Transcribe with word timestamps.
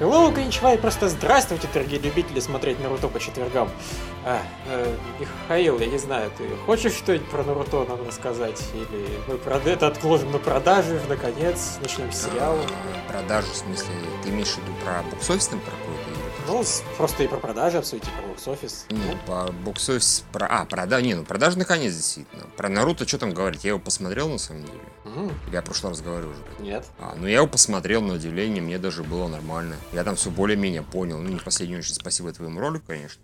Hello, 0.00 0.32
и 0.32 0.78
просто 0.78 1.08
здравствуйте, 1.08 1.66
дорогие 1.74 1.98
любители 1.98 2.38
смотреть 2.38 2.78
Наруто 2.80 3.08
по 3.08 3.18
четвергам. 3.18 3.68
А, 4.24 4.40
э, 4.68 4.96
Михаил, 5.18 5.80
я 5.80 5.86
не 5.86 5.98
знаю, 5.98 6.30
ты 6.38 6.48
хочешь 6.66 6.92
что-нибудь 6.92 7.28
про 7.28 7.42
Наруто 7.42 7.84
нам 7.84 8.06
рассказать? 8.06 8.62
Или 8.74 9.08
мы 9.26 9.38
про 9.38 9.56
это 9.56 9.88
отложим 9.88 10.30
на 10.30 10.38
продажи, 10.38 11.00
наконец, 11.08 11.78
начнем 11.82 12.12
с 12.12 12.26
сериала? 12.26 12.60
А, 13.08 13.12
продажу, 13.12 13.48
в 13.50 13.56
смысле, 13.56 13.88
ты 14.22 14.28
имеешь 14.28 14.50
в 14.50 14.58
виду 14.58 14.72
про 14.84 15.02
буксофис 15.10 15.48
там 15.48 15.58
про 15.58 15.72
какой-то? 15.72 16.18
Ну, 16.46 16.64
просто 16.96 17.24
и 17.24 17.26
про 17.26 17.38
продажи 17.38 17.78
обсудить, 17.78 18.06
и 18.06 18.10
про 18.10 18.26
бокс-офис. 18.28 18.86
Не, 18.90 19.16
по 19.26 19.52
бокс-офис... 19.64 20.24
Про... 20.32 20.46
А, 20.46 20.64
продажи... 20.64 21.02
Не, 21.02 21.14
ну 21.14 21.24
продажи 21.24 21.58
наконец, 21.58 21.92
действительно. 21.92 22.44
Про 22.56 22.68
Наруто 22.68 23.06
что 23.06 23.18
там 23.18 23.34
говорить? 23.34 23.64
Я 23.64 23.70
его 23.70 23.80
посмотрел, 23.80 24.28
на 24.28 24.38
самом 24.38 24.62
деле. 24.62 24.78
Угу. 25.18 25.32
Или 25.48 25.54
я 25.54 25.62
в 25.62 25.64
прошлый 25.64 25.92
раз 25.92 26.00
говорю 26.00 26.28
уже? 26.28 26.62
Нет. 26.62 26.86
А, 26.98 27.14
ну 27.16 27.26
я 27.26 27.36
его 27.36 27.46
посмотрел, 27.46 28.02
на 28.02 28.14
удивление, 28.14 28.62
мне 28.62 28.78
даже 28.78 29.02
было 29.02 29.28
нормально. 29.28 29.76
Я 29.92 30.04
там 30.04 30.16
все 30.16 30.30
более-менее 30.30 30.82
понял. 30.82 31.18
Ну, 31.18 31.28
не 31.28 31.38
в 31.38 31.44
последнюю 31.44 31.80
очередь, 31.80 31.96
спасибо 31.96 32.32
твоему 32.32 32.60
ролику, 32.60 32.86
конечно. 32.88 33.20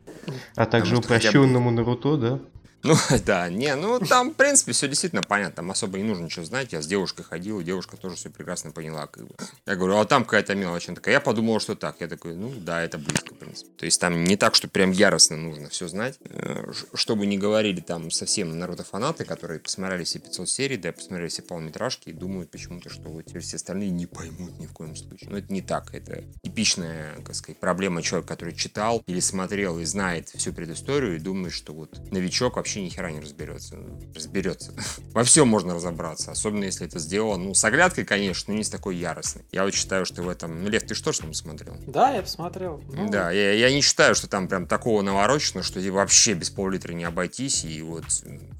А 0.57 0.67
также 0.67 0.97
упрощенному 0.97 1.71
бы... 1.71 1.77
Наруто, 1.77 2.17
да? 2.17 2.41
Ну, 2.85 2.95
да, 3.25 3.49
не, 3.49 3.75
ну 3.75 3.99
там, 3.99 4.31
в 4.31 4.35
принципе, 4.35 4.73
все 4.73 4.89
действительно 4.89 5.23
понятно, 5.23 5.57
там 5.57 5.71
особо 5.71 5.97
не 5.97 6.05
нужно 6.05 6.25
ничего 6.27 6.45
знать. 6.45 6.73
Я 6.73 6.83
с 6.83 6.87
девушкой 6.87 7.25
ходил, 7.25 7.61
и 7.61 7.65
девушка 7.65 7.97
тоже 7.97 8.17
все 8.17 8.29
прекрасно 8.29 8.73
поняла. 8.73 9.07
Как 9.07 9.27
бы. 9.27 9.35
Я 9.67 9.75
говорю, 9.75 9.97
а 9.97 10.05
там 10.05 10.25
какая-то 10.25 10.55
мелочь. 10.55 10.89
Она 10.89 10.97
такая, 10.97 11.15
я 11.15 11.21
подумал, 11.21 11.59
что 11.61 11.75
так. 11.75 11.97
Я 12.01 12.09
такой, 12.09 12.35
ну 12.35 12.53
да, 12.55 12.83
это 12.83 12.99
близко, 12.99 13.35
в 13.35 13.39
принципе. 13.39 13.71
То 13.79 13.87
есть 13.87 13.99
там 14.01 14.23
не 14.25 14.37
так, 14.37 14.55
что 14.55 14.69
прям 14.69 14.91
яростно 14.91 15.37
нужно 15.37 15.71
все 15.71 15.89
знать. 15.89 16.19
Э, 16.25 16.71
чтобы 16.93 17.25
не 17.25 17.39
говорили 17.39 17.81
там 17.81 18.11
совсем 18.11 18.59
Наруто-фанаты, 18.59 19.25
которые 19.25 19.61
посмотрели 19.61 20.05
все 20.05 20.19
500 20.19 20.49
серий, 20.49 20.77
да, 20.77 20.93
посмотрели 20.93 21.29
все 21.29 21.43
полнометражки 21.43 22.11
и 22.11 22.13
думают 22.13 22.51
почему-то, 22.51 22.91
что 22.91 23.09
вот 23.09 23.25
теперь 23.25 23.43
все 23.43 23.57
остальные 23.57 23.91
не 23.91 24.05
поймут 24.05 24.59
ни 24.59 24.67
в 24.67 24.73
коем 24.73 24.95
случае. 24.95 25.31
Но 25.31 25.39
это 25.39 25.51
не 25.51 25.63
так. 25.63 25.95
Это 25.95 26.23
типичная, 26.43 27.15
как 27.25 27.35
сказать, 27.35 27.59
проблема 27.59 28.03
человека, 28.03 28.29
который 28.29 28.55
читал 28.55 29.03
или 29.07 29.21
смотрел 29.21 29.79
и 29.79 29.85
знает 29.87 30.29
всю 30.29 30.53
предысторию 30.53 31.17
и 31.17 31.19
думает, 31.19 31.55
что 31.55 31.73
вот 31.73 31.99
новичок 32.13 32.57
вообще 32.57 32.74
вообще 32.75 32.83
ни 32.83 32.89
хера 32.89 33.11
не 33.11 33.21
разберется. 33.21 33.77
Разберется. 34.15 34.73
Во 35.13 35.23
всем 35.23 35.49
можно 35.49 35.75
разобраться, 35.75 36.33
особенно 36.33 36.65
если 36.65 36.87
это 36.87 36.99
сделано, 36.99 37.45
ну, 37.45 37.55
с 37.55 37.65
оглядкой, 37.65 38.05
конечно, 38.05 38.53
но 38.53 38.59
не 38.59 38.65
с 38.65 38.69
такой 38.69 38.97
яростной. 38.97 39.45
Я 39.53 39.65
вот 39.65 39.75
считаю, 39.75 40.05
что 40.05 40.23
в 40.23 40.29
этом... 40.29 40.65
Ну, 40.65 40.69
Лев, 40.69 40.83
ты 40.85 40.95
что 40.95 41.13
ж 41.13 41.19
там 41.19 41.35
смотрел? 41.35 41.75
Да, 41.87 42.11
я 42.11 42.23
посмотрел. 42.23 42.83
Ну... 42.93 43.09
Да, 43.09 43.31
я, 43.31 43.53
я 43.53 43.73
не 43.73 43.81
считаю, 43.81 44.15
что 44.15 44.29
там 44.29 44.49
прям 44.49 44.67
такого 44.67 45.03
наворочено, 45.03 45.63
что 45.63 45.81
вообще 45.93 46.35
без 46.35 46.51
пол-литра 46.51 46.93
не 46.93 47.05
обойтись, 47.05 47.65
и 47.65 47.81
вот... 47.83 48.05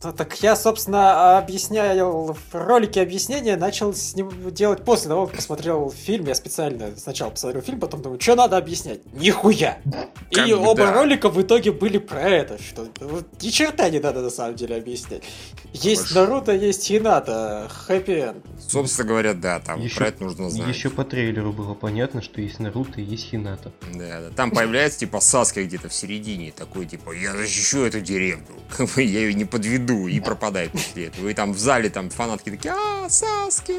Да, 0.01 0.13
так 0.13 0.41
я, 0.43 0.55
собственно, 0.55 1.39
объяснял 1.39 2.35
в 2.35 2.55
ролике 2.55 3.01
объяснения, 3.03 3.57
начал 3.57 3.95
с 3.95 4.15
ним 4.15 4.31
делать 4.53 4.85
после 4.85 5.09
того, 5.09 5.27
как 5.27 5.37
посмотрел 5.37 5.91
фильм. 5.91 6.27
Я 6.27 6.35
специально 6.35 6.97
сначала 6.97 7.31
посмотрел 7.31 7.63
фильм, 7.63 7.81
потом 7.81 8.03
думаю, 8.03 8.21
что 8.21 8.37
надо 8.37 8.57
объяснять? 8.57 9.01
Нихуя! 9.13 9.79
Как 10.31 10.47
и 10.47 10.55
бы, 10.55 10.61
оба 10.61 10.87
да. 10.87 10.93
ролика 10.93 11.29
в 11.29 11.41
итоге 11.41 11.73
были 11.73 11.99
про 11.99 12.23
это, 12.23 12.63
что 12.63 12.87
ни 13.41 13.49
черта 13.49 13.89
не 13.91 14.01
надо 14.05 14.21
на 14.21 14.31
самом 14.31 14.55
деле 14.55 14.77
объяснять. 14.77 15.23
Есть 15.73 16.03
Больше... 16.03 16.15
Наруто, 16.15 16.53
есть 16.53 16.85
Хината, 16.85 17.69
хэппи 17.69 18.35
Собственно 18.69 19.09
говоря, 19.09 19.35
да, 19.35 19.61
там 19.61 19.81
еще, 19.81 19.97
про 19.97 20.09
это 20.09 20.23
нужно 20.23 20.51
знать. 20.51 20.69
Еще 20.69 20.91
по 20.91 21.05
трейлеру 21.05 21.53
было 21.53 21.75
понятно, 21.75 22.23
что 22.23 22.41
есть 22.41 22.61
Наруто 22.61 23.01
и 23.01 23.05
есть 23.05 23.31
Хината. 23.31 23.73
Да, 23.93 24.21
да. 24.21 24.31
Там 24.31 24.51
появляется 24.51 25.01
типа 25.01 25.21
Саски 25.21 25.61
где-то 25.61 25.89
в 25.89 25.95
середине, 25.95 26.53
такой 26.53 26.87
типа, 26.87 27.13
я 27.13 27.33
защищу 27.33 27.83
эту 27.85 28.01
деревню, 28.01 28.47
я 28.97 29.03
ее 29.03 29.35
не 29.35 29.45
подведу, 29.45 30.07
и 30.07 30.21
пропадает 30.21 30.73
после 30.73 31.07
этого. 31.07 31.29
И 31.29 31.35
там 31.35 31.53
в 31.53 31.59
зале 31.59 31.91
там 31.91 32.11
фанатки 32.11 32.51
такие, 32.51 32.75
а, 32.75 33.09
Саски! 33.09 33.75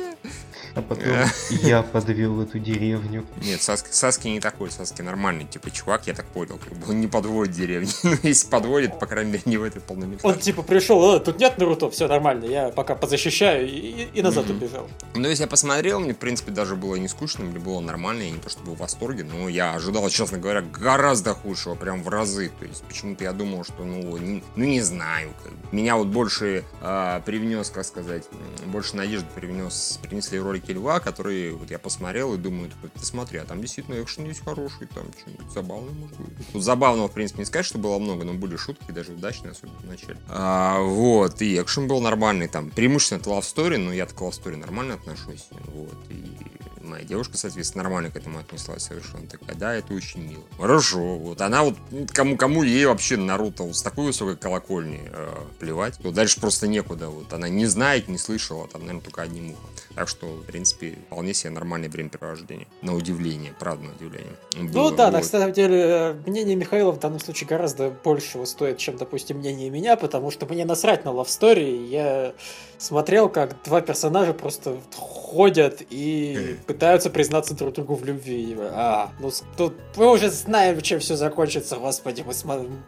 А 0.76 0.82
потом 0.82 1.06
я 1.50 1.84
подвел 1.84 2.42
эту 2.42 2.60
деревню. 2.60 3.26
Нет, 3.42 3.62
Саски, 3.62 3.90
Саски 3.92 4.28
не 4.28 4.40
такой, 4.40 4.70
Саски 4.72 5.02
нормальный, 5.02 5.46
типа, 5.46 5.72
чувак, 5.72 6.08
я 6.08 6.14
так 6.14 6.26
понял, 6.28 6.58
как 6.58 6.78
бы 6.78 6.92
он 6.92 7.00
не 7.00 7.08
подводит 7.08 7.54
деревню. 7.54 7.90
Ну, 8.06 8.16
если 8.24 8.50
подводит, 8.50 9.00
по 9.00 9.08
крайней 9.08 9.32
мере, 9.32 9.44
не 9.46 9.58
в 9.58 9.64
этой 9.64 9.82
полнометражке. 10.16 10.28
Он 10.28 10.40
типа 10.40 10.64
пришел, 10.64 11.20
тут 11.20 11.40
нет 11.40 11.58
Наруто, 11.58 11.90
все 11.90 12.08
нормально, 12.08 12.46
я 12.46 12.70
пока 12.70 12.96
позащищаю 12.96 13.68
и, 13.68 14.08
и 14.14 14.22
назад 14.22 14.46
mm-hmm. 14.46 14.58
убежал. 14.58 14.88
Ну, 15.14 15.28
если 15.28 15.44
я 15.44 15.48
посмотрел, 15.48 16.00
мне, 16.00 16.14
в 16.14 16.18
принципе, 16.18 16.52
даже 16.52 16.76
было 16.76 16.96
не 16.96 17.08
скучно, 17.08 17.46
мне 17.46 17.60
было 17.60 17.80
нормально, 17.80 18.24
я 18.24 18.32
не 18.32 18.40
то, 18.40 18.50
что 18.50 18.62
был 18.64 18.76
в 18.76 18.80
восторге, 18.80 19.24
но 19.24 19.48
я 19.50 19.74
ожидал, 19.74 20.10
честно 20.10 20.38
говоря, 20.38 20.62
гораздо 20.62 21.34
худшего, 21.34 21.76
прям 21.76 22.04
в 22.04 22.10
разы. 22.10 22.52
То 22.60 22.66
есть, 22.66 22.84
почему-то 22.84 23.24
я 23.24 23.34
думал, 23.34 23.64
что, 23.64 23.84
ну, 23.84 24.18
не, 24.18 24.44
ну, 24.56 24.66
не 24.66 24.82
знаю. 24.82 25.34
Меня 25.72 25.96
вот 25.96 26.08
больше 26.08 26.64
э, 26.82 27.22
привнес, 27.26 27.70
как 27.70 27.86
сказать, 27.86 28.24
больше 28.66 28.96
надежды 28.96 29.28
привнес, 29.34 30.00
принесли 30.02 30.40
ролики 30.40 30.72
Льва, 30.72 31.00
которые 31.00 31.54
вот 31.54 31.72
я 31.72 31.80
посмотрел 31.80 32.34
и 32.34 32.38
думаю, 32.38 32.72
ты 32.82 33.06
смотри, 33.06 33.40
а 33.40 33.46
там 33.46 33.62
действительно 33.62 34.02
экшен 34.02 34.26
есть 34.26 34.44
хороший, 34.44 34.88
там 34.88 35.06
что-нибудь 35.20 35.52
забавное 35.54 35.94
может 35.94 36.20
быть. 36.20 36.34
Тут 36.52 36.64
забавного, 36.64 37.08
в 37.08 37.12
принципе, 37.14 37.40
не 37.40 37.46
сказать, 37.46 37.66
что 37.66 37.78
было 37.78 37.98
много, 38.00 38.24
но 38.24 38.34
были 38.34 38.56
шутки, 38.56 38.92
даже 38.92 39.14
удачные, 39.14 39.52
особенно 39.52 39.95
в 39.98 40.02
начале. 40.02 40.18
А, 40.30 40.80
вот, 40.82 41.42
и 41.42 41.62
экшен 41.62 41.88
был 41.88 42.02
нормальный, 42.02 42.48
там, 42.48 42.70
преимущественно 42.70 43.20
это 43.20 43.30
love 43.30 43.42
story, 43.42 43.78
но 43.78 43.94
я 43.94 44.06
к 44.06 44.12
love 44.12 44.32
story 44.32 44.58
нормально 44.58 44.96
отношусь, 44.96 45.48
вот, 45.74 45.96
и 46.10 46.36
моя 46.86 47.04
девушка, 47.04 47.38
соответственно, 47.38 47.84
нормально 47.84 48.12
к 48.12 48.16
этому 48.16 48.40
отнеслась 48.40 48.84
совершенно. 48.84 49.28
Такая, 49.28 49.56
да, 49.56 49.74
это 49.76 49.94
очень 49.94 50.22
мило. 50.22 50.44
Хорошо, 50.58 51.18
вот 51.18 51.42
она 51.42 51.64
вот, 51.64 51.76
кому, 52.14 52.38
кому 52.38 52.64
ей 52.64 52.86
вообще 52.86 53.18
Наруто 53.18 53.64
вот 53.64 53.76
с 53.76 53.82
такой 53.82 54.06
высокой 54.06 54.38
колокольни 54.38 55.02
э, 55.06 55.34
плевать, 55.60 55.98
то 56.02 56.12
дальше 56.12 56.40
просто 56.40 56.68
некуда. 56.68 57.10
Вот 57.10 57.34
она 57.34 57.50
не 57.50 57.66
знает, 57.66 58.08
не 58.08 58.18
слышала, 58.18 58.68
там, 58.68 58.82
наверное, 58.82 59.02
только 59.02 59.22
одним 59.24 59.52
ухом. 59.52 59.70
Так 59.96 60.08
что, 60.08 60.28
в 60.28 60.44
принципе, 60.44 60.98
вполне 61.08 61.34
себе 61.34 61.52
нормальное 61.52 61.90
времяпровождение. 61.90 62.68
На 62.82 62.96
удивление, 62.96 63.54
правда, 63.58 63.86
на 63.86 63.92
удивление. 63.94 64.36
Ну 64.56 64.70
Было, 64.70 64.90
ну 64.92 64.96
да, 64.96 65.06
вот. 65.06 65.14
на 65.14 65.24
самом 65.24 65.54
деле, 65.54 65.80
э, 65.80 66.14
мнение 66.26 66.56
Михаила 66.56 66.92
в 66.92 67.00
данном 67.00 67.20
случае 67.20 67.48
гораздо 67.48 67.90
больше 67.90 68.46
стоит, 68.46 68.78
чем, 68.78 68.98
допустим, 68.98 69.38
мнение 69.38 69.70
меня, 69.70 69.85
потому 69.96 70.32
что 70.32 70.46
мне 70.48 70.66
насрать 70.66 71.06
на 71.06 71.10
Love 71.10 71.28
Story. 71.28 71.88
Я 71.88 72.34
смотрел, 72.78 73.30
как 73.30 73.56
два 73.64 73.82
персонажа 73.82 74.34
просто 74.34 74.78
ходят 74.96 75.82
и 75.90 76.58
пытаются 76.66 77.10
признаться 77.10 77.54
друг 77.54 77.74
другу 77.74 77.96
в 77.96 78.06
любви. 78.06 78.56
А, 78.60 79.12
ну 79.20 79.32
тут 79.58 79.74
мы 79.96 80.12
уже 80.12 80.30
знаем, 80.30 80.82
чем 80.82 81.00
все 81.00 81.16
закончится, 81.16 81.78
господи, 81.78 82.24
мы 82.26 82.34
смотрим. 82.34 82.84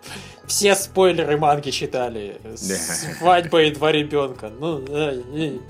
Все 0.46 0.76
спойлеры 0.76 1.38
манги 1.38 1.72
читали. 1.72 2.40
Свадьба 2.56 3.64
и 3.64 3.72
два 3.72 3.92
ребенка. 3.92 4.50
Ну, 4.50 4.80
ну 4.80 5.62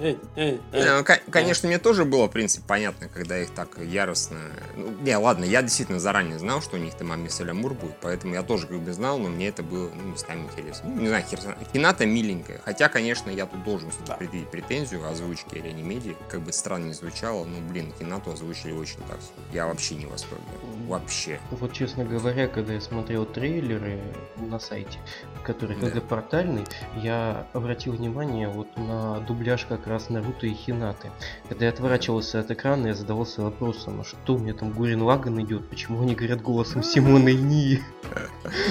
конечно, 1.31 1.67
мне 1.67 1.79
тоже 1.79 2.05
было, 2.05 2.27
в 2.27 2.31
принципе, 2.31 2.63
понятно, 2.67 3.07
когда 3.09 3.39
их 3.39 3.51
так 3.53 3.77
яростно... 3.79 4.37
Ну, 4.75 4.91
не, 5.01 5.17
ладно, 5.17 5.45
я 5.45 5.61
действительно 5.61 5.99
заранее 5.99 6.39
знал, 6.39 6.61
что 6.61 6.75
у 6.75 6.79
них 6.79 6.93
там 6.95 7.07
Мами 7.07 7.29
Амур 7.49 7.73
будет, 7.73 7.95
поэтому 8.01 8.33
я 8.33 8.43
тоже 8.43 8.67
как 8.67 8.79
бы 8.79 8.93
знал, 8.93 9.17
но 9.17 9.29
мне 9.29 9.47
это 9.47 9.63
было, 9.63 9.89
ну, 9.89 10.11
местами 10.11 10.43
интересно. 10.43 10.89
Ну, 10.89 11.01
не 11.01 11.07
знаю, 11.07 11.16
Хината 11.21 12.05
миленькая. 12.05 12.61
Хотя, 12.63 12.89
конечно, 12.89 13.29
я 13.29 13.45
тут 13.45 13.63
должен 13.63 13.89
да. 14.05 14.15
предъявить 14.15 14.49
претензию 14.49 15.07
озвучки 15.07 15.55
Реанимедии. 15.55 16.15
Как 16.29 16.41
бы 16.41 16.51
странно 16.53 16.87
не 16.87 16.93
звучало, 16.93 17.45
но, 17.45 17.59
блин, 17.61 17.93
Хинату 17.97 18.31
озвучили 18.31 18.71
очень 18.71 18.99
так. 19.07 19.19
Я 19.51 19.67
вообще 19.67 19.95
не 19.95 20.05
в 20.05 20.11
восторге. 20.11 20.43
Вообще. 20.87 21.39
Вот, 21.51 21.73
честно 21.73 22.05
говоря, 22.05 22.47
когда 22.47 22.73
я 22.73 22.81
смотрел 22.81 23.25
трейлеры 23.25 24.01
на 24.37 24.59
сайте, 24.59 24.99
который 25.43 25.75
да. 25.75 25.87
многопортальный, 25.87 26.65
я 26.95 27.47
обратил 27.53 27.93
внимание 27.93 28.47
вот 28.47 28.67
на 28.77 29.19
дубляж 29.21 29.65
как 29.65 29.87
раз 29.87 30.09
Наруто 30.09 30.47
и 30.47 30.53
Хинаты. 30.53 31.11
Когда 31.49 31.65
я 31.65 31.71
отворачивался 31.71 32.39
от 32.39 32.51
экрана, 32.51 32.87
я 32.87 32.93
задавался 32.93 33.41
вопросом, 33.41 34.01
а 34.01 34.03
что 34.03 34.35
у 34.35 34.39
меня 34.39 34.53
там 34.53 34.71
Гурин 34.71 35.01
Лаган 35.01 35.41
идет, 35.41 35.69
почему 35.69 36.01
они 36.01 36.15
говорят 36.15 36.41
голосом 36.41 36.83
Симона 36.97 37.29
и 37.29 37.37
Нии? 37.37 37.83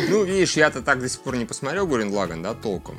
Ну, 0.09 0.25
видишь, 0.25 0.57
я-то 0.57 0.83
так 0.83 1.01
до 1.01 1.09
сих 1.09 1.21
пор 1.21 1.37
не 1.37 1.45
посмотрел 1.45 1.87
Гурин 1.87 2.13
Лаган, 2.13 2.36
да, 2.43 2.55
толком. 2.55 2.97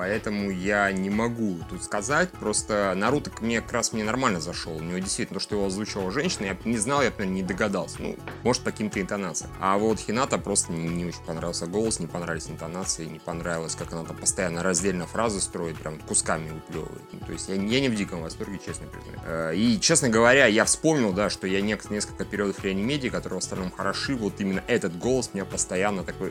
Поэтому 0.00 0.50
я 0.50 0.90
не 0.92 1.10
могу 1.10 1.58
тут 1.68 1.84
сказать. 1.84 2.30
Просто 2.30 2.94
Наруто 2.96 3.30
мне 3.42 3.60
как 3.60 3.72
раз 3.72 3.92
мне 3.92 4.02
нормально 4.02 4.40
зашел. 4.40 4.74
У 4.74 4.80
него 4.80 4.98
действительно 4.98 5.38
то, 5.38 5.42
что 5.42 5.56
его 5.56 5.66
озвучивала 5.66 6.10
женщина, 6.10 6.46
я 6.46 6.56
не 6.64 6.78
знал, 6.78 7.02
я, 7.02 7.10
наверное, 7.10 7.34
не 7.34 7.42
догадался. 7.42 7.96
Ну, 7.98 8.16
может, 8.42 8.62
по 8.62 8.70
каким-то 8.70 8.98
интонациям. 8.98 9.50
А 9.60 9.76
вот 9.76 10.00
Хината 10.00 10.38
просто 10.38 10.72
не, 10.72 10.88
не 10.88 11.04
очень 11.04 11.22
понравился 11.26 11.66
голос, 11.66 12.00
не 12.00 12.06
понравились 12.06 12.48
интонации, 12.48 13.04
не 13.04 13.18
понравилось, 13.18 13.74
как 13.74 13.92
она 13.92 14.04
там 14.04 14.16
постоянно 14.16 14.62
раздельно 14.62 15.06
фразы 15.06 15.38
строит, 15.38 15.76
прям 15.76 15.98
кусками 15.98 16.48
выплевывает. 16.48 17.02
Ну, 17.12 17.18
то 17.18 17.32
есть 17.32 17.50
я, 17.50 17.56
я 17.56 17.80
не 17.82 17.90
в 17.90 17.94
диком 17.94 18.22
восторге, 18.22 18.58
честно 18.64 18.86
признаю. 18.86 19.18
Э, 19.26 19.54
и, 19.54 19.78
честно 19.80 20.08
говоря, 20.08 20.46
я 20.46 20.64
вспомнил, 20.64 21.12
да, 21.12 21.28
что 21.28 21.46
я 21.46 21.60
несколько 21.60 22.24
периодов 22.24 22.64
реанимедии, 22.64 23.10
которые 23.10 23.38
в 23.38 23.42
остальном 23.42 23.70
хороши, 23.70 24.16
вот 24.16 24.40
именно 24.40 24.64
этот 24.66 24.98
голос 24.98 25.34
меня 25.34 25.44
постоянно 25.44 26.04
такой, 26.04 26.30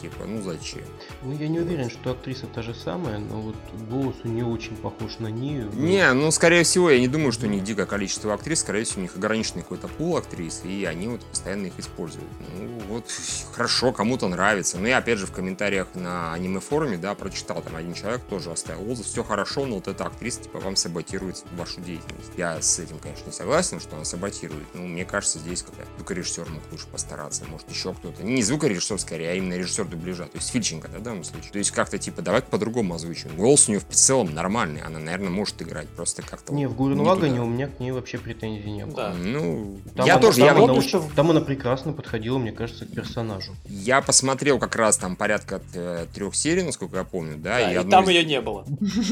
типа, 0.00 0.24
ну 0.26 0.42
зачем? 0.42 0.82
Ну, 1.22 1.32
я 1.32 1.46
не 1.46 1.60
уверен, 1.60 1.90
что 1.90 2.10
актриса 2.10 2.48
та 2.56 2.62
же 2.62 2.74
самая, 2.74 3.18
но 3.18 3.38
вот 3.42 3.56
голос 3.90 4.14
у 4.24 4.28
нее 4.28 4.46
очень 4.46 4.76
похож 4.76 5.18
на 5.18 5.26
Нию. 5.26 5.70
Не, 5.74 6.10
ну, 6.14 6.30
скорее 6.30 6.64
всего, 6.64 6.90
я 6.90 6.98
не 6.98 7.06
думаю, 7.06 7.30
что 7.30 7.44
у 7.44 7.50
них 7.50 7.62
дикое 7.62 7.84
количество 7.84 8.32
актрис, 8.32 8.60
скорее 8.60 8.84
всего, 8.84 9.00
у 9.00 9.02
них 9.02 9.14
ограниченный 9.14 9.60
какой-то 9.60 9.88
пул 9.88 10.16
актрис, 10.16 10.62
и 10.64 10.86
они 10.86 11.08
вот 11.08 11.22
постоянно 11.22 11.66
их 11.66 11.78
используют. 11.78 12.26
Ну, 12.58 12.80
вот, 12.88 13.04
хорошо, 13.52 13.92
кому-то 13.92 14.26
нравится. 14.28 14.78
Ну, 14.78 14.86
я, 14.86 14.96
опять 14.96 15.18
же, 15.18 15.26
в 15.26 15.32
комментариях 15.32 15.88
на 15.92 16.32
аниме-форуме, 16.32 16.96
да, 16.96 17.14
прочитал, 17.14 17.60
там 17.60 17.76
один 17.76 17.92
человек 17.92 18.22
тоже 18.22 18.50
оставил 18.50 18.90
отзыв, 18.90 19.04
все 19.04 19.22
хорошо, 19.22 19.66
но 19.66 19.74
вот 19.74 19.88
эта 19.88 20.06
актриса, 20.06 20.44
типа, 20.44 20.58
вам 20.58 20.76
саботирует 20.76 21.44
вашу 21.58 21.82
деятельность. 21.82 22.32
Я 22.38 22.62
с 22.62 22.78
этим, 22.78 22.98
конечно, 23.00 23.26
не 23.26 23.32
согласен, 23.32 23.80
что 23.80 23.96
она 23.96 24.06
саботирует, 24.06 24.66
но 24.72 24.80
мне 24.80 25.04
кажется, 25.04 25.38
здесь 25.40 25.62
как-то 25.62 25.82
звукорежиссер 25.98 26.48
мог 26.48 26.62
лучше 26.72 26.86
постараться, 26.86 27.44
может, 27.50 27.70
еще 27.70 27.92
кто-то. 27.92 28.22
Не 28.22 28.42
звукорежиссер, 28.42 28.98
скорее, 28.98 29.32
а 29.32 29.34
именно 29.34 29.58
режиссер 29.58 29.84
дубляжа, 29.84 30.24
то 30.24 30.38
есть 30.38 30.48
Фильченко, 30.48 30.88
да, 30.88 31.00
в 31.00 31.02
данном 31.02 31.22
случае. 31.22 31.52
То 31.52 31.58
есть 31.58 31.70
как-то, 31.70 31.98
типа, 31.98 32.22
давай 32.22 32.35
по-другому 32.44 32.94
озвучим. 32.94 33.30
Голос 33.36 33.68
у 33.68 33.72
нее 33.72 33.80
в 33.80 33.94
целом 33.94 34.34
нормальный, 34.34 34.80
она, 34.82 34.98
наверное, 34.98 35.30
может 35.30 35.60
играть, 35.62 35.88
просто 35.88 36.22
как-то... 36.22 36.52
Не, 36.54 36.66
в 36.66 36.74
Гурен 36.74 37.00
Лагане 37.00 37.40
у 37.40 37.46
меня 37.46 37.68
к 37.68 37.80
ней 37.80 37.90
вообще 37.90 38.18
претензий 38.18 38.70
не 38.70 38.86
было. 38.86 38.96
Да. 38.96 39.14
Ну, 39.14 39.78
там 39.94 40.06
я 40.06 40.14
она, 40.14 40.22
тоже, 40.22 40.38
там, 40.38 40.46
я 40.46 40.52
она, 40.52 40.60
вот... 40.60 40.78
очень, 40.78 41.10
там 41.14 41.30
она 41.30 41.40
прекрасно 41.40 41.92
подходила, 41.92 42.38
мне 42.38 42.52
кажется, 42.52 42.84
к 42.86 42.90
персонажу. 42.92 43.54
Я 43.64 44.00
посмотрел 44.02 44.58
как 44.58 44.76
раз 44.76 44.98
там 44.98 45.16
порядка 45.16 45.60
э, 45.74 46.06
трех 46.14 46.34
серий, 46.34 46.62
насколько 46.62 46.96
я 46.98 47.04
помню, 47.04 47.36
да, 47.36 47.58
Да, 47.58 47.72
и, 47.72 47.86
и 47.86 47.90
там 47.90 48.04
из- 48.04 48.10
ее 48.10 48.24
не 48.24 48.40
было. 48.40 48.64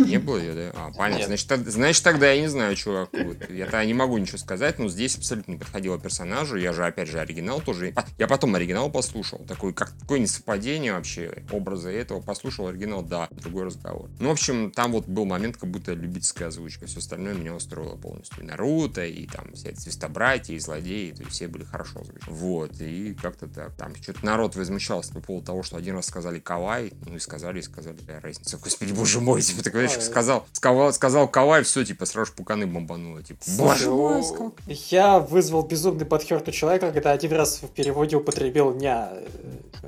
Не 0.07 0.19
было 0.19 0.39
ее, 0.39 0.53
да? 0.53 0.73
А, 0.75 0.93
понятно. 0.93 1.31
Нет. 1.31 1.41
Значит, 1.41 1.73
значит, 1.73 2.05
тогда 2.05 2.31
я 2.31 2.41
не 2.41 2.49
знаю, 2.49 2.75
чувак. 2.77 3.11
Вот. 3.13 3.51
Я-то 3.51 3.85
не 3.85 3.95
могу 3.95 4.19
ничего 4.19 4.39
сказать, 4.39 4.79
но 4.79 4.89
здесь 4.89 5.17
абсолютно 5.17 5.53
не 5.53 5.59
подходило 5.59 5.99
персонажу. 5.99 6.57
Я 6.57 6.73
же, 6.73 6.85
опять 6.85 7.09
же, 7.09 7.21
оригинал 7.21 7.61
тоже. 7.61 7.95
Я 8.19 8.27
потом 8.27 8.55
оригинал 8.55 8.91
послушал. 8.91 9.39
Такой, 9.47 9.73
как 9.73 9.93
такое 9.93 10.19
несовпадение 10.19 10.93
вообще 10.93 11.33
образа 11.51 11.91
этого. 11.91 12.21
Послушал 12.21 12.69
оригинал, 12.69 13.03
да, 13.15 13.29
другой 13.31 13.65
разговор. 13.67 14.09
Ну, 14.19 14.29
в 14.29 14.33
общем, 14.33 14.73
там 14.73 14.91
вот 14.93 15.07
был 15.07 15.25
момент, 15.25 15.57
как 15.57 15.71
будто 15.71 15.93
любительская 15.93 16.49
озвучка. 16.49 16.87
Все 16.87 16.99
остальное 16.99 17.35
меня 17.35 17.55
устроило 17.55 17.95
полностью. 17.97 18.43
И 18.43 18.47
Наруто, 18.47 19.05
и 19.05 19.25
там 19.27 19.53
все 19.55 19.69
эти 19.69 19.79
свистобратья, 19.79 20.53
и 20.53 20.59
злодеи, 20.59 21.13
то 21.13 21.23
есть 21.23 21.33
все 21.33 21.47
были 21.47 21.63
хорошо 21.63 22.01
озвучены. 22.01 22.35
Вот, 22.35 22.81
и 22.81 23.15
как-то 23.15 23.47
так. 23.47 23.73
Там 23.77 23.95
что-то 23.95 24.25
народ 24.27 24.57
возмущался 24.57 25.13
по 25.13 25.21
поводу 25.21 25.47
того, 25.47 25.63
что 25.63 25.77
один 25.77 25.95
раз 25.95 26.07
сказали 26.07 26.41
Кавай, 26.41 26.93
ну 27.07 27.15
и 27.15 27.21
сказали, 27.21 27.61
и 27.61 27.63
сказали, 27.63 27.97
какая 27.97 28.21
разница. 28.21 28.59
Господи, 28.59 28.93
боже 28.93 29.21
мой, 29.21 29.41
типа, 29.49 29.63
ты 29.63 29.71
говоришь, 29.71 29.97
Ой. 29.97 30.03
сказал, 30.03 30.47
сказал, 30.53 30.93
сказал 30.93 31.29
Кавай, 31.29 31.63
все, 31.63 31.85
типа, 31.85 32.07
сразу 32.07 32.31
же 32.31 32.37
пуканы 32.37 32.67
бомбануло, 32.67 33.23
типа, 33.23 33.41
боже 33.59 33.91
мой, 33.91 34.25
сколько. 34.25 34.57
Я 34.67 35.21
вызвал 35.21 35.63
безумный 35.65 36.05
подхерт 36.05 36.49
у 36.49 36.51
человека, 36.51 36.91
когда 36.91 37.13
один 37.13 37.33
раз 37.33 37.63
в 37.63 37.69
переводе 37.69 38.17
употребил 38.17 38.75
ня. 38.75 39.11
э, 39.13 39.27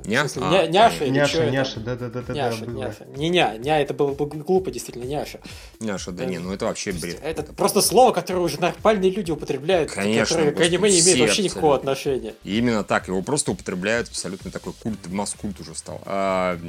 Ня? 0.05 0.21
А, 0.35 0.51
ня- 0.51 0.67
няша 0.67 1.07
Няша, 1.09 1.49
няша, 1.49 1.79
да-да-да-да, 1.79 2.33
Няша, 2.33 2.65
няша. 2.67 3.05
Не 3.17 3.29
ня, 3.29 3.57
ня, 3.57 3.79
это 3.81 3.93
было 3.93 4.13
бы 4.13 4.25
глупо, 4.27 4.71
действительно, 4.71 5.03
няша. 5.05 5.39
Няша, 5.79 6.11
да 6.11 6.25
не, 6.25 6.37
ну 6.37 6.53
это 6.53 6.65
вообще 6.65 6.91
бред. 6.91 7.19
Это 7.23 7.43
просто 7.53 7.81
слово, 7.81 8.11
которое 8.11 8.39
уже 8.39 8.59
нормальные 8.59 9.11
люди 9.11 9.31
употребляют, 9.31 9.91
Конечно, 9.91 10.35
которое 10.35 10.51
к 10.51 10.61
аниме 10.61 10.89
не 10.89 11.01
имеет 11.01 11.19
вообще 11.19 11.43
никакого 11.43 11.75
абсолютно. 11.75 11.91
отношения. 11.91 12.35
И 12.43 12.57
именно 12.57 12.83
так, 12.83 13.07
его 13.07 13.21
просто 13.21 13.51
употребляют 13.51 14.07
абсолютно 14.09 14.51
такой 14.51 14.73
культ, 14.73 15.07
масс-культ 15.07 15.59
уже 15.59 15.75
стал. 15.75 16.01
А, 16.05 16.59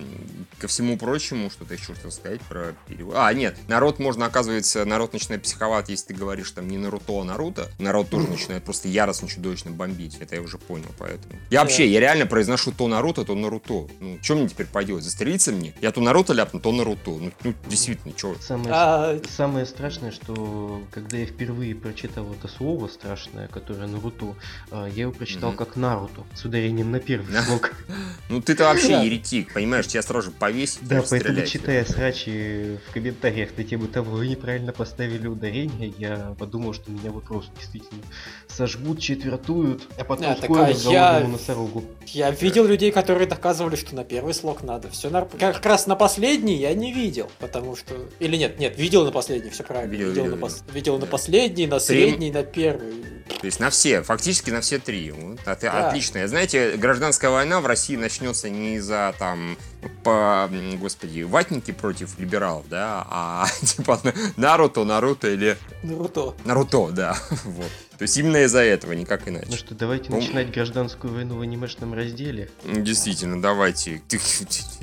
ко 0.58 0.68
всему 0.68 0.96
прочему, 0.96 1.50
что-то 1.50 1.74
еще 1.74 1.94
хотел 1.94 2.10
сказать 2.10 2.40
про 2.42 2.74
перевод. 2.86 3.14
А, 3.16 3.32
нет, 3.34 3.56
народ 3.68 3.98
можно, 3.98 4.26
оказывается, 4.26 4.84
народ 4.84 5.12
начинает 5.12 5.42
психовать, 5.42 5.88
если 5.90 6.08
ты 6.08 6.14
говоришь 6.14 6.50
там 6.52 6.68
не 6.68 6.78
Наруто, 6.78 7.20
а 7.20 7.24
Наруто. 7.24 7.68
Народ 7.78 8.08
тоже 8.08 8.28
начинает 8.28 8.64
просто 8.64 8.88
яростно, 8.88 9.28
чудовищно 9.28 9.70
бомбить. 9.70 10.16
Это 10.20 10.36
я 10.36 10.42
уже 10.42 10.58
понял, 10.58 10.88
поэтому. 10.98 11.34
Я 11.50 11.60
вообще, 11.60 11.86
я 11.86 12.00
реально 12.00 12.26
произношу 12.26 12.72
то 12.72 12.88
Наруто, 12.88 13.24
то 13.24 13.34
Наруто. 13.34 13.88
Ну, 14.00 14.18
что 14.22 14.34
мне 14.36 14.48
теперь 14.48 14.66
поделать? 14.66 15.04
Застрелиться 15.04 15.52
мне? 15.52 15.74
Я 15.80 15.92
то 15.92 16.00
Наруто 16.00 16.32
ляпну, 16.38 16.60
то 16.60 16.72
Наруто. 16.72 17.10
Ну, 17.10 17.32
ну, 17.44 17.54
действительно, 17.68 18.14
что? 18.16 18.36
Самое, 18.40 18.70
А, 18.72 19.20
самое 19.28 19.66
страшное, 19.66 20.10
что 20.12 20.80
когда 20.90 21.18
я 21.18 21.26
впервые 21.26 21.74
прочитал 21.74 22.32
это 22.32 22.48
слово 22.48 22.88
страшное, 22.88 23.48
которое 23.48 23.86
Наруто, 23.86 24.34
а, 24.70 24.86
я 24.86 25.02
его 25.02 25.12
прочитал 25.12 25.50
Мгм. 25.50 25.58
как 25.58 25.76
Наруто, 25.76 26.22
с 26.34 26.44
ударением 26.44 26.90
на 26.90 27.00
первый 27.00 27.32
Да. 27.32 27.42
слог. 27.42 27.72
Ну, 28.30 28.40
ты-то 28.40 28.64
вообще 28.64 28.88
Да. 28.88 29.02
еретик, 29.02 29.52
понимаешь? 29.52 29.86
Тебя 29.86 30.02
сразу 30.02 30.26
же 30.26 30.30
повесить 30.30 30.86
Да, 30.86 31.02
поэтому 31.08 31.44
читая 31.46 31.84
срачи 31.84 32.78
в 32.88 32.92
комментариях 32.92 33.50
на 33.56 33.64
тему 33.64 33.88
того, 33.88 34.16
вы 34.16 34.28
неправильно 34.28 34.72
поставили 34.72 35.26
ударение, 35.26 35.92
я 35.98 36.34
подумал, 36.38 36.72
что 36.74 36.90
меня 36.90 37.10
вот 37.10 37.24
просто 37.24 37.50
действительно 37.58 38.02
сожгут, 38.48 39.00
четвертуют, 39.00 39.82
а 39.98 40.04
потом 40.04 40.36
скоро 40.36 40.66
а 40.66 40.70
я- 40.70 41.20
носорогу. 41.26 41.84
Я 42.06 42.30
видел 42.30 42.64
людей, 42.66 42.90
которые 42.92 43.26
доказывали, 43.26 43.76
что 43.76 43.94
на 43.94 44.04
первый 44.04 44.34
слог 44.34 44.62
надо. 44.62 44.88
Все 44.90 45.08
как 45.38 45.64
раз 45.66 45.86
на 45.86 45.96
последний 45.96 46.27
я 46.36 46.74
не 46.74 46.92
видел, 46.92 47.30
потому 47.38 47.76
что 47.76 47.94
или 48.20 48.36
нет, 48.36 48.58
нет, 48.58 48.76
видел 48.78 49.04
на 49.04 49.10
последний, 49.12 49.50
все 49.50 49.62
правильно. 49.64 49.90
Видел, 49.92 50.08
Видел, 50.08 50.24
видел, 50.24 50.36
на, 50.36 50.40
пос- 50.44 50.52
видел. 50.66 50.74
видел 50.74 50.94
на 50.98 51.00
Да. 51.06 51.06
последний, 51.06 51.66
на 51.66 51.78
средний, 51.80 52.30
на 52.30 52.42
первый. 52.42 53.04
То 53.40 53.44
есть 53.44 53.60
на 53.60 53.70
все, 53.70 54.02
фактически 54.02 54.50
на 54.50 54.60
все 54.62 54.78
три. 54.78 55.10
Вот, 55.10 55.38
ты- 55.44 55.56
Да. 55.62 55.88
Отлично. 55.88 56.26
Знаете, 56.26 56.76
гражданская 56.76 57.30
война 57.30 57.60
в 57.60 57.66
России 57.66 57.94
начнется 57.96 58.48
не 58.50 58.76
из-за 58.76 59.14
там, 59.18 59.56
по, 60.02 60.50
господи, 60.80 61.22
ватники 61.22 61.70
против 61.70 62.18
либералов, 62.18 62.68
да, 62.68 63.06
а 63.10 63.46
типа 63.62 64.00
на- 64.02 64.14
Наруто, 64.36 64.84
Наруто 64.84 65.28
или 65.28 65.56
Наруто. 65.82 66.34
Наруто, 66.44 66.88
да, 66.90 67.16
вот. 67.44 67.70
То 67.98 68.02
есть 68.02 68.16
именно 68.16 68.36
из-за 68.44 68.60
этого, 68.60 68.92
никак 68.92 69.26
Ну 69.26 69.32
иначе. 69.32 69.56
что, 69.56 69.74
давайте 69.74 70.10
Ну, 70.10 70.16
начинать 70.18 70.52
гражданскую 70.52 71.12
войну 71.12 71.36
в 71.36 71.40
анимешном 71.40 71.94
разделе. 71.94 72.48
Действительно, 72.64 73.42
давайте. 73.42 74.00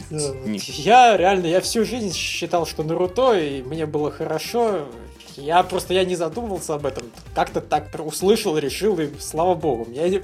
Я 0.10 1.16
реально, 1.16 1.48
я 1.48 1.62
всю 1.62 1.86
жизнь 1.86 2.14
считал, 2.14 2.66
что 2.66 2.84
Наруто, 2.84 3.34
и 3.40 3.62
мне 3.64 3.86
было 3.86 4.12
хорошо. 4.12 4.90
Я 5.38 5.64
просто 5.64 5.94
я 5.94 6.04
не 6.04 6.18
задумывался 6.18 6.76
об 6.76 6.86
этом. 6.86 7.04
Как-то 7.34 7.62
так 7.62 7.90
услышал, 8.00 8.58
решил, 8.58 9.00
и 9.00 9.10
слава 9.20 9.56
богу. 9.56 9.88
Я 9.92 10.22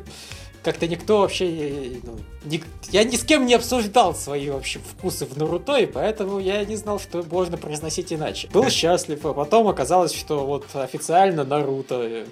как-то 0.64 0.88
никто 0.88 1.20
вообще... 1.20 1.46
э, 1.46 1.96
ну, 2.04 2.20
ник- 2.46 2.66
я 2.92 3.04
ни 3.04 3.16
с 3.16 3.24
кем 3.24 3.46
не 3.46 3.56
обсуждал 3.56 4.14
свои 4.14 4.50
вообще 4.50 4.80
вкусы 4.80 5.26
в 5.26 5.38
Наруто, 5.38 5.76
и 5.76 5.86
поэтому 5.86 6.40
я 6.40 6.64
не 6.66 6.76
знал, 6.76 7.00
что 7.00 7.24
можно 7.24 7.58
произносить 7.58 8.14
иначе. 8.14 8.48
Был 8.54 8.70
счастлив, 8.70 9.26
а 9.26 9.34
потом 9.34 9.68
оказалось, 9.68 10.14
что 10.14 10.46
вот 10.46 10.66
официально 10.76 11.44
Наруто. 11.44 12.26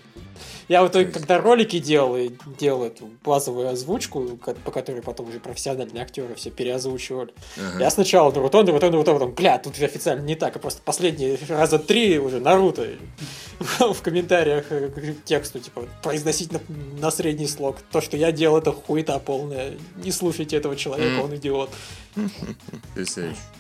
Я 0.68 0.84
в 0.84 0.88
итоге, 0.88 1.12
когда 1.12 1.40
ролики 1.40 1.80
делал, 1.80 2.16
и 2.16 2.32
делал 2.60 2.84
эту 2.84 3.10
базовую 3.24 3.70
озвучку, 3.70 4.38
по 4.38 4.72
которой 4.72 5.02
потом 5.02 5.30
уже 5.30 5.40
профессиональные 5.40 6.04
актеры 6.04 6.36
все 6.36 6.50
переозвучивали. 6.52 7.34
Ага. 7.58 7.84
Я 7.84 7.90
сначала 7.90 8.32
Наруто, 8.32 8.64
Наруто, 8.64 8.92
Наруто, 8.92 9.14
потом, 9.14 9.32
бля, 9.32 9.58
тут 9.58 9.76
же 9.76 9.86
официально 9.86 10.22
не 10.22 10.36
так, 10.36 10.56
а 10.56 10.60
просто 10.60 10.82
последние 10.84 11.38
раза 11.48 11.80
три 11.80 12.20
уже 12.20 12.40
Наруто 12.40 12.88
в 13.80 14.02
комментариях 14.02 14.66
э, 14.70 14.90
к 14.90 15.26
тексту, 15.26 15.60
типа, 15.60 15.86
произносить 16.02 16.52
на, 16.52 16.60
на 17.00 17.12
средний 17.12 17.48
слог. 17.48 17.78
То, 17.92 18.02
что 18.02 18.18
я 18.18 18.32
делал, 18.32 18.58
это 18.58 18.72
хуета 18.72 19.20
полная. 19.20 19.74
Не 20.04 20.12
слушайте 20.12 20.58
этого 20.58 20.76
человека, 20.76 21.22
он 21.22 21.36
идиот. 21.36 21.70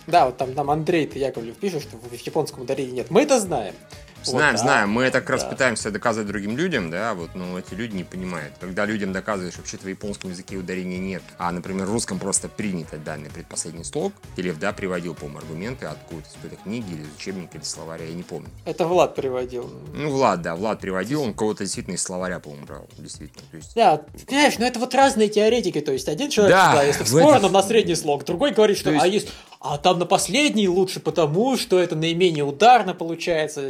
Да, 0.07 0.25
вот 0.25 0.37
там 0.37 0.53
нам 0.53 0.71
Андрей 0.71 1.09
Яковлев 1.13 1.55
пишет, 1.55 1.83
что 1.83 1.97
в 1.97 2.13
японском 2.13 2.63
ударении 2.63 2.91
нет. 2.91 3.11
Мы 3.11 3.21
это 3.21 3.39
знаем. 3.39 3.75
Знаем, 4.23 4.51
Вот, 4.55 4.61
знаем. 4.61 4.89
Мы 4.89 5.03
это 5.03 5.21
как 5.21 5.29
раз 5.31 5.43
да. 5.43 5.49
пытаемся 5.49 5.91
доказывать 5.91 6.27
другим 6.27 6.57
людям, 6.57 6.89
да, 6.89 7.13
вот, 7.13 7.35
но 7.35 7.57
эти 7.57 7.73
люди 7.73 7.95
не 7.95 8.03
понимают. 8.03 8.53
Когда 8.59 8.85
людям 8.85 9.13
доказываешь, 9.13 9.55
вообще-то 9.57 9.85
в 9.85 9.89
японском 9.89 10.29
языке 10.31 10.57
ударения 10.57 10.97
нет, 10.99 11.23
а, 11.37 11.51
например, 11.51 11.85
в 11.87 11.91
русском 11.93 12.19
просто 12.19 12.49
принято 12.49 12.97
данный 12.97 13.29
предпоследний 13.29 13.83
слог, 13.85 14.13
Телев, 14.35 14.59
да, 14.59 14.73
приводил, 14.73 15.15
по-моему, 15.15 15.39
аргументы 15.39 15.85
откуда-то 15.85 16.27
из 16.29 16.33
какой-то 16.33 16.55
книги 16.63 16.91
или 16.93 17.01
из 17.01 17.15
учебника 17.17 17.57
или 17.57 17.63
словаря, 17.63 18.05
я 18.05 18.13
не 18.13 18.23
помню. 18.23 18.49
Это 18.65 18.85
Влад 18.85 19.15
приводил. 19.15 19.69
Ну, 19.93 20.09
Влад, 20.11 20.41
да, 20.41 20.55
Влад 20.55 20.79
приводил, 20.79 21.23
он 21.23 21.33
кого-то 21.33 21.63
действительно 21.63 21.95
из 21.95 22.01
словаря, 22.03 22.39
по-моему, 22.39 22.65
брал, 22.65 22.87
действительно. 22.97 23.43
То 23.51 23.57
есть, 23.57 23.75
Да, 23.75 24.01
понимаешь, 24.27 24.57
ну 24.59 24.65
это 24.65 24.79
вот 24.79 24.93
разные 24.95 25.29
теоретики, 25.29 25.79
то 25.81 25.91
есть 25.91 26.07
один 26.09 26.29
человек, 26.29 26.55
Да, 26.55 26.73
да, 26.73 26.83
если 26.83 27.03
в 27.03 27.07
в 27.07 27.09
сторону 27.09 27.49
на 27.49 27.63
средний 27.63 27.95
слог, 27.95 28.25
другой 28.25 28.51
говорит, 28.51 28.77
что 28.77 28.85
То 28.85 28.91
есть- 28.91 29.03
а 29.03 29.07
есть, 29.07 29.29
а 29.61 29.77
там 29.77 29.99
на 29.99 30.05
последний 30.05 30.69
лучше 30.69 30.99
потому, 31.01 31.57
что 31.57 31.79
это 31.79 31.95
наименее 31.95 32.45
ударно 32.45 32.93
получается. 32.93 33.61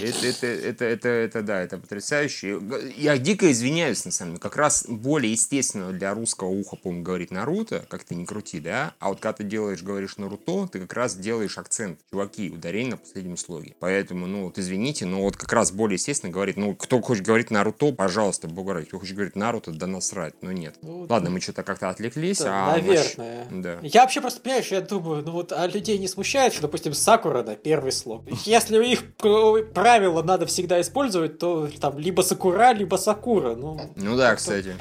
Это, 0.00 0.26
это, 0.26 0.46
это, 0.46 0.84
это, 0.84 1.08
это, 1.08 1.42
да, 1.42 1.60
это 1.60 1.76
потрясающе. 1.78 2.58
Я 2.96 3.18
дико 3.18 3.50
извиняюсь, 3.52 4.04
на 4.06 4.10
самом 4.10 4.32
деле. 4.32 4.40
Как 4.40 4.56
раз 4.56 4.86
более 4.88 5.32
естественно 5.32 5.92
для 5.92 6.14
русского 6.14 6.48
уха, 6.48 6.76
по-моему, 6.76 7.04
говорить 7.04 7.30
Наруто, 7.30 7.84
как 7.88 8.04
ты 8.04 8.14
не 8.14 8.24
крути, 8.24 8.58
да? 8.60 8.94
А 9.00 9.10
вот 9.10 9.20
когда 9.20 9.34
ты 9.34 9.44
делаешь, 9.44 9.82
говоришь 9.82 10.16
Наруто, 10.16 10.66
ты 10.72 10.80
как 10.80 10.92
раз 10.94 11.14
делаешь 11.16 11.58
акцент, 11.58 11.98
чуваки, 12.10 12.50
ударение 12.50 12.92
на 12.92 12.96
последнем 12.96 13.36
слоге. 13.36 13.74
Поэтому, 13.80 14.26
ну, 14.26 14.44
вот 14.44 14.58
извините, 14.58 15.04
но 15.04 15.20
вот 15.22 15.36
как 15.36 15.52
раз 15.52 15.72
более 15.72 15.96
естественно 15.96 16.32
говорить, 16.32 16.56
ну, 16.56 16.74
кто 16.74 17.00
хочет 17.02 17.24
говорить 17.24 17.50
Наруто, 17.50 17.92
пожалуйста, 17.92 18.48
бога 18.48 18.74
ради. 18.74 18.86
Кто 18.86 18.98
хочет 18.98 19.14
говорить 19.14 19.36
Наруто, 19.36 19.72
да 19.72 19.86
насрать, 19.86 20.34
но 20.42 20.52
нет. 20.52 20.76
Ну, 20.80 21.06
Ладно, 21.08 21.28
мы 21.30 21.40
что-то 21.40 21.62
как-то 21.62 21.90
отвлеклись, 21.90 22.38
Да, 22.38 22.68
а... 22.68 22.70
наверное. 22.72 23.44
наш- 23.50 23.62
Да. 23.62 23.89
Я 23.92 24.02
вообще 24.02 24.20
просто, 24.20 24.40
понимаешь, 24.40 24.68
я 24.68 24.80
думаю, 24.80 25.22
ну 25.24 25.32
вот, 25.32 25.52
а 25.52 25.66
людей 25.66 25.98
не 25.98 26.06
смущает, 26.08 26.52
что, 26.52 26.62
допустим, 26.62 26.94
Сакура, 26.94 27.42
да, 27.42 27.56
первый 27.56 27.92
слог. 27.92 28.24
Если 28.44 28.84
их 28.86 29.02
э, 29.22 29.62
правила 29.74 30.22
надо 30.22 30.46
всегда 30.46 30.80
использовать, 30.80 31.38
то 31.38 31.68
там 31.80 31.98
либо 31.98 32.22
Сакура, 32.22 32.72
либо 32.72 32.96
Сакура. 32.96 33.54
Ну, 33.56 33.80
Ну 33.96 34.16
да, 34.16 34.34
кстати. 34.36 34.74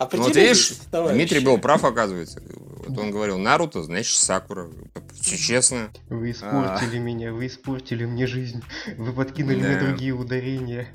Ну, 0.00 0.06
вот 0.24 0.36
видишь. 0.36 0.74
Дмитрий 0.92 1.40
был 1.40 1.58
прав, 1.58 1.84
оказывается. 1.84 2.42
Вот 2.76 2.96
он 2.98 3.10
говорил 3.10 3.38
Наруто, 3.38 3.82
значит 3.82 4.18
Сакура. 4.18 4.68
Все 5.20 5.36
честно. 5.36 5.90
Вы 6.08 6.30
испортили 6.30 6.96
а... 6.96 7.00
меня, 7.00 7.32
вы 7.32 7.46
испортили 7.46 8.04
мне 8.04 8.26
жизнь. 8.26 8.62
Вы 8.96 9.12
подкинули 9.12 9.60
да. 9.60 9.68
мне 9.68 9.78
другие 9.78 10.12
ударения. 10.12 10.88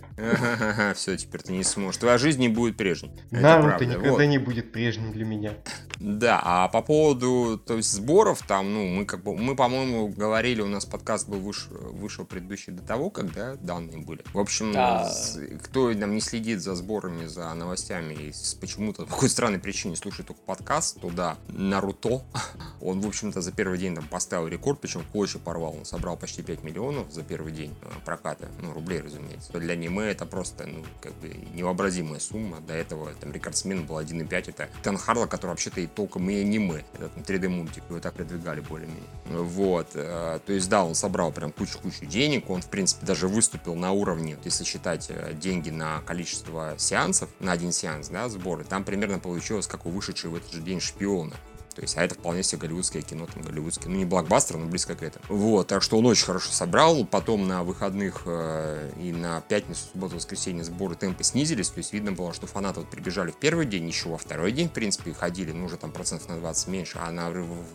Все, 0.95 1.17
теперь 1.17 1.41
ты 1.41 1.51
не 1.53 1.63
сможешь. 1.63 1.99
Твоя 1.99 2.17
жизнь 2.17 2.39
не 2.39 2.49
будет 2.49 2.77
прежней. 2.77 3.11
Наруто 3.31 3.85
никогда 3.85 4.11
вот. 4.11 4.23
не 4.25 4.37
будет 4.37 4.71
прежним 4.71 5.11
для 5.11 5.25
меня. 5.25 5.53
Да, 5.99 6.41
а 6.43 6.67
по 6.67 6.81
поводу 6.81 7.61
то 7.63 7.77
есть, 7.77 7.91
сборов, 7.91 8.41
там, 8.47 8.73
ну, 8.73 8.87
мы 8.87 9.05
как 9.05 9.23
бы, 9.23 9.37
мы, 9.37 9.55
по-моему, 9.55 10.07
говорили, 10.07 10.61
у 10.61 10.67
нас 10.67 10.83
подкаст 10.85 11.29
был 11.29 11.39
выш, 11.39 11.67
вышел 11.69 12.25
предыдущий 12.25 12.73
до 12.73 12.81
того, 12.81 13.11
когда 13.11 13.55
данные 13.55 13.99
были. 13.99 14.23
В 14.33 14.39
общем, 14.39 14.71
да. 14.73 15.07
с, 15.07 15.39
кто 15.63 15.93
там 15.93 16.15
не 16.15 16.21
следит 16.21 16.61
за 16.61 16.73
сборами, 16.73 17.27
за 17.27 17.53
новостями, 17.53 18.13
и 18.15 18.33
почему-то 18.59 19.05
по 19.05 19.13
какой 19.13 19.29
странной 19.29 19.59
причине 19.59 19.95
слушает 19.95 20.27
только 20.27 20.41
подкаст, 20.41 20.99
то 21.01 21.09
да, 21.11 21.37
Наруто, 21.71 22.21
он, 22.81 22.99
в 22.99 23.07
общем-то, 23.07 23.39
за 23.39 23.53
первый 23.53 23.77
день 23.77 23.95
там 23.95 24.05
поставил 24.05 24.49
рекорд, 24.49 24.81
причем 24.81 25.05
клочья 25.09 25.39
порвал, 25.39 25.73
он 25.77 25.85
собрал 25.85 26.17
почти 26.17 26.43
5 26.43 26.63
миллионов 26.63 27.09
за 27.13 27.23
первый 27.23 27.53
день 27.53 27.73
э, 27.81 27.89
проката, 28.03 28.49
ну, 28.61 28.73
рублей, 28.73 28.99
разумеется. 28.99 29.53
Для 29.53 29.73
аниме 29.73 30.11
это 30.11 30.25
просто, 30.25 30.65
ну, 30.65 30.83
как 30.99 31.13
бы 31.13 31.29
невообразимая 31.53 32.19
сумма, 32.19 32.59
до 32.59 32.73
этого 32.73 33.13
там 33.21 33.31
рекордсмен 33.31 33.85
был 33.85 33.99
1,5, 33.99 34.49
это 34.49 34.67
Тен 34.83 34.97
Харла, 34.97 35.27
который 35.27 35.51
вообще-то 35.51 35.79
и 35.79 35.87
толком 35.87 36.29
и 36.29 36.41
аниме, 36.41 36.83
это 36.95 37.07
там 37.07 37.23
3D 37.23 37.47
мультик, 37.47 37.83
его 37.87 38.01
так 38.01 38.15
продвигали 38.15 38.59
более-менее. 38.59 39.03
Вот, 39.27 39.91
э, 39.93 40.39
то 40.45 40.51
есть, 40.51 40.67
да, 40.67 40.83
он 40.83 40.93
собрал 40.93 41.31
прям 41.31 41.53
кучу-кучу 41.53 42.05
денег, 42.05 42.49
он, 42.49 42.61
в 42.61 42.67
принципе, 42.67 43.05
даже 43.05 43.29
выступил 43.29 43.75
на 43.75 43.93
уровне, 43.93 44.37
если 44.43 44.65
считать 44.65 45.05
э, 45.09 45.33
деньги 45.35 45.69
на 45.69 46.01
количество 46.01 46.73
сеансов, 46.77 47.29
на 47.39 47.53
один 47.53 47.71
сеанс, 47.71 48.09
да, 48.09 48.27
сборы, 48.27 48.65
там 48.65 48.83
примерно 48.83 49.19
получилось, 49.19 49.67
как 49.67 49.85
у 49.85 49.89
вышедшей 49.89 50.29
в 50.29 50.35
этот 50.35 50.51
же 50.51 50.59
день 50.59 50.81
шпиона. 50.81 51.33
То 51.75 51.81
есть, 51.81 51.97
а 51.97 52.03
это 52.03 52.15
вполне 52.15 52.43
себе 52.43 52.59
голливудское 52.59 53.01
кино, 53.01 53.27
там 53.31 53.43
голливудское, 53.43 53.89
ну 53.89 53.97
не 53.97 54.05
блокбастер, 54.05 54.57
но 54.57 54.65
близко 54.65 54.95
к 54.95 55.03
этому. 55.03 55.25
Вот, 55.29 55.67
так 55.67 55.81
что 55.81 55.97
он 55.97 56.05
очень 56.05 56.25
хорошо 56.25 56.51
собрал. 56.51 57.05
Потом 57.05 57.47
на 57.47 57.63
выходных 57.63 58.23
э, 58.25 58.91
и 58.99 59.11
на 59.11 59.41
пятницу, 59.41 59.81
субботу, 59.91 60.15
воскресенье 60.15 60.63
сборы 60.63 60.95
темпы 60.95 61.23
снизились. 61.23 61.69
То 61.69 61.77
есть 61.79 61.93
видно 61.93 62.11
было, 62.11 62.33
что 62.33 62.47
фанаты 62.47 62.81
вот 62.81 62.89
прибежали 62.89 63.31
в 63.31 63.37
первый 63.37 63.65
день, 63.65 63.87
еще 63.87 64.09
во 64.09 64.17
второй 64.17 64.51
день, 64.51 64.69
в 64.69 64.71
принципе, 64.71 65.13
ходили, 65.13 65.51
ну 65.51 65.65
уже 65.65 65.77
там 65.77 65.91
процентов 65.91 66.29
на 66.29 66.37
20 66.37 66.67
меньше, 66.67 66.99
а 67.01 67.11
на 67.11 67.29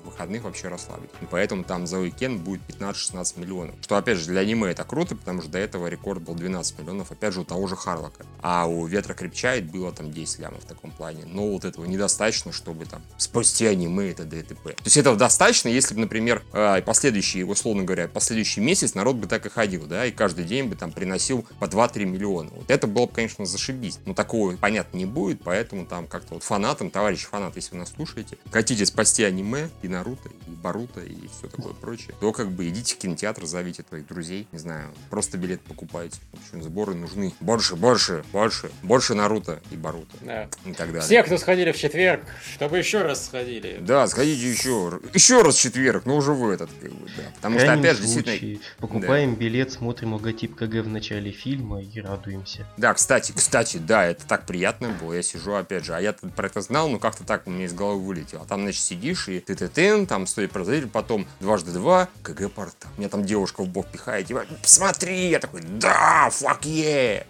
выходных 0.05 0.43
вообще 0.43 0.69
расслабить. 0.69 1.11
И 1.21 1.27
поэтому 1.27 1.65
там 1.65 1.87
за 1.87 1.99
уикенд 1.99 2.43
будет 2.43 2.61
15-16 2.69 3.41
миллионов. 3.41 3.75
Что, 3.81 3.97
опять 3.97 4.19
же, 4.19 4.27
для 4.27 4.41
аниме 4.41 4.71
это 4.71 4.85
круто, 4.85 5.17
потому 5.17 5.43
что 5.43 5.51
до 5.51 5.59
этого 5.59 5.87
рекорд 5.87 6.23
был 6.23 6.35
12 6.35 6.79
миллионов, 6.79 7.11
опять 7.11 7.33
же, 7.33 7.41
у 7.41 7.45
того 7.45 7.67
же 7.67 7.77
Харлока. 7.77 8.27
А 8.43 8.67
у 8.67 8.87
Ветра 8.87 9.15
крепчает 9.15 9.71
было 9.71 9.93
там 9.93 10.13
10 10.13 10.39
лямов 10.41 10.63
в 10.63 10.67
таком 10.67 10.91
плане. 10.91 11.25
Но 11.27 11.49
вот 11.49 11.65
этого 11.65 11.85
недостаточно, 11.87 12.53
чтобы 12.53 12.87
там 12.87 13.03
спустя 13.17 13.69
аниме 13.69 13.86
аниме 13.87 14.11
это 14.11 14.25
ДТП. 14.25 14.75
То 14.75 14.85
есть 14.85 14.97
этого 14.97 15.17
достаточно, 15.17 15.69
если 15.69 15.95
бы, 15.95 16.01
например, 16.01 16.43
а, 16.53 16.81
последующий, 16.83 17.45
условно 17.45 17.85
говоря, 17.85 18.09
последующий 18.09 18.63
месяц 18.63 18.95
народ 18.95 19.17
бы 19.17 19.27
так 19.27 19.47
и 19.47 19.49
ходил, 19.49 19.87
да, 19.87 20.07
и 20.07 20.11
каждый 20.11 20.45
день 20.45 20.69
бы 20.69 20.77
там 20.77 20.93
приносил 20.93 21.47
по 21.59 21.67
2-3 21.67 22.05
миллиона. 22.05 22.51
Вот 22.55 22.71
это 22.71 22.87
было 22.87 23.07
бы, 23.07 23.13
конечно, 23.13 23.47
зашибись. 23.47 23.99
Но 24.05 24.15
такого, 24.15 24.57
понятно, 24.57 24.97
не 24.97 25.07
будет, 25.07 25.41
поэтому 25.43 25.87
там 25.87 26.07
как-то 26.07 26.35
вот 26.35 26.43
фанатам, 26.43 26.91
товарищи 26.91 27.27
фанаты, 27.27 27.59
если 27.59 27.73
вы 27.73 27.79
нас 27.79 27.93
слушаете, 27.95 28.39
хотите 28.51 28.85
спасти 28.87 29.25
аниме 29.25 29.71
и 29.83 29.89
Наруто, 29.89 30.29
и 30.29 30.51
Баруто, 30.51 31.01
и 31.01 31.29
все 31.29 31.49
такое 31.49 31.73
прочее, 31.75 32.15
то 32.21 32.33
как 32.33 32.51
бы 32.51 32.69
идите 32.69 32.95
в 32.95 32.99
кинотеатр, 32.99 33.47
зовите 33.47 33.83
твоих 33.83 34.07
друзей, 34.07 34.49
не 34.53 34.59
знаю, 34.59 34.91
просто 35.11 35.39
билет 35.39 35.61
покупайте. 35.63 36.19
В 36.33 36.47
общем, 36.47 36.63
сборы 36.63 36.95
нужны. 36.95 37.33
Больше, 37.41 37.77
больше, 37.77 38.25
больше, 38.33 38.71
больше 38.83 39.15
Наруто 39.15 39.61
и 39.71 39.77
Баруто. 39.77 40.17
Да. 40.21 40.49
И 40.65 40.73
так 40.73 40.89
далее. 40.89 41.03
Все, 41.03 41.23
кто 41.23 41.39
сходили 41.39 41.73
в 41.73 41.77
четверг, 41.77 42.23
чтобы 42.55 42.79
еще 42.79 43.03
раз 43.03 43.27
сходили. 43.27 43.76
Да, 43.81 44.07
сходите 44.07 44.51
еще, 44.51 45.01
еще 45.13 45.43
раз 45.43 45.57
в 45.57 45.61
четверг, 45.61 46.07
но 46.07 46.17
уже 46.17 46.33
в 46.33 46.49
этот, 46.49 46.71
как 46.81 46.93
бы, 46.93 47.07
да. 47.17 47.23
Потому 47.37 47.59
что, 47.59 47.73
опять 47.73 47.97
же, 47.97 48.03
действительно... 48.03 48.61
Покупаем 48.79 49.35
да. 49.35 49.41
билет, 49.41 49.73
смотрим 49.73 50.15
логотип 50.15 50.55
КГ 50.55 50.85
в 50.85 50.89
начале 50.89 51.31
фильма 51.31 51.83
и 51.83 52.01
радуемся. 52.01 52.67
Да, 52.77 52.95
кстати, 52.95 53.33
кстати, 53.33 53.79
да, 53.79 54.05
это 54.05 54.27
так 54.27 54.47
приятно 54.47 54.91
было. 55.01 55.15
Я 55.15 55.23
сижу, 55.23 55.55
опять 55.55 55.85
же, 55.85 55.95
а 55.95 56.01
я 56.01 56.13
про 56.13 56.47
это 56.47 56.61
знал, 56.61 56.89
но 56.89 56.99
как-то 56.99 57.25
так 57.25 57.47
у 57.47 57.51
меня 57.51 57.67
из 57.67 57.73
головы 57.73 58.01
вылетело. 58.03 58.43
А 58.43 58.45
там, 58.47 58.63
значит, 58.63 58.83
сидишь 58.83 59.29
и 59.29 59.41
ты 59.41 59.55
ты 59.55 59.69
ты 59.69 60.07
там 60.07 60.27
стоит 60.27 60.53
производитель, 60.53 60.89
потом 60.89 61.27
дважды 61.41 61.73
два, 61.73 62.09
КГ 62.23 62.51
порта. 62.51 62.89
Меня 62.97 63.09
там 63.09 63.25
девушка 63.25 63.63
в 63.63 63.69
бок 63.69 63.87
пихает, 63.89 64.27
типа, 64.27 64.45
посмотри, 64.63 65.29
я 65.29 65.39
такой, 65.39 65.63
да, 65.63 66.29
fuck 66.31 66.63
yeah. 66.63 67.25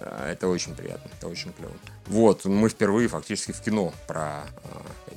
Это 0.00 0.48
очень 0.48 0.74
приятно, 0.74 1.10
это 1.16 1.28
очень 1.28 1.52
клево. 1.52 1.72
Вот, 2.06 2.44
мы 2.44 2.68
впервые 2.68 3.08
фактически 3.08 3.52
в 3.52 3.60
кино 3.60 3.92
про 4.06 4.44
э, 4.64 4.68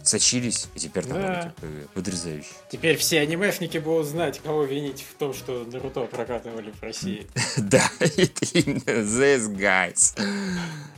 сочились, 0.08 0.67
и 0.74 0.79
теперь 0.79 1.06
там 1.06 1.22
да. 1.22 1.53
потрясающе. 1.94 2.48
Теперь 2.70 2.98
все 2.98 3.20
анимешники 3.20 3.77
будут 3.77 4.08
знать, 4.08 4.39
кого 4.39 4.63
винить 4.63 5.06
в 5.10 5.15
том, 5.15 5.34
что 5.34 5.65
Наруто 5.72 6.01
прокатывали 6.06 6.72
в 6.72 6.82
России. 6.82 7.27
Да, 7.58 7.89
these 8.00 9.53
guys. 9.53 10.17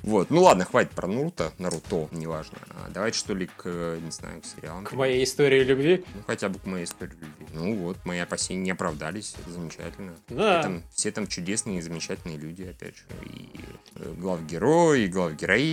Вот, 0.04 0.30
ну 0.30 0.44
ладно, 0.44 0.66
хватит 0.66 0.92
про 0.92 1.08
Наруто, 1.08 1.52
Наруто, 1.58 2.08
неважно. 2.12 2.58
А 2.70 2.90
давайте 2.90 3.18
что 3.18 3.34
ли 3.34 3.48
к, 3.48 3.98
не 4.02 4.12
знаю, 4.12 4.42
к 4.42 4.46
сериалам. 4.46 4.86
К 4.86 4.94
моей 4.94 5.24
истории 5.24 5.64
любви? 5.64 6.04
Ну, 6.14 6.24
хотя 6.28 6.50
бы 6.50 6.60
к 6.60 6.66
моей 6.66 6.86
истории 6.86 7.12
любви. 7.12 7.48
Ну 7.54 7.76
вот, 7.76 7.98
мои 8.06 8.20
опасения 8.20 8.62
не 8.62 8.72
оправдались, 8.72 9.36
замечательно. 9.48 10.16
Да. 10.30 10.82
Все 10.94 11.12
там, 11.12 11.28
чудесные 11.28 11.80
и 11.80 11.82
замечательные 11.82 12.38
люди, 12.38 12.64
опять 12.64 12.98
же. 12.98 13.04
И 13.26 13.50
э, 13.96 14.14
главгерой, 14.18 15.04
и 15.04 15.08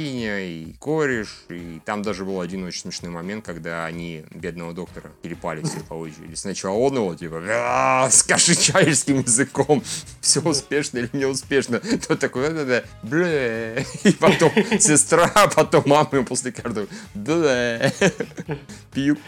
главгероиня, 0.06 0.40
и 0.40 0.72
кореш, 0.78 1.28
и 1.48 1.80
там 1.84 2.02
даже 2.02 2.24
был 2.24 2.40
один 2.40 2.64
очень 2.64 2.80
смешной 2.80 3.10
момент, 3.10 3.44
когда 3.44 3.86
они 3.86 4.24
бедного 4.30 4.72
доктора 4.72 5.10
перепали 5.22 5.62
все 5.62 5.80
по 5.80 5.94
очереди. 5.94 6.34
Сначала 6.34 6.76
он 6.76 6.96
его, 6.96 7.14
типа, 7.14 8.08
скажи 8.10 8.54
человеческим 8.54 9.20
языком, 9.20 9.82
все 10.20 10.40
успешно 10.40 10.98
или 10.98 11.10
неуспешно. 11.12 11.80
Тот 12.06 12.18
такой, 12.18 12.48
да-да-да, 12.48 12.84
бля, 13.02 13.78
и 13.78 14.12
потом 14.18 14.52
сестра, 14.78 15.30
а 15.34 15.48
потом 15.48 15.84
мама 15.86 16.06
после 16.24 16.52
каждого, 16.52 16.86
бля, 17.14 17.92
пьюк. 18.92 19.18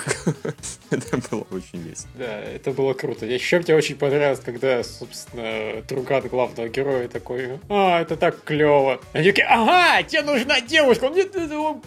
Это 0.90 1.18
было 1.30 1.46
очень 1.50 1.82
весело. 1.82 2.08
Да, 2.14 2.40
это 2.40 2.70
было 2.72 2.94
круто. 2.94 3.26
Еще 3.26 3.58
мне 3.60 3.74
очень 3.74 3.96
понравилось, 3.96 4.40
когда, 4.44 4.82
собственно, 4.82 5.82
друган 5.88 6.26
главного 6.28 6.68
героя 6.68 7.08
такой, 7.08 7.58
а, 7.68 8.00
это 8.00 8.16
так 8.16 8.42
клево. 8.44 9.00
Они 9.12 9.28
такие, 9.28 9.46
ага, 9.46 10.02
тебе 10.02 10.22
нужна 10.22 10.60
девушка. 10.68 11.04
Он 11.04 11.12
мне, 11.12 11.24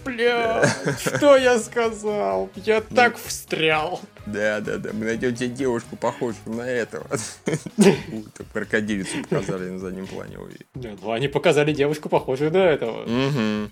бля, 0.04 0.64
что 1.00 1.38
я 1.38 1.60
сказал? 1.60 2.50
Я 2.56 2.82
так 2.82 3.18
встрял. 3.18 4.02
Да, 4.25 4.62
да, 4.62 4.78
да. 4.78 4.92
Мы 4.94 5.06
найдем 5.06 5.36
тебе 5.36 5.50
девушку, 5.50 5.96
похожую 5.96 6.56
на 6.56 6.62
этого. 6.62 7.08
Крокодилицу 8.54 9.24
показали 9.24 9.70
на 9.70 9.80
заднем 9.80 10.08
плане. 10.08 10.38
Ну, 10.75 11.12
они 11.12 11.28
показали 11.28 11.74
девушку, 11.74 12.10
похожую 12.10 12.51
на 12.51 12.58
этого. 12.58 13.70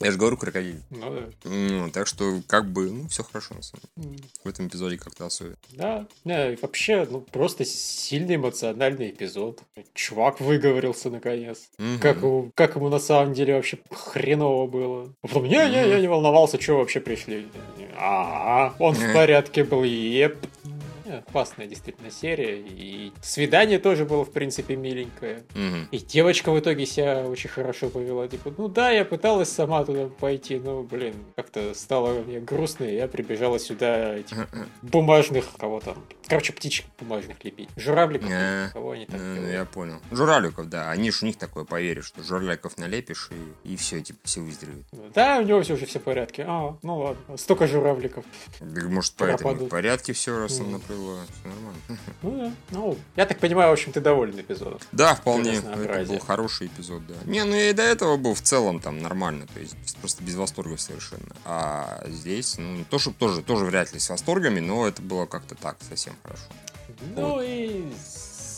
Я 0.00 0.10
же 0.10 0.18
говорю 0.18 0.36
крокодил. 0.36 0.76
Ну 0.90 1.10
да. 1.10 1.48
Ну, 1.48 1.90
так 1.90 2.06
что, 2.06 2.40
как 2.46 2.66
бы, 2.66 2.90
ну, 2.90 3.08
все 3.08 3.22
хорошо, 3.22 3.54
на 3.54 3.62
самом 3.62 3.82
деле. 3.96 4.24
В 4.44 4.48
этом 4.48 4.68
эпизоде 4.68 4.98
как-то 4.98 5.26
особенно. 5.26 5.56
Да, 5.70 6.06
да, 6.24 6.54
вообще, 6.60 7.06
ну, 7.10 7.20
просто 7.20 7.64
сильный 7.64 8.36
эмоциональный 8.36 9.10
эпизод. 9.10 9.62
Чувак 9.94 10.40
выговорился 10.40 11.08
наконец. 11.08 11.70
Как, 12.00 12.18
ему, 12.18 12.50
как 12.54 12.76
ему 12.76 12.90
на 12.90 12.98
самом 12.98 13.32
деле 13.32 13.54
вообще 13.54 13.78
хреново 13.90 14.66
было. 14.66 15.12
Потом, 15.22 15.44
не-не, 15.44 15.88
я 15.88 16.00
не 16.00 16.08
волновался, 16.08 16.60
что 16.60 16.78
вообще 16.78 17.00
пришли. 17.00 17.46
А, 17.98 18.74
он 18.78 18.94
в 18.94 19.12
порядке 19.14 19.64
был, 19.64 19.82
Yep. 19.86 20.46
Классная 21.32 21.66
действительно 21.66 22.10
серия. 22.10 22.58
И 22.58 23.12
свидание 23.22 23.78
тоже 23.78 24.04
было, 24.04 24.24
в 24.24 24.30
принципе, 24.30 24.76
миленькое. 24.76 25.44
Угу. 25.54 25.88
И 25.90 25.98
девочка 25.98 26.50
в 26.50 26.58
итоге 26.58 26.86
себя 26.86 27.24
очень 27.26 27.50
хорошо 27.50 27.88
повела. 27.88 28.28
Типа, 28.28 28.52
ну 28.56 28.68
да, 28.68 28.90
я 28.90 29.04
пыталась 29.04 29.50
сама 29.50 29.84
туда 29.84 30.08
пойти, 30.08 30.58
но, 30.58 30.82
блин, 30.82 31.14
как-то 31.34 31.74
стало 31.74 32.22
мне 32.22 32.40
грустно, 32.40 32.84
и 32.84 32.96
я 32.96 33.08
прибежала 33.08 33.58
сюда 33.58 34.16
этих 34.16 34.48
бумажных, 34.82 35.46
кого 35.58 35.80
там, 35.80 36.04
короче, 36.26 36.52
птичек 36.52 36.86
бумажных 36.98 37.42
лепить. 37.44 37.68
Журавликов, 37.76 38.30
а, 38.32 38.70
кого 38.72 38.92
они 38.92 39.06
там 39.06 39.20
ну, 39.20 39.48
Я 39.48 39.64
понял. 39.64 40.00
Журавликов, 40.10 40.68
да. 40.68 40.90
Они 40.90 41.10
ж 41.10 41.22
у 41.22 41.26
них 41.26 41.36
такое 41.36 41.64
поверишь, 41.64 42.06
что 42.06 42.22
журавликов 42.22 42.78
налепишь, 42.78 43.30
и, 43.64 43.72
и 43.72 43.76
все, 43.76 44.00
типа, 44.00 44.18
все 44.24 44.40
выздоровеют. 44.40 44.86
Да, 45.14 45.38
у 45.38 45.42
него 45.42 45.62
все 45.62 45.74
уже 45.74 45.86
все 45.86 45.98
в 45.98 46.02
порядке. 46.02 46.44
А, 46.46 46.76
ну 46.82 46.98
ладно, 46.98 47.36
столько 47.36 47.66
журавликов. 47.66 48.24
Может, 48.60 49.14
поэтому 49.16 49.54
в 49.54 49.68
порядке 49.68 50.12
все, 50.12 50.38
раз 50.38 50.60
он 50.60 50.74
mm 50.74 50.96
было 51.06 51.24
все 51.24 51.48
нормально. 51.48 51.80
Ну 52.22 52.38
да. 52.38 52.52
Ну, 52.70 52.98
я 53.16 53.26
так 53.26 53.38
понимаю, 53.38 53.70
в 53.70 53.72
общем, 53.72 53.92
ты 53.92 54.00
доволен 54.00 54.38
эпизодом. 54.40 54.78
Да, 54.92 55.14
вполне. 55.14 55.56
Это 55.56 56.04
был 56.06 56.18
хороший 56.18 56.66
эпизод, 56.66 57.06
да. 57.06 57.14
Не, 57.24 57.44
ну 57.44 57.54
и 57.54 57.72
до 57.72 57.82
этого 57.82 58.16
был 58.16 58.34
в 58.34 58.42
целом 58.42 58.80
там 58.80 58.98
нормально, 58.98 59.46
то 59.52 59.60
есть 59.60 59.76
просто 59.98 60.24
без 60.24 60.34
восторгов 60.34 60.80
совершенно. 60.80 61.36
А 61.44 62.02
здесь, 62.06 62.58
ну, 62.58 62.84
то, 62.88 62.98
что 62.98 63.12
тоже, 63.12 63.42
тоже 63.42 63.64
вряд 63.64 63.92
ли 63.92 64.00
с 64.00 64.10
восторгами, 64.10 64.60
но 64.60 64.86
это 64.86 65.02
было 65.02 65.26
как-то 65.26 65.54
так, 65.54 65.76
совсем 65.88 66.14
хорошо. 66.22 66.44
Ну 67.14 67.34
вот. 67.34 67.44
и 67.46 67.92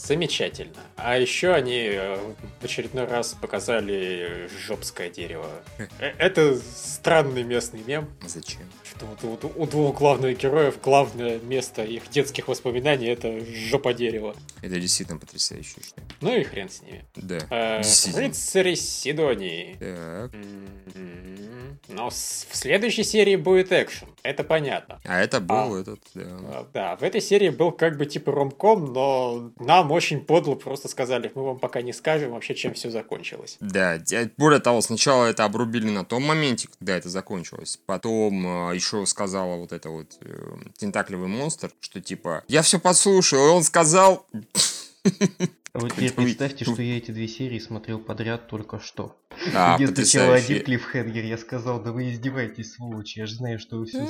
Замечательно. 0.08 0.80
А 0.96 1.18
еще 1.18 1.52
они 1.52 1.82
э, 1.92 2.16
в 2.62 2.64
очередной 2.64 3.04
раз 3.04 3.36
показали 3.38 4.48
жопское 4.66 5.10
дерево. 5.10 5.50
Э, 5.98 6.12
Это 6.16 6.58
странный 6.74 7.42
местный 7.42 7.82
мем. 7.86 8.08
Зачем? 8.26 8.62
Что 8.98 9.06
вот 9.28 9.44
у, 9.44 9.62
у 9.62 9.66
двух 9.66 9.96
главных 9.98 10.38
героев 10.38 10.80
главное 10.82 11.38
место 11.38 11.84
их 11.84 12.10
детских 12.10 12.48
воспоминаний 12.48 13.06
это 13.06 13.44
жопа 13.44 13.94
дерева. 13.94 14.34
Это 14.60 14.80
действительно 14.80 15.18
потрясающе. 15.18 15.76
Ну 16.20 16.34
и 16.36 16.42
хрен 16.42 16.68
с 16.68 16.82
ними. 16.82 17.04
Да, 17.14 17.38
Э. 17.50 17.80
Рыцари 18.16 18.74
Сидонии. 18.74 19.76
Так. 19.78 20.34
М, 20.34 21.78
Но 21.88 22.10
в 22.10 22.14
следующей 22.14 23.04
серии 23.04 23.36
будет 23.36 23.70
экшен. 23.72 24.08
Это 24.24 24.42
понятно. 24.44 25.00
А 25.04 25.20
это 25.20 25.40
был 25.40 25.76
А. 25.76 25.80
этот, 25.80 26.00
да. 26.14 26.22
А, 26.26 26.66
Да, 26.74 26.96
в 26.96 27.02
этой 27.02 27.20
серии 27.20 27.50
был 27.50 27.70
как 27.72 27.96
бы 27.96 28.04
типа 28.04 28.32
ромком, 28.32 28.92
но 28.92 29.52
нам 29.60 29.92
очень 29.92 30.20
подло 30.20 30.54
просто 30.56 30.88
сказали, 30.88 31.30
мы 31.34 31.44
вам 31.44 31.58
пока 31.58 31.82
не 31.82 31.92
скажем 31.92 32.32
вообще, 32.32 32.54
чем 32.54 32.74
все 32.74 32.90
закончилось. 32.90 33.56
Да, 33.60 33.98
более 34.36 34.60
того, 34.60 34.80
сначала 34.80 35.26
это 35.26 35.44
обрубили 35.44 35.88
на 35.88 36.04
том 36.04 36.24
моменте, 36.24 36.68
когда 36.78 36.96
это 36.96 37.08
закончилось. 37.08 37.78
Потом 37.86 38.72
еще 38.74 38.87
сказала 39.06 39.56
вот 39.56 39.72
это 39.72 39.90
вот 39.90 40.16
э, 40.20 40.56
тентаклевый 40.76 41.28
монстр, 41.28 41.72
что 41.80 42.00
типа, 42.00 42.44
я 42.48 42.62
все 42.62 42.78
подслушал, 42.78 43.46
и 43.46 43.50
он 43.50 43.62
сказал... 43.64 44.26
Вот 45.80 45.92
теперь 45.92 46.12
представьте, 46.12 46.64
что 46.64 46.82
я 46.82 46.96
эти 46.96 47.10
две 47.10 47.28
серии 47.28 47.58
смотрел 47.58 47.98
подряд 48.00 48.48
только 48.48 48.80
что. 48.80 49.16
А, 49.54 49.76
Где 49.76 49.86
сначала 49.86 50.34
один 50.34 50.64
клиффхенгер, 50.64 51.24
я 51.24 51.38
сказал, 51.38 51.80
да 51.80 51.92
вы 51.92 52.10
издеваетесь, 52.10 52.72
сволочи, 52.72 53.20
я 53.20 53.26
же 53.26 53.36
знаю, 53.36 53.58
что 53.58 53.78
вы 53.78 53.86
все 53.86 54.00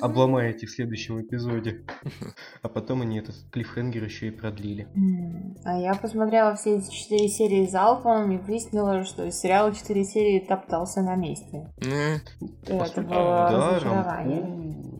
обломаете 0.00 0.66
в 0.66 0.70
следующем 0.70 1.20
эпизоде. 1.20 1.84
А 2.62 2.68
потом 2.68 3.02
они 3.02 3.18
этот 3.18 3.36
клиффхенгер 3.52 4.02
еще 4.02 4.28
и 4.28 4.30
продлили. 4.30 4.88
А 5.64 5.78
я 5.78 5.94
посмотрела 5.94 6.56
все 6.56 6.78
эти 6.78 6.90
четыре 6.90 7.28
серии 7.28 7.66
залпом 7.66 8.32
и 8.32 8.38
выяснила, 8.38 9.04
что 9.04 9.30
сериал 9.30 9.72
четыре 9.72 10.04
серии 10.04 10.40
топтался 10.40 11.02
на 11.02 11.14
месте. 11.14 11.70
Это 12.66 13.02
было 13.02 13.48
да, 13.50 13.70
разочарование. 13.70 14.96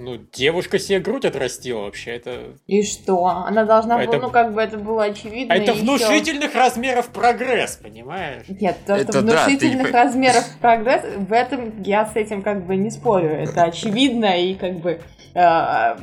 Ну, 0.00 0.16
девушка 0.32 0.78
себе 0.78 1.00
грудь 1.00 1.24
отрастила 1.24 1.80
вообще, 1.82 2.12
это... 2.12 2.54
И 2.68 2.82
что? 2.84 3.26
Она 3.26 3.64
должна 3.64 4.00
Это- 4.00 4.12
была, 4.12 4.22
ну 4.26 4.30
как 4.30 4.54
бы 4.54 4.62
это 4.62 4.78
было 4.78 5.04
очевидно. 5.04 5.52
А 5.52 5.56
это 5.58 5.72
и 5.72 5.74
ещё- 5.74 5.82
внушительных 5.82 6.54
размеров 6.54 7.08
прогресс, 7.08 7.76
понимаешь? 7.82 8.44
Нет, 8.48 8.76
то, 8.86 8.94
Это 8.94 9.10
что 9.12 9.22
да, 9.22 9.44
ты 9.44 9.50
внушительных 9.56 9.86
не- 9.88 9.92
размеров 9.92 10.44
прогресс, 10.60 11.02
в 11.16 11.32
этом 11.32 11.82
я 11.82 12.06
с 12.06 12.14
этим 12.14 12.42
как 12.42 12.64
бы 12.64 12.76
не 12.76 12.90
спорю. 12.90 13.28
Это 13.30 13.64
очевидно 13.64 14.40
и 14.40 14.54
как 14.54 14.74
бы... 14.78 15.00
э, 15.34 15.96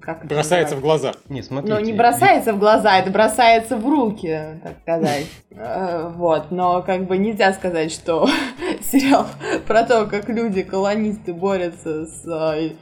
как 0.00 0.24
это 0.24 0.34
Бросается 0.34 0.76
в 0.76 0.80
глаза. 0.80 1.12
Не, 1.28 1.42
смотрите. 1.42 1.74
Ну, 1.74 1.80
не 1.80 1.92
бросается 1.92 2.52
в 2.52 2.58
глаза, 2.58 2.98
это 2.98 3.10
бросается 3.10 3.76
в 3.76 3.88
руки, 3.88 4.38
так 4.62 4.74
сказать. 4.82 5.26
Э, 5.52 6.08
Вот, 6.16 6.50
но 6.50 6.82
как 6.82 7.04
бы 7.06 7.16
нельзя 7.16 7.52
сказать, 7.52 7.92
что 7.92 8.28
сериал 8.82 9.26
про 9.66 9.84
то, 9.84 10.06
как 10.06 10.28
люди-колонисты 10.28 11.32
борются 11.32 12.06
с 12.06 12.24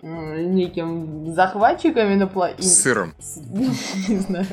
м, 0.02 0.54
неким 0.54 1.34
захватчиками 1.34 2.14
на 2.14 2.26
пла... 2.26 2.50
с 2.58 2.82
сыром. 2.82 3.12
с- 3.18 3.38
не 4.08 4.18
знаю, 4.18 4.46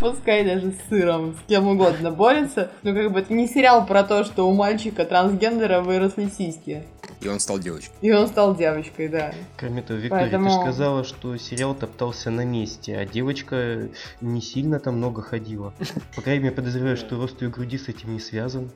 пускай 0.00 0.44
даже 0.44 0.72
с 0.72 0.88
сыром, 0.88 1.34
с 1.34 1.48
кем 1.48 1.68
угодно 1.68 2.10
борется, 2.10 2.70
но 2.82 2.94
как 2.94 3.12
бы 3.12 3.20
это 3.20 3.32
не 3.32 3.46
сериал 3.48 3.86
про 3.86 4.02
то, 4.02 4.24
что 4.24 4.48
у 4.48 4.54
мальчика 4.54 5.04
трансгендера 5.04 5.80
выросли 5.80 6.28
сиськи, 6.28 6.84
И 7.20 7.28
он 7.28 7.40
стал 7.40 7.58
девочкой. 7.58 7.94
и 8.00 8.12
он 8.12 8.26
стал 8.28 8.54
девочкой, 8.56 9.08
да. 9.08 9.32
Кроме 9.56 9.82
того, 9.82 9.98
Виктория, 9.98 10.24
ты 10.26 10.30
Поэтому- 10.30 10.50
же 10.50 10.56
сказала, 10.60 11.04
что 11.04 11.36
сериал 11.36 11.74
топтался 11.74 12.30
на 12.30 12.44
месте, 12.44 12.96
а 12.96 13.04
девочка 13.06 13.88
не 14.20 14.40
сильно 14.40 14.78
там 14.80 14.96
много 14.96 15.22
ходила. 15.22 15.72
По 16.14 16.22
крайней 16.22 16.44
мере, 16.44 16.54
подозреваю, 16.54 16.96
что 16.96 17.16
рост 17.16 17.40
ее 17.42 17.48
груди 17.50 17.78
с 17.78 17.88
этим 17.88 18.12
не 18.14 18.20
связан. 18.20 18.70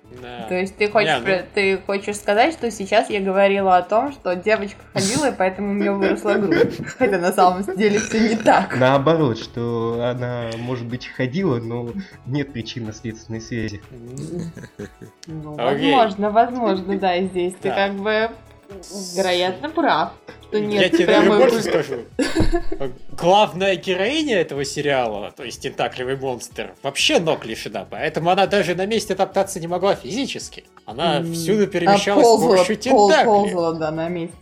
То 0.48 0.54
есть 0.54 0.76
ты 0.76 0.88
хочешь, 0.88 1.20
ну- 1.24 1.38
ты 1.54 1.78
хочешь 1.78 2.16
сказать, 2.16 2.52
что 2.54 2.70
сейчас 2.70 3.10
я 3.10 3.20
говорила 3.20 3.76
о 3.76 3.82
том, 3.82 4.12
что 4.12 4.34
девочка 4.34 4.80
ходила, 4.92 5.30
и 5.30 5.34
поэтому 5.36 5.70
у 5.70 5.74
нее 5.74 5.91
выросла 5.98 6.34
грудь. 6.34 6.78
Хотя 6.98 7.18
на 7.18 7.32
самом 7.32 7.62
деле 7.76 7.98
все 7.98 8.20
не 8.30 8.36
так. 8.36 8.76
Наоборот, 8.78 9.38
что 9.38 9.98
она, 10.02 10.50
может 10.58 10.86
быть, 10.86 11.06
ходила, 11.06 11.56
но 11.58 11.90
нет 12.26 12.52
причинно-следственной 12.52 13.40
связи. 13.40 13.80
Ну, 15.26 15.54
Окей. 15.58 15.92
возможно, 15.94 16.30
возможно, 16.30 16.98
да, 16.98 17.16
и 17.16 17.26
здесь 17.28 17.54
ты 17.60 17.70
как 17.70 17.94
бы, 17.94 18.30
вероятно, 19.16 19.70
прав. 19.70 20.12
Что 20.48 20.58
Я 20.58 20.66
нет 20.66 20.92
тебе 20.92 21.06
даже 21.06 21.30
больше 21.30 21.62
скажу. 21.62 21.94
Главная 23.12 23.76
героиня 23.76 24.38
этого 24.40 24.64
сериала, 24.66 25.30
то 25.34 25.44
есть 25.44 25.62
тентаклевый 25.62 26.16
монстр, 26.16 26.74
вообще 26.82 27.20
ног 27.20 27.46
лишена, 27.46 27.86
поэтому 27.88 28.28
она 28.30 28.46
даже 28.46 28.74
на 28.74 28.84
месте 28.84 29.14
топтаться 29.14 29.60
не 29.60 29.66
могла 29.66 29.94
физически. 29.94 30.64
Она 30.84 31.22
всюду 31.22 31.66
перемещалась 31.68 32.26
с 32.26 32.28
ползала, 32.28 32.50
помощью 32.64 32.76
пол- 32.90 33.08
тентаклей. 33.08 33.24
ползала, 33.24 33.74
да, 33.78 33.90
на 33.90 34.08
месте. 34.08 34.36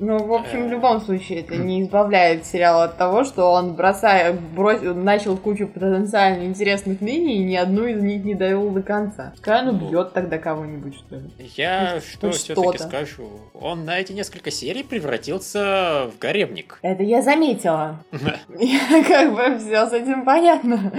Ну, 0.00 0.18
в 0.24 0.32
общем, 0.32 0.64
в 0.64 0.66
Э. 0.66 0.70
любом 0.70 1.00
случае, 1.02 1.40
это 1.40 1.56
не 1.56 1.82
избавляет 1.82 2.46
сериал 2.46 2.80
от 2.80 2.96
того, 2.96 3.22
что 3.24 3.52
он 3.52 3.74
бросая, 3.74 4.32
брось- 4.56 4.80
начал 4.82 5.36
кучу 5.36 5.68
потенциально 5.68 6.44
интересных 6.44 7.02
линий, 7.02 7.36
и 7.36 7.44
ни 7.44 7.54
одну 7.54 7.84
из 7.86 8.02
них 8.02 8.24
не 8.24 8.34
довел 8.34 8.70
до 8.70 8.82
конца. 8.82 9.32
Пускай 9.34 9.60
он 9.68 9.76
Ну. 9.78 9.86
убьет 9.86 10.12
тогда 10.14 10.38
кого-нибудь, 10.38 10.94
что 10.96 11.16
ли. 11.16 11.30
Я 11.56 11.92
Хоть- 11.96 12.04
что 12.04 12.30
все-таки 12.32 12.78
скажу? 12.78 13.28
Он 13.54 13.84
на 13.84 13.98
эти 14.00 14.12
несколько 14.12 14.50
серий 14.50 14.82
превратился 14.82 16.08
в 16.14 16.18
гаремник. 16.18 16.78
Это 16.82 17.02
я 17.02 17.20
заметила. 17.22 18.02
Я 18.58 19.04
как 19.06 19.34
бы 19.34 19.58
все 19.58 19.86
с 19.86 19.92
этим 19.92 20.24
понятно. 20.24 20.92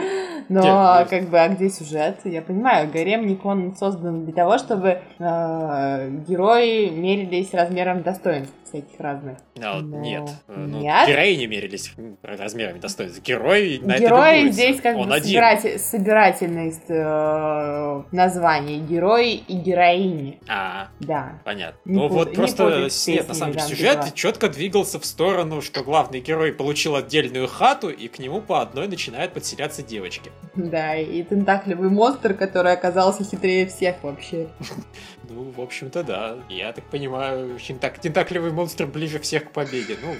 Но 0.47 0.61
Нет, 0.99 1.09
как 1.09 1.29
бы, 1.29 1.39
а 1.39 1.49
где 1.49 1.69
сюжет? 1.69 2.19
Я 2.25 2.41
понимаю, 2.41 2.89
гаремник, 2.91 3.43
он 3.45 3.75
создан 3.75 4.25
для 4.25 4.33
того, 4.33 4.57
чтобы 4.57 4.99
э, 5.19 6.09
герои 6.27 6.89
мерились 6.89 7.53
размером 7.53 8.03
достоинств 8.03 8.53
всяких 8.71 8.99
разных. 8.99 9.37
Но 9.57 9.79
Но 9.81 9.99
нет. 9.99 10.29
Э, 10.47 10.53
ну, 10.57 10.79
нет. 10.79 11.07
Героини 11.07 11.45
мерились 11.45 11.93
размерами 12.23 12.79
достоинств. 12.79 13.21
Герой 13.21 13.79
на 13.83 13.93
это 13.93 14.01
Герои 14.03 14.35
любуется. 14.37 14.53
здесь 14.53 14.81
как 14.81 14.97
Он 14.97 15.09
бы 15.09 15.19
собиратель- 15.19 15.77
собирательность 15.79 16.89
э, 16.89 18.01
названий. 18.11 18.79
Герои 18.79 19.33
и 19.35 19.53
героини. 19.57 20.39
А, 20.47 20.87
Да. 20.99 21.39
понятно. 21.45 21.77
Не 21.85 21.95
ну 21.95 22.07
пут- 22.07 22.11
вот 22.11 22.29
не 22.29 22.35
просто 22.35 22.89
нет, 23.07 23.27
на 23.27 23.33
самом 23.33 23.53
деле 23.53 23.65
сюжет 23.65 23.95
Ганзы 23.97 24.11
четко 24.15 24.49
двигался 24.49 24.99
в 24.99 25.05
сторону, 25.05 25.61
что 25.61 25.83
главный 25.83 26.19
герой 26.21 26.53
получил 26.53 26.95
отдельную 26.95 27.47
хату, 27.47 27.89
и 27.89 28.07
к 28.07 28.19
нему 28.19 28.41
по 28.41 28.61
одной 28.61 28.87
начинают 28.87 29.33
подселяться 29.33 29.83
девочки. 29.83 30.31
Да, 30.55 30.95
и 30.95 31.21
тентаклевый 31.23 31.89
монстр, 31.89 32.33
который 32.33 32.71
оказался 32.73 33.23
хитрее 33.23 33.65
всех 33.67 33.95
вообще. 34.03 34.47
Ну, 35.33 35.51
в 35.55 35.61
общем-то, 35.61 36.03
да. 36.03 36.35
Я 36.49 36.71
так 36.73 36.83
понимаю, 36.85 37.57
тентак- 37.57 37.99
тентаклевый 37.99 38.51
монстр 38.51 38.85
ближе 38.85 39.19
всех 39.19 39.45
к 39.45 39.51
победе. 39.51 39.97
Ну, 40.03 40.15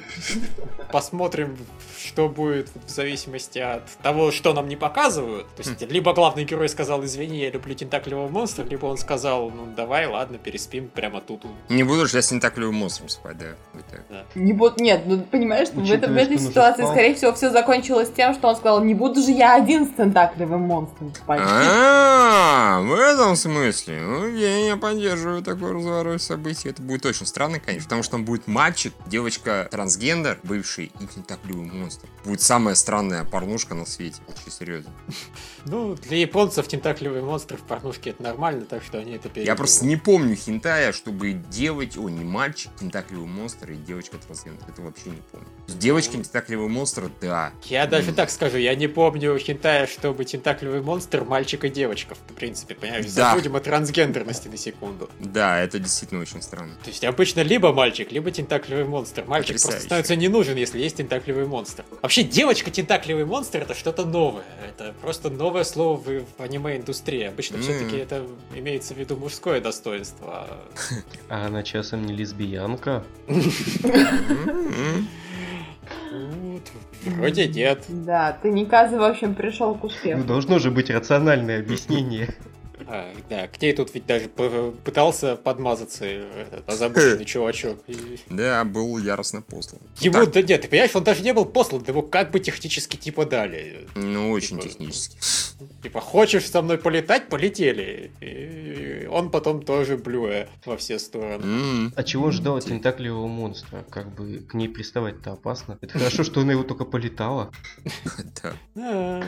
посмотрим, 0.91 1.58
что 1.97 2.28
будет 2.30 2.69
в 2.86 2.89
зависимости 2.89 3.60
от 3.60 3.84
того, 4.02 4.32
что 4.32 4.54
нам 4.54 4.67
не 4.67 4.76
показывают. 4.76 5.47
То 5.56 5.63
есть, 5.63 5.82
либо 5.91 6.13
главный 6.13 6.43
герой 6.45 6.69
сказал, 6.69 7.04
извини, 7.04 7.39
я 7.39 7.50
люблю 7.52 7.76
тентаклевого 7.76 8.28
монстра, 8.28 8.63
либо 8.63 8.86
он 8.86 8.97
сказал, 8.97 9.50
ну, 9.52 9.67
давай, 9.76 10.08
ладно, 10.08 10.38
переспим 10.38 10.88
прямо 10.88 11.21
тут. 11.21 11.43
не 11.69 11.84
буду 11.84 12.06
же 12.08 12.17
я 12.17 12.21
с 12.21 12.28
тентаклевым 12.30 12.76
монстром 12.76 13.10
спать, 13.10 13.38
да. 13.38 13.45
Так. 14.10 14.26
Не 14.36 14.54
буду, 14.54 14.82
нет, 14.82 15.02
ну 15.06 15.19
понимаешь, 15.21 15.67
что 15.69 15.78
в, 15.80 15.84
Учитывая, 15.84 15.97
этом- 16.00 16.13
в 16.13 16.17
этой 16.17 16.38
ситуации, 16.38 16.82
спал. 16.84 16.93
скорее 16.93 17.15
всего, 17.15 17.34
все 17.34 17.50
закончилось 17.50 18.12
тем, 18.15 18.34
что 18.34 18.47
он 18.50 18.56
сказал, 18.56 18.84
не 18.84 18.93
буду 18.93 19.21
же 19.21 19.32
я 19.32 19.56
один 19.56 19.86
с 19.88 19.89
тентаклевым 19.91 20.62
монстром 20.62 21.13
спать. 21.15 21.41
А, 21.43 22.82
в 22.82 22.93
этом 22.93 23.36
смысле. 23.36 24.00
Окей, 24.19 24.67
я 24.67 24.76
поддерживаю 25.02 25.42
такой 25.42 25.72
разворот 25.72 26.22
событий. 26.22 26.70
Это 26.70 26.82
будет 26.82 27.06
очень 27.06 27.26
странно, 27.26 27.60
конечно, 27.60 27.86
потому 27.86 28.04
что 28.04 28.18
он 28.18 28.26
будет 28.26 28.48
мальчик, 28.48 28.94
девочка 29.08 29.68
трансгендер, 29.72 30.40
бывший 30.44 30.92
и 31.00 31.08
тентаклевый 31.08 31.66
монстр. 31.66 32.08
Будет 32.24 32.42
самая 32.42 32.76
странная 32.76 33.24
порнушка 33.24 33.74
на 33.74 33.86
свете, 33.86 34.22
очень 34.28 34.52
серьезно. 34.52 34.92
Ну, 35.66 35.94
для 35.94 36.18
японцев 36.18 36.68
тентаклевый 36.68 37.22
монстр 37.22 37.56
в 37.56 37.62
порнушке 37.62 38.10
это 38.10 38.24
нормально, 38.24 38.66
так 38.66 38.82
что 38.82 38.98
они 38.98 39.12
это 39.12 39.30
переживут. 39.30 39.48
Я 39.48 39.56
просто 39.56 39.86
не 39.86 39.96
помню 39.96 40.36
хентая, 40.36 40.92
чтобы 40.92 41.34
девочка, 41.34 42.00
о, 42.00 42.10
не 42.10 42.24
мальчик, 42.24 42.72
тентаклевый 42.80 43.28
монстр 43.28 43.72
и 43.72 43.76
девочка 43.76 44.18
трансгендер. 44.18 44.68
Это 44.68 44.82
вообще 44.82 45.12
не 45.12 45.22
помню. 45.32 45.48
С 45.68 45.76
девочкой 45.76 46.24
тентаклевый 46.24 46.68
монстр, 46.68 47.12
да. 47.22 47.54
Я 47.66 47.86
даже 47.86 48.12
так 48.12 48.32
скажу, 48.32 48.58
я 48.58 48.74
не 48.74 48.88
помню 48.88 49.38
хентая, 49.38 49.86
чтобы 49.86 50.26
тентаклевый 50.26 50.82
монстр 50.82 51.24
мальчик 51.26 51.64
и 51.64 51.70
девочка, 51.70 52.16
в 52.16 52.34
принципе, 52.34 52.74
понимаешь? 52.74 53.06
Да. 53.06 53.30
Забудем 53.30 53.56
о 53.56 53.60
трансгендерности 53.60 54.48
на 54.48 54.58
секунду. 54.58 54.91
Да, 55.20 55.60
это 55.60 55.80
действительно 55.80 56.22
очень 56.22 56.42
странно. 56.42 56.74
То 56.84 56.90
есть 56.90 57.04
обычно 57.04 57.42
либо 57.42 57.74
мальчик, 57.74 58.12
либо 58.12 58.32
тентаклевый 58.32 58.86
монстр. 58.86 59.24
Мальчик 59.28 59.48
Потрясающе. 59.56 59.72
просто 59.72 59.86
становится 59.86 60.16
не 60.16 60.28
нужен, 60.28 60.58
если 60.58 60.80
есть 60.80 60.98
тентаклевый 60.98 61.46
монстр. 61.48 61.84
Вообще, 62.02 62.24
девочка 62.24 62.72
тентаклевый 62.72 63.26
монстр 63.26 63.60
это 63.60 63.74
что-то 63.74 64.06
новое. 64.06 64.44
Это 64.68 64.94
просто 65.02 65.30
новое 65.30 65.64
слово 65.64 65.98
в, 65.98 66.04
в 66.06 66.26
аниме-индустрии. 66.42 67.24
Обычно 67.24 67.58
М. 67.58 67.62
все-таки 67.64 67.98
это 67.98 68.26
имеется 68.56 68.94
в 68.94 68.98
виду 68.98 69.16
мужское 69.18 69.62
достоинство. 69.62 70.48
а 71.30 71.46
она 71.48 71.64
часом 71.64 72.06
не 72.06 72.14
лесбиянка? 72.14 73.04
Ну, 76.12 76.60
вроде 77.06 77.48
нет. 77.48 77.84
Да, 77.88 78.38
Таниказа, 78.42 78.98
в 78.98 79.04
общем, 79.04 79.34
пришел 79.36 79.76
к 79.76 79.84
Ну, 79.84 79.88
успеху. 79.90 80.24
должно 80.24 80.60
же 80.60 80.72
быть 80.72 80.90
рациональное 80.90 81.60
объяснение. 81.60 82.34
А, 82.88 83.13
да, 83.30 83.48
к 83.48 83.62
ней 83.62 83.74
тут 83.74 83.94
ведь 83.94 84.06
даже 84.06 84.28
пытался 84.30 85.36
подмазаться 85.36 86.06
этот 86.06 86.67
озабоченный 86.70 87.26
чувачок. 87.26 87.80
И 87.88 88.17
Да, 88.30 88.63
был 88.63 88.98
яростно 88.98 89.41
послан. 89.41 89.82
Ему, 90.00 90.13
Так, 90.26 90.32
да 90.32 90.41
нет, 90.41 90.62
ты 90.62 90.67
понимаешь, 90.67 90.96
он 90.96 91.04
даже 91.04 91.24
не 91.24 91.34
был 91.34 91.46
послан, 91.46 91.84
его 91.88 92.02
как 92.02 92.32
бы 92.32 92.39
технически 92.39 92.98
типа 92.98 93.26
дали. 93.26 93.88
Ну, 93.96 94.32
очень 94.32 94.60
Типа, 94.60 94.70
технически. 94.70 95.17
Типа, 95.84 96.02
хочешь 96.02 96.50
со 96.50 96.62
мной 96.62 96.78
полетать, 96.78 97.30
полетели. 97.30 98.12
И 98.22 99.06
он 99.08 99.30
потом 99.32 99.62
тоже 99.62 99.98
блюя 99.98 100.48
во 100.65 100.78
все 100.78 101.00
стороны. 101.00 101.91
А 101.96 102.04
чего 102.04 102.32
ждал 102.32 102.58
от 102.58 102.65
тентакливого 102.65 103.28
монстра? 103.28 103.86
Как 103.89 104.13
бы 104.13 104.39
к 104.39 104.54
ней 104.54 104.67
приставать-то 104.70 105.34
опасно. 105.34 105.78
Это 105.82 105.98
хорошо, 105.98 106.24
что 106.24 106.41
она 106.41 106.54
его 106.54 106.63
только 106.63 106.86
полетала. 106.86 107.52
Да. 108.76 109.24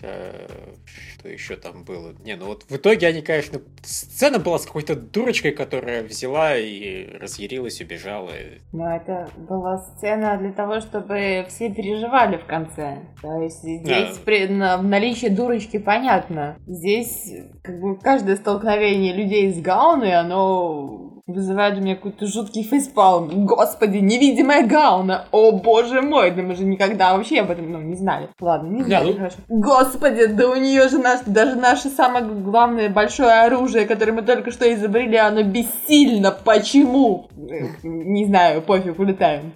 Что 0.00 1.28
еще 1.28 1.56
там 1.56 1.84
было? 1.84 2.14
Не, 2.24 2.36
ну 2.36 2.46
вот 2.46 2.64
в 2.74 2.76
итоге 2.76 3.06
они, 3.06 3.22
конечно, 3.22 3.60
сцена 3.84 4.40
была 4.40 4.58
с 4.58 4.66
какой-то 4.66 4.96
дурочкой, 4.96 5.52
которая 5.52 6.02
взяла 6.02 6.56
и 6.56 7.06
разъярилась, 7.18 7.80
убежала. 7.80 8.32
Но 8.72 8.96
это 8.96 9.28
была 9.36 9.78
сцена 9.78 10.36
для 10.38 10.52
того, 10.52 10.80
чтобы 10.80 11.46
все 11.48 11.70
переживали 11.70 12.36
в 12.36 12.46
конце. 12.46 12.98
То 13.22 13.40
есть 13.42 13.62
здесь 13.62 14.16
Да. 14.16 14.22
при, 14.24 14.48
на, 14.48 14.76
в 14.78 14.82
наличии 14.82 15.28
дурочки 15.28 15.78
понятно. 15.78 16.56
Здесь 16.66 17.32
как 17.62 17.78
бы 17.80 17.96
каждое 17.96 18.34
столкновение 18.34 19.14
людей 19.14 19.52
с 19.52 19.60
Гауной, 19.60 20.14
оно 20.14 21.03
вызывает 21.26 21.78
у 21.78 21.80
меня 21.80 21.94
какой-то 21.94 22.26
жуткий 22.26 22.62
фейспалм. 22.62 23.46
Господи, 23.46 23.96
невидимая 23.98 24.66
Гауна! 24.66 25.26
О 25.30 25.52
боже 25.52 26.02
мой! 26.02 26.30
Да 26.30 26.42
мы 26.42 26.54
же 26.54 26.64
никогда 26.64 27.16
вообще 27.16 27.40
об 27.40 27.50
этом 27.50 27.72
ну, 27.72 27.80
не 27.80 27.96
знали. 27.96 28.28
Ладно, 28.40 28.68
не 28.68 28.82
знали, 28.82 29.12
ну- 29.12 29.16
хорошо. 29.16 29.36
Господи, 29.48 30.26
да 30.26 30.48
у 30.48 30.56
нее 30.56 30.88
же 30.88 30.98
наш, 30.98 31.20
даже 31.24 31.56
наше 31.56 31.88
самое 31.88 32.26
главное 32.26 32.90
большое 32.90 33.44
оружие, 33.44 33.86
которое 33.86 34.12
мы 34.12 34.22
только 34.22 34.50
что 34.50 34.72
изобрели, 34.72 35.16
оно 35.16 35.42
бессильно. 35.42 36.30
Почему? 36.30 37.28
Э, 37.36 37.68
Не 37.82 38.26
знаю, 38.26 38.60
пофиг, 38.60 38.98
улетаем. 38.98 39.52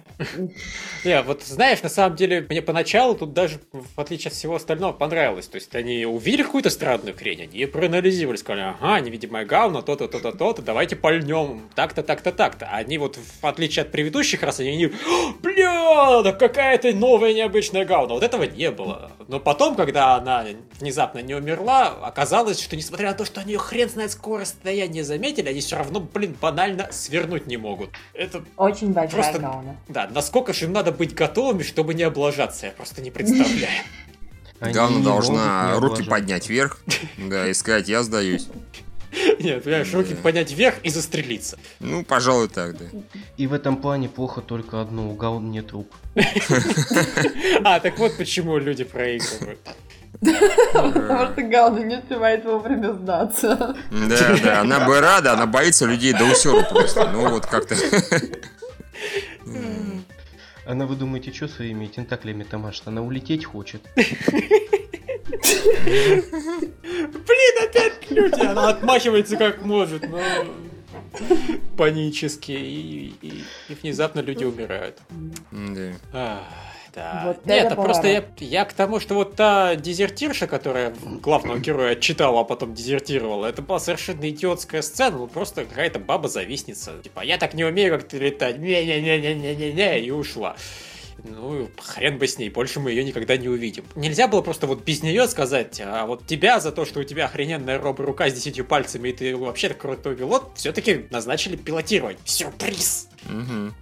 Не, 1.05 1.21
вот 1.21 1.43
знаешь, 1.43 1.83
на 1.83 1.89
самом 1.89 2.15
деле, 2.15 2.45
мне 2.49 2.61
поначалу 2.61 3.13
тут 3.15 3.33
даже, 3.33 3.59
в 3.71 3.99
отличие 3.99 4.29
от 4.29 4.33
всего 4.33 4.55
остального, 4.55 4.91
понравилось. 4.91 5.47
То 5.47 5.55
есть 5.55 5.75
они 5.75 6.05
увидели 6.05 6.43
какую-то 6.43 6.69
странную 6.71 7.15
хрень, 7.15 7.43
они 7.43 7.65
проанализировали, 7.67 8.37
сказали, 8.37 8.75
ага, 8.81 8.99
невидимая 9.01 9.45
гауна, 9.45 9.81
то-то, 9.81 10.07
то-то, 10.07 10.31
то-то, 10.31 10.61
давайте 10.61 10.95
пальнем, 10.95 11.58
так-то, 11.75 12.03
так-то, 12.03 12.31
так-то. 12.31 12.67
А 12.71 12.77
они 12.77 12.97
вот, 12.97 13.17
в 13.17 13.45
отличие 13.45 13.83
от 13.83 13.91
предыдущих 13.91 14.41
раз, 14.43 14.59
они, 14.59 14.75
не, 14.77 14.85
«О, 14.87 15.33
бля, 15.41 16.21
да 16.23 16.31
какая-то 16.31 16.91
новая 16.93 17.33
необычная 17.33 17.85
гауна. 17.85 18.13
Вот 18.13 18.23
этого 18.23 18.43
не 18.43 18.71
было. 18.71 19.11
Но 19.27 19.39
потом, 19.39 19.75
когда 19.75 20.15
она 20.15 20.45
внезапно 20.79 21.19
не 21.19 21.35
умерла, 21.35 21.87
оказалось, 22.01 22.59
что 22.61 22.75
несмотря 22.75 23.09
на 23.09 23.13
то, 23.15 23.25
что 23.25 23.41
они 23.41 23.53
ее 23.53 23.59
хрен 23.59 23.89
знает 23.89 24.11
скоро 24.11 24.41
расстояние 24.41 25.03
заметили, 25.03 25.49
они 25.49 25.59
все 25.59 25.75
равно, 25.75 25.99
блин, 25.99 26.35
банально 26.39 26.87
свернуть 26.91 27.47
не 27.47 27.57
могут. 27.57 27.89
Это 28.13 28.43
Очень 28.57 28.93
большая 28.93 29.21
Просто- 29.21 29.39
Гауна. 29.39 29.77
да, 29.87 30.07
насколько 30.11 30.53
же 30.53 30.65
им 30.65 30.73
надо 30.73 30.91
быть 30.91 31.13
готовыми, 31.13 31.63
чтобы 31.63 31.93
не 31.93 32.03
облажаться, 32.03 32.67
я 32.67 32.71
просто 32.71 33.01
не 33.01 33.11
представляю. 33.11 33.69
Не 34.61 35.03
должна 35.03 35.79
руки 35.79 36.03
поднять 36.03 36.49
вверх, 36.49 36.81
да, 37.17 37.47
и 37.47 37.53
сказать, 37.53 37.87
я 37.87 38.03
сдаюсь. 38.03 38.47
Нет, 39.39 39.63
понимаешь, 39.63 39.93
руки 39.93 40.15
поднять 40.15 40.51
вверх 40.51 40.75
и 40.83 40.89
застрелиться. 40.89 41.57
Ну, 41.79 42.03
пожалуй, 42.03 42.47
так, 42.47 42.77
да. 42.77 42.85
И 43.37 43.47
в 43.47 43.53
этом 43.53 43.77
плане 43.77 44.09
плохо 44.09 44.41
только 44.41 44.81
одно, 44.81 45.09
у 45.09 45.15
Гаун 45.15 45.51
нет 45.51 45.71
рук. 45.71 45.87
А, 47.63 47.79
так 47.79 47.97
вот 47.99 48.17
почему 48.17 48.57
люди 48.57 48.83
проигрывают. 48.83 49.59
Потому 50.21 51.33
что 51.33 51.41
Гауна 51.43 51.79
не 51.79 51.97
успевает 51.97 52.45
вовремя 52.45 52.93
сдаться. 52.93 53.75
Да, 53.91 54.37
да, 54.43 54.61
она 54.61 54.79
бы 54.81 54.99
рада, 54.99 55.33
она 55.33 55.45
боится 55.45 55.85
людей 55.85 56.13
до 56.13 56.25
усеру 56.25 56.63
просто. 56.69 57.09
Ну, 57.11 57.29
вот 57.29 57.45
как-то. 57.45 57.75
Она, 60.65 60.85
вы 60.85 60.95
думаете, 60.95 61.33
что 61.33 61.47
своими 61.47 61.87
тентаклями-то 61.87 62.57
машет? 62.57 62.87
Она 62.87 63.01
улететь 63.01 63.45
хочет. 63.45 63.81
Блин, 66.83 67.55
опять 67.69 68.09
люди! 68.11 68.41
Она 68.45 68.69
отмахивается 68.69 69.37
как 69.37 69.61
может, 69.63 70.07
но 70.09 70.19
панически, 71.77 72.51
и, 72.51 73.13
и- 73.21 73.43
и 73.69 73.73
внезапно 73.81 74.19
люди 74.19 74.43
умирают. 74.43 74.97
Да. 75.51 76.43
Да. 76.95 77.21
Вот 77.27 77.45
Нет, 77.45 77.67
это 77.67 77.75
просто 77.75 78.07
я, 78.07 78.25
я 78.39 78.65
к 78.65 78.73
тому, 78.73 78.99
что 78.99 79.13
вот 79.13 79.35
та 79.35 79.75
дезертирша, 79.75 80.47
которая 80.47 80.91
главного 81.21 81.59
героя 81.59 81.91
отчитала, 81.91 82.41
а 82.41 82.43
потом 82.43 82.73
дезертировала, 82.73 83.45
это 83.45 83.61
была 83.61 83.79
совершенно 83.79 84.27
идиотская 84.27 84.81
сцена, 84.81 85.17
ну 85.19 85.27
просто 85.27 85.65
какая-то 85.65 85.99
баба-завистница. 85.99 86.93
Типа, 87.03 87.21
я 87.21 87.37
так 87.37 87.53
не 87.53 87.63
умею, 87.63 87.93
как 87.95 88.07
ты 88.07 88.17
летать, 88.17 88.57
не-не-не-не-не-не, 88.57 89.99
и 90.01 90.09
ушла. 90.09 90.55
Ну, 91.23 91.67
хрен 91.77 92.17
бы 92.17 92.27
с 92.27 92.37
ней, 92.37 92.49
больше 92.49 92.79
мы 92.79 92.91
ее 92.91 93.03
никогда 93.03 93.37
не 93.37 93.47
увидим. 93.47 93.83
Нельзя 93.95 94.27
было 94.27 94.41
просто 94.41 94.67
вот 94.67 94.83
без 94.83 95.03
нее 95.03 95.27
сказать, 95.27 95.81
а 95.83 96.05
вот 96.05 96.25
тебя 96.25 96.59
за 96.59 96.71
то, 96.71 96.85
что 96.85 96.99
у 96.99 97.03
тебя 97.03 97.25
охрененная 97.25 97.79
робо-рука 97.79 98.29
с 98.29 98.33
десятью 98.33 98.65
пальцами, 98.65 99.09
и 99.09 99.13
ты 99.13 99.35
вообще 99.37 99.69
крутой 99.69 100.15
пилот, 100.15 100.51
все-таки 100.55 101.05
назначили 101.09 101.55
пилотировать. 101.55 102.17
Сюрприз! 102.25 103.09
М, 103.27 103.73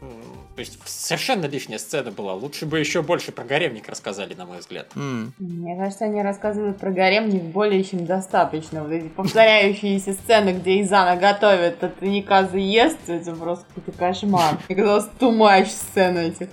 То 0.55 0.61
есть 0.61 0.79
совершенно 0.85 1.45
лишняя 1.45 1.77
сцена 1.77 2.11
была. 2.11 2.33
Лучше 2.33 2.65
бы 2.65 2.79
еще 2.79 3.03
больше 3.03 3.31
про 3.31 3.43
гаремник 3.43 3.87
рассказали, 3.87 4.33
на 4.33 4.47
мой 4.47 4.57
взгляд. 4.57 4.87
М. 4.95 5.31
Мне 5.37 5.77
кажется, 5.77 6.05
они 6.05 6.23
рассказывают 6.23 6.79
про 6.79 6.89
гаремник 6.89 7.43
более 7.43 7.83
чем 7.83 8.07
достаточно. 8.07 8.83
Вот 8.83 8.91
эти 8.91 9.07
повторяющиеся 9.09 10.13
сцены, 10.13 10.53
где 10.53 10.81
Изана 10.81 11.15
готовит, 11.19 11.83
а 11.83 11.89
Таниказа 11.89 12.57
ест, 12.57 12.97
это 13.07 13.35
просто 13.35 13.65
какой-то 13.75 13.91
кошмар. 13.97 14.57
Мне 14.67 14.75
казалось, 14.75 15.05
too 15.19 15.31
much 15.37 15.67
сцен 15.67 16.17
этих. 16.17 16.47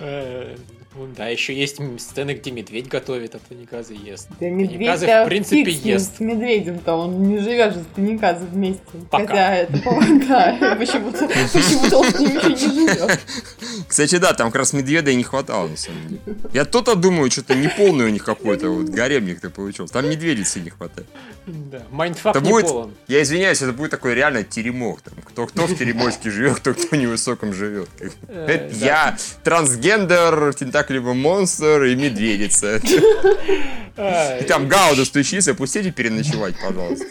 Э, 0.00 0.56
ну 0.56 0.79
Да, 1.16 1.28
еще 1.28 1.54
есть 1.54 1.78
сцены, 1.98 2.32
где 2.32 2.50
медведь 2.50 2.88
готовит, 2.88 3.36
а 3.36 3.38
Таниказа 3.38 3.94
ест. 3.94 4.28
Да 4.40 4.48
медведь 4.48 4.78
Таниказа, 4.78 5.22
в 5.24 5.28
принципе, 5.28 5.70
ест. 5.70 6.16
с 6.16 6.20
медведем-то, 6.20 6.94
он 6.94 7.28
не 7.28 7.38
живет 7.38 7.74
же 7.74 7.80
с 7.82 7.86
Таниказа 7.94 8.44
вместе. 8.44 8.80
Пока. 9.08 9.26
Хотя 9.28 9.54
это, 9.56 9.72
да, 10.28 10.76
почему-то 10.76 11.28
почему-то 11.28 11.98
он 11.98 12.10
с 12.10 12.18
ним 12.18 12.36
еще 12.38 12.48
не 12.66 12.88
живет. 12.88 13.20
Кстати, 13.86 14.16
да, 14.16 14.32
там 14.34 14.48
как 14.48 14.56
раз 14.56 14.72
медведя 14.72 15.12
и 15.12 15.14
не 15.14 15.22
хватало, 15.22 15.68
на 15.68 15.76
самом 15.76 16.08
деле. 16.08 16.20
Я 16.52 16.64
то-то 16.64 16.96
думаю, 16.96 17.30
что-то 17.30 17.54
неполный 17.54 18.06
у 18.06 18.08
них 18.10 18.24
какой-то 18.24 18.70
вот 18.70 18.88
гаремник-то 18.88 19.48
получился. 19.50 19.94
Там 19.94 20.10
медведицы 20.10 20.58
не 20.60 20.70
хватает. 20.70 21.06
Да, 21.46 21.82
mindfuck 21.90 22.34
Это 22.36 22.44
не 22.44 22.50
будет- 22.50 22.66
полон. 22.66 22.94
Я 23.06 23.22
извиняюсь, 23.22 23.62
это 23.62 23.72
будет 23.72 23.92
такой 23.92 24.14
реально 24.14 24.42
теремок. 24.42 25.00
Там, 25.02 25.14
кто 25.24 25.46
кто 25.46 25.66
в 25.66 25.74
теремочке 25.78 26.30
живет, 26.30 26.56
кто 26.56 26.74
кто 26.74 26.88
в 26.88 26.92
невысоком 26.92 27.52
живет. 27.52 27.88
Э, 28.28 28.46
Это 28.46 28.74
да. 28.80 28.86
Тентакливый 30.80 31.14
монстр 31.14 31.84
и 31.84 31.94
медведица. 31.94 32.80
И 34.40 34.44
там 34.44 34.68
Гауда 34.68 35.04
стучится, 35.04 35.54
пустите 35.54 35.90
переночевать, 35.90 36.54
пожалуйста. 36.60 37.06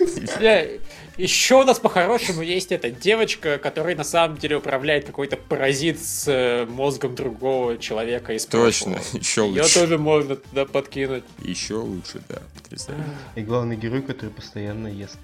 Еще 1.18 1.56
у 1.56 1.64
нас 1.66 1.80
по-хорошему 1.80 2.42
есть 2.42 2.72
эта 2.72 2.90
девочка, 2.92 3.58
которая 3.58 3.94
на 3.98 4.06
самом 4.06 4.38
деле 4.38 4.56
управляет 4.56 5.06
какой-то 5.06 5.36
паразит 5.36 6.02
с 6.02 6.24
э, 6.30 6.66
мозгом 6.66 7.14
другого 7.14 7.78
человека 7.78 8.32
из 8.32 8.46
Точно, 8.46 8.94
прошлого. 8.94 9.18
еще 9.20 9.42
Ее 9.42 9.64
лучше. 9.64 9.80
тоже 9.82 9.98
можно 9.98 10.38
туда 10.38 10.64
подкинуть. 10.64 11.26
Еще 11.44 11.74
лучше, 11.74 12.22
да, 12.30 12.38
потрясающе. 12.56 13.04
И 13.36 13.42
главный 13.42 13.76
герой, 13.76 14.02
который 14.02 14.30
постоянно 14.30 14.88
ест. 14.88 15.18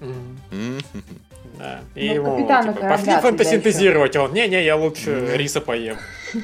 Да. 1.58 1.80
Ну, 1.94 2.00
И 2.00 2.08
капитана 2.08 2.68
типа, 2.68 2.80
корабля 2.80 2.96
пошли 2.96 3.14
туда 3.14 3.20
фотосинтезировать. 3.20 4.16
Он, 4.16 4.32
не-не, 4.32 4.64
я 4.64 4.76
лучше 4.76 5.36
риса 5.36 5.60
поем. 5.60 5.96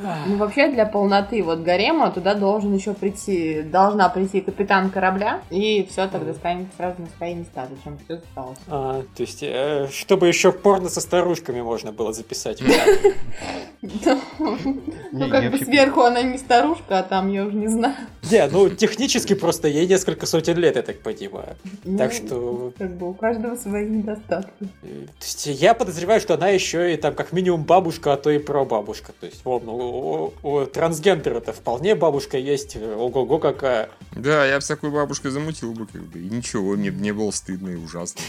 Ну, 0.00 0.36
вообще, 0.36 0.68
для 0.68 0.86
полноты 0.86 1.42
вот 1.42 1.60
гарема 1.60 2.12
туда 2.12 2.34
должен 2.34 2.72
еще 2.72 2.94
прийти, 2.94 3.62
должна 3.62 4.08
прийти 4.08 4.40
капитан 4.40 4.90
корабля, 4.90 5.40
и 5.50 5.84
все 5.90 6.06
тогда 6.06 6.34
станет 6.34 6.68
сразу 6.76 7.02
на 7.02 7.08
свои 7.16 7.34
места, 7.34 7.66
зачем 7.68 7.98
все 8.04 8.14
осталось. 8.14 8.58
А, 8.68 9.02
то 9.16 9.22
есть, 9.22 9.42
э, 9.42 9.88
чтобы 9.90 10.28
еще 10.28 10.52
порно 10.52 10.88
со 10.88 11.00
старушками 11.00 11.62
можно 11.62 11.90
было 11.90 12.12
записать. 12.12 12.62
Ну, 15.10 15.30
как 15.30 15.50
бы 15.50 15.58
сверху 15.58 16.02
она 16.02 16.22
не 16.22 16.38
старушка, 16.38 16.98
а 16.98 17.02
там 17.02 17.32
я 17.32 17.44
уже 17.44 17.56
не 17.56 17.68
знаю. 17.68 17.94
Не, 18.30 18.46
ну 18.48 18.68
технически 18.68 19.34
просто 19.34 19.68
ей 19.68 19.86
несколько 19.86 20.26
сотен 20.26 20.56
лет, 20.58 20.76
я 20.76 20.82
так 20.82 21.00
понимаю. 21.00 21.56
Так 21.98 22.10
Ну, 22.10 22.10
что 22.10 22.72
Как 22.78 22.96
бы 22.96 23.10
у 23.10 23.14
каждого 23.14 23.37
свои 23.56 23.86
недостатки. 23.88 24.64
То 24.82 25.24
есть 25.24 25.46
я 25.46 25.74
подозреваю, 25.74 26.20
что 26.20 26.34
она 26.34 26.48
еще 26.48 26.92
и 26.94 26.96
там 26.96 27.14
как 27.14 27.32
минимум 27.32 27.64
бабушка, 27.64 28.12
а 28.12 28.16
то 28.16 28.30
и 28.30 28.38
прабабушка. 28.38 29.12
То 29.18 29.26
есть, 29.26 29.44
вон, 29.44 29.68
у, 29.68 30.32
у- 30.42 30.48
у 30.62 30.66
трансгендера-то 30.66 31.52
вполне 31.52 31.94
бабушка 31.94 32.36
есть, 32.38 32.76
ого-го 32.76 33.38
какая. 33.38 33.90
Да, 34.12 34.44
я 34.46 34.60
такой 34.60 34.90
бабушкой 34.90 35.30
замутил 35.30 35.72
бы, 35.72 35.86
как 35.86 36.02
бы. 36.02 36.18
И 36.20 36.28
ничего, 36.28 36.72
мне 36.76 36.90
не 36.90 37.12
было 37.12 37.30
стыдно 37.30 37.68
и 37.70 37.76
ужасно. 37.76 38.20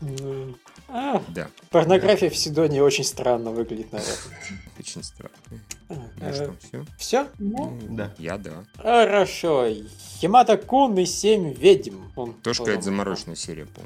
М, 0.00 0.56
а, 0.88 1.22
Да, 1.28 1.48
порнография 1.70 2.30
в 2.30 2.36
Сидоне 2.36 2.82
очень 2.82 3.04
странно 3.04 3.50
выглядит, 3.50 3.92
наверное. 3.92 4.14
очень 4.78 5.02
странно. 5.02 5.34
Ну 6.16 6.32
что, 6.32 6.54
все? 6.60 6.84
Все? 6.98 7.26
Ну, 7.38 7.78
Да. 7.90 8.12
Я 8.18 8.38
да. 8.38 8.64
Хорошо. 8.76 9.66
Химата 10.20 10.56
Кун 10.56 10.96
и 10.98 11.04
семь 11.04 11.52
ведьм. 11.52 12.02
Тоже 12.42 12.60
какая-то 12.60 12.82
замороченная 12.82 13.36
серия, 13.36 13.66
пум. 13.66 13.84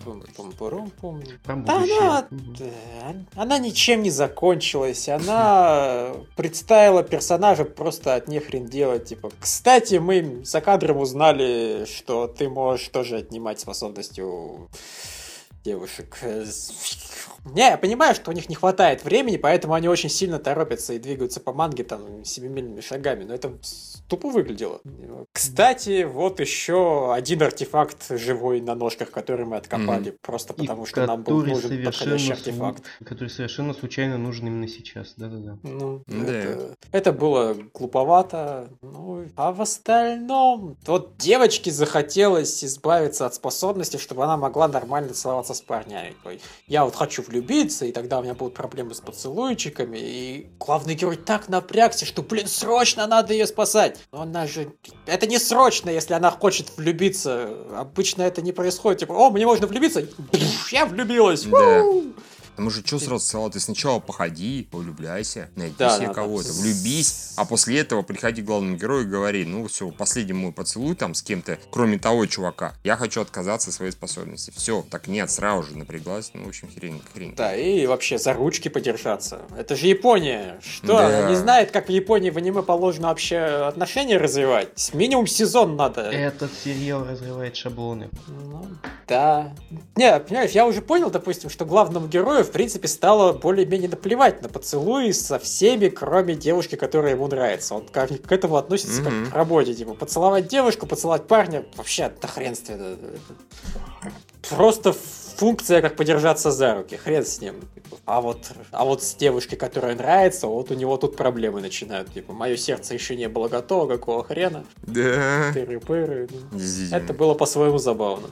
Про 1.44 1.56
Да 1.56 1.82
она, 1.82 2.26
да, 2.30 3.14
она 3.34 3.58
ничем 3.58 4.02
не 4.02 4.10
закончилась. 4.10 5.08
Она 5.08 6.12
представила 6.36 7.02
персонажа 7.02 7.64
просто 7.64 8.16
от 8.16 8.28
нехрен 8.28 8.66
делать. 8.66 9.06
Типа, 9.06 9.30
кстати, 9.40 9.94
мы 9.94 10.44
за 10.44 10.60
кадром 10.60 10.98
узнали, 10.98 11.86
что 11.86 12.26
ты 12.26 12.48
можешь 12.48 12.88
тоже 12.88 13.16
отнимать 13.16 13.60
способности 13.60 14.20
у 14.20 14.68
девушек. 15.64 16.18
Не, 17.54 17.62
я 17.70 17.78
понимаю, 17.78 18.14
что 18.14 18.30
у 18.30 18.34
них 18.34 18.48
не 18.48 18.54
хватает 18.54 19.04
времени, 19.04 19.36
поэтому 19.36 19.74
они 19.74 19.88
очень 19.88 20.10
сильно 20.10 20.38
торопятся 20.38 20.92
и 20.94 20.98
двигаются 20.98 21.40
по 21.40 21.52
манге 21.52 21.84
там 21.84 22.24
семимильными 22.24 22.80
шагами, 22.80 23.24
но 23.24 23.34
это 23.34 23.52
тупо 24.08 24.30
выглядело. 24.30 24.80
Кстати, 25.32 26.04
вот 26.04 26.40
еще 26.40 27.12
один 27.12 27.42
артефакт 27.42 28.06
живой 28.10 28.60
на 28.60 28.74
ножках, 28.74 29.10
который 29.10 29.46
мы 29.46 29.56
откопали, 29.56 30.10
просто 30.10 30.54
И 30.54 30.56
потому 30.56 30.86
что 30.86 31.06
нам 31.06 31.22
был 31.22 31.44
нужен 31.44 31.84
подходящий 31.84 32.32
артефакт. 32.32 32.82
который 33.04 33.28
совершенно 33.28 33.74
случайно 33.74 34.18
нужен 34.18 34.46
именно 34.46 34.68
сейчас. 34.68 35.14
Да-да-да. 35.16 35.58
Ну, 35.62 36.02
Да. 36.06 36.32
это, 36.32 36.76
это 36.92 37.12
было 37.12 37.56
глуповато. 37.74 38.68
Ну, 38.82 39.24
а 39.36 39.52
в 39.52 39.60
остальном... 39.60 40.76
Вот 40.86 41.16
девочке 41.16 41.70
захотелось 41.70 42.64
избавиться 42.64 43.26
от 43.26 43.34
способности, 43.34 43.96
чтобы 43.96 44.24
она 44.24 44.36
могла 44.36 44.68
нормально 44.68 45.14
целоваться 45.14 45.54
с 45.54 45.60
парнями. 45.60 46.14
Я 46.66 46.84
вот 46.84 46.94
хочу 46.94 47.22
влюбиться, 47.22 47.35
и 47.86 47.92
тогда 47.92 48.18
у 48.18 48.22
меня 48.22 48.34
будут 48.34 48.54
проблемы 48.54 48.94
с 48.94 49.00
поцелуйчиками. 49.00 49.98
И 49.98 50.46
главный 50.58 50.94
герой 50.94 51.16
так 51.16 51.48
напрягся, 51.48 52.06
что, 52.06 52.22
блин, 52.22 52.46
срочно 52.46 53.06
надо 53.06 53.32
ее 53.32 53.46
спасать. 53.46 53.98
Но 54.12 54.22
она 54.22 54.46
же... 54.46 54.72
Это 55.06 55.26
не 55.26 55.38
срочно, 55.38 55.90
если 55.90 56.14
она 56.14 56.30
хочет 56.30 56.76
влюбиться. 56.76 57.56
Обычно 57.76 58.22
это 58.22 58.42
не 58.42 58.52
происходит. 58.52 59.00
Типа, 59.00 59.12
о, 59.12 59.30
мне 59.30 59.46
можно 59.46 59.66
влюбиться? 59.66 60.06
Я 60.70 60.86
влюбилась. 60.86 61.44
Да. 61.44 61.82
Потому 62.56 62.70
что 62.70 62.86
что 62.86 62.98
сразу 62.98 63.24
сказал, 63.26 63.50
ты 63.50 63.60
сначала 63.60 63.98
походи, 64.00 64.66
повлюбляйся, 64.70 65.50
найди 65.56 65.74
Да, 65.78 65.90
себе 65.96 66.06
да, 66.06 66.14
да. 66.14 66.14
кого-то, 66.14 66.52
влюбись, 66.54 67.34
а 67.36 67.44
после 67.44 67.80
этого 67.80 68.00
приходи 68.00 68.40
к 68.40 68.46
главному 68.46 68.76
герою 68.76 69.02
и 69.02 69.06
говори, 69.06 69.44
ну 69.44 69.66
все, 69.68 69.90
последний 69.90 70.32
мой 70.32 70.52
поцелуй 70.52 70.94
там 70.96 71.14
с 71.14 71.22
кем-то, 71.22 71.58
кроме 71.70 71.98
того 71.98 72.24
чувака, 72.26 72.74
я 72.82 72.96
хочу 72.96 73.20
отказаться 73.20 73.68
от 73.68 73.74
своей 73.74 73.92
способности. 73.92 74.52
Все, 74.56 74.82
так 74.90 75.06
нет, 75.06 75.30
сразу 75.30 75.64
же 75.64 75.76
напряглась, 75.76 76.30
ну 76.32 76.44
в 76.44 76.48
общем 76.48 76.68
хрень, 76.74 77.02
хрень. 77.12 77.34
Да, 77.36 77.54
и 77.54 77.86
вообще 77.86 78.16
за 78.18 78.32
ручки 78.32 78.68
подержаться. 78.68 79.42
Это 79.56 79.76
же 79.76 79.86
Япония. 79.88 80.58
Что, 80.62 80.86
Да. 80.98 81.06
она 81.06 81.30
не 81.30 81.36
знает, 81.36 81.70
как 81.72 81.88
в 81.88 81.90
Японии 81.92 82.30
в 82.30 82.38
аниме 82.38 82.62
положено 82.62 83.08
вообще 83.08 83.38
отношения 83.38 84.16
развивать? 84.16 84.94
Минимум 84.94 85.26
сезон 85.26 85.76
надо. 85.76 86.02
Этот 86.10 86.50
сериал 86.64 87.04
разрывает 87.04 87.54
шаблоны. 87.54 88.08
Ну, 88.28 88.66
да. 89.06 89.52
Не, 89.94 90.18
понимаешь, 90.20 90.52
я 90.52 90.66
уже 90.66 90.80
понял, 90.80 91.10
допустим, 91.10 91.50
что 91.50 91.66
главному 91.66 92.06
герою, 92.08 92.45
в 92.46 92.50
принципе, 92.52 92.88
стало 92.88 93.32
более-менее 93.34 93.90
наплевать 93.90 94.40
на 94.42 94.48
поцелуи 94.48 95.10
со 95.12 95.38
всеми, 95.38 95.88
кроме 95.88 96.34
девушки, 96.34 96.76
которая 96.76 97.12
ему 97.12 97.26
нравится. 97.28 97.74
Он 97.74 97.86
как 97.86 98.08
к 98.22 98.32
этому 98.32 98.56
относится 98.56 99.02
Мгм. 99.02 99.24
как 99.24 99.32
к 99.32 99.36
работе. 99.36 99.74
Типа, 99.74 99.92
поцеловать 99.94 100.48
девушку, 100.48 100.86
поцеловать 100.86 101.26
парня, 101.26 101.64
вообще 101.76 102.10
нахренственно. 102.22 102.96
Просто 104.48 104.94
функция, 105.36 105.82
как 105.82 105.96
подержаться 105.96 106.50
за 106.52 106.76
руки, 106.76 106.96
хрен 106.96 107.26
с 107.26 107.40
ним. 107.40 107.56
А 108.04 108.20
вот, 108.20 108.52
а 108.70 108.84
вот 108.84 109.02
с 109.02 109.14
девушкой, 109.16 109.56
которая 109.56 109.94
нравится, 109.96 110.46
вот 110.46 110.70
у 110.70 110.74
него 110.74 110.96
тут 110.96 111.16
проблемы 111.16 111.60
начинают. 111.60 112.12
Типа, 112.14 112.32
мое 112.32 112.56
сердце 112.56 112.94
еще 112.94 113.16
не 113.16 113.28
было 113.28 113.48
готово, 113.48 113.88
какого 113.88 114.22
хрена? 114.22 114.64
Да. 114.82 115.52
Тыры-пыры. 115.52 116.28
Действительно. 116.52 116.96
Это 116.96 117.12
было 117.12 117.34
по-своему 117.34 117.78
забавно. 117.78 118.28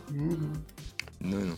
Ну, 1.21 1.57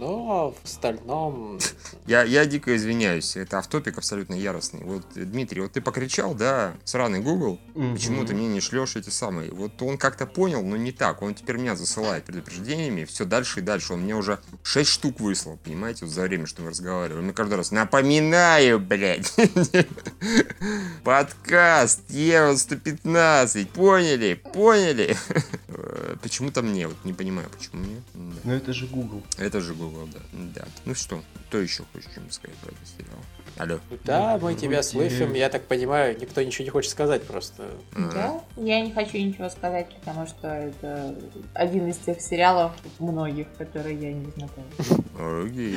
ну. 0.00 0.10
Ну, 0.10 0.32
а 0.32 0.50
в 0.50 0.64
остальном... 0.64 1.58
Я, 2.06 2.24
я 2.24 2.44
дико 2.44 2.74
извиняюсь, 2.74 3.36
это 3.36 3.58
автопик 3.58 3.98
абсолютно 3.98 4.34
яростный. 4.34 4.82
Вот, 4.82 5.04
Дмитрий, 5.14 5.60
вот 5.60 5.72
ты 5.72 5.80
покричал, 5.80 6.34
да, 6.34 6.74
сраный 6.84 7.20
Google, 7.20 7.60
почему 7.74 8.24
ты 8.24 8.34
мне 8.34 8.48
не 8.48 8.60
шлешь 8.60 8.96
эти 8.96 9.10
самые? 9.10 9.52
Вот 9.52 9.80
он 9.82 9.96
как-то 9.96 10.26
понял, 10.26 10.62
но 10.64 10.76
не 10.76 10.90
так. 10.90 11.22
Он 11.22 11.34
теперь 11.34 11.56
меня 11.58 11.76
засылает 11.76 12.24
предупреждениями, 12.24 13.04
все 13.04 13.24
дальше 13.24 13.60
и 13.60 13.62
дальше. 13.62 13.92
Он 13.92 14.00
мне 14.00 14.16
уже 14.16 14.40
6 14.64 14.90
штук 14.90 15.20
выслал, 15.20 15.56
понимаете, 15.62 16.04
вот 16.04 16.12
за 16.12 16.22
время, 16.22 16.46
что 16.46 16.62
мы 16.62 16.70
разговаривали. 16.70 17.18
Он 17.18 17.24
мне 17.26 17.32
каждый 17.32 17.54
раз, 17.54 17.70
напоминаю, 17.70 18.80
блядь, 18.80 19.32
подкаст, 21.04 22.10
Ева 22.10 22.56
115, 22.56 23.70
поняли, 23.70 24.34
поняли? 24.34 25.16
Э, 25.72 26.16
Почему-то 26.20 26.62
мне, 26.62 26.86
вот 26.88 26.96
не 27.04 27.12
понимаю, 27.12 27.48
почему 27.56 27.82
мне. 27.82 28.02
Но 28.44 28.54
это 28.54 28.72
же 28.72 28.86
Google. 28.86 29.22
Это 29.38 29.60
же 29.60 29.72
Google, 29.74 29.89
да. 30.12 30.20
да. 30.54 30.64
Ну 30.84 30.94
что, 30.94 31.22
кто 31.48 31.58
еще 31.58 31.84
хочет 31.92 32.10
что-нибудь 32.10 32.34
сказать 32.34 32.56
про 32.58 32.72
этот 32.72 32.88
сериал? 32.88 33.18
Алло. 33.56 33.80
Да, 34.04 34.38
мы 34.40 34.54
тебя 34.54 34.68
Вроде- 34.80 34.82
слышим, 34.84 35.34
я 35.34 35.48
так 35.48 35.66
понимаю, 35.66 36.16
никто 36.18 36.40
ничего 36.42 36.64
не 36.64 36.70
хочет 36.70 36.90
сказать 36.92 37.24
просто. 37.26 37.68
Да, 37.96 38.40
я 38.56 38.80
не 38.80 38.92
хочу 38.92 39.18
ничего 39.18 39.48
сказать, 39.50 39.88
потому 39.96 40.26
что 40.26 40.48
это 40.48 41.14
один 41.54 41.88
из 41.88 41.96
тех 41.98 42.20
сериалов 42.20 42.72
многих, 42.98 43.48
которые 43.58 43.96
я 44.00 44.12
не 44.12 44.30
знакома. 44.30 45.44
Окей. 45.44 45.76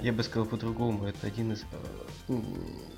Я 0.00 0.12
бы 0.12 0.22
сказал 0.22 0.46
по-другому. 0.46 1.06
Это 1.06 1.26
один 1.26 1.52
из... 1.52 1.60
э, 1.60 2.32
м, 2.32 2.44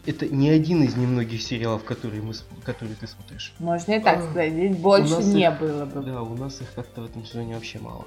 Это 0.07 0.27
не 0.29 0.49
один 0.51 0.83
из 0.85 0.95
немногих 0.97 1.43
сериалов, 1.43 1.85
которые, 1.85 2.23
мы, 2.23 2.35
которые 2.65 2.95
ты 2.97 3.07
смотришь. 3.07 3.53
Можно 3.59 3.93
и 3.95 4.01
так 4.01 4.23
сказать, 4.23 4.53
здесь 4.53 4.77
больше 4.77 5.17
не 5.25 5.45
их- 5.45 5.59
было 5.59 5.85
бы. 5.87 6.01
Да, 6.03 6.23
у 6.23 6.35
нас 6.37 6.61
их 6.61 6.73
как-то 6.75 7.03
в 7.03 7.05
этом 7.07 7.27
сезоне 7.27 7.55
вообще 7.57 7.79
мало. 7.81 8.07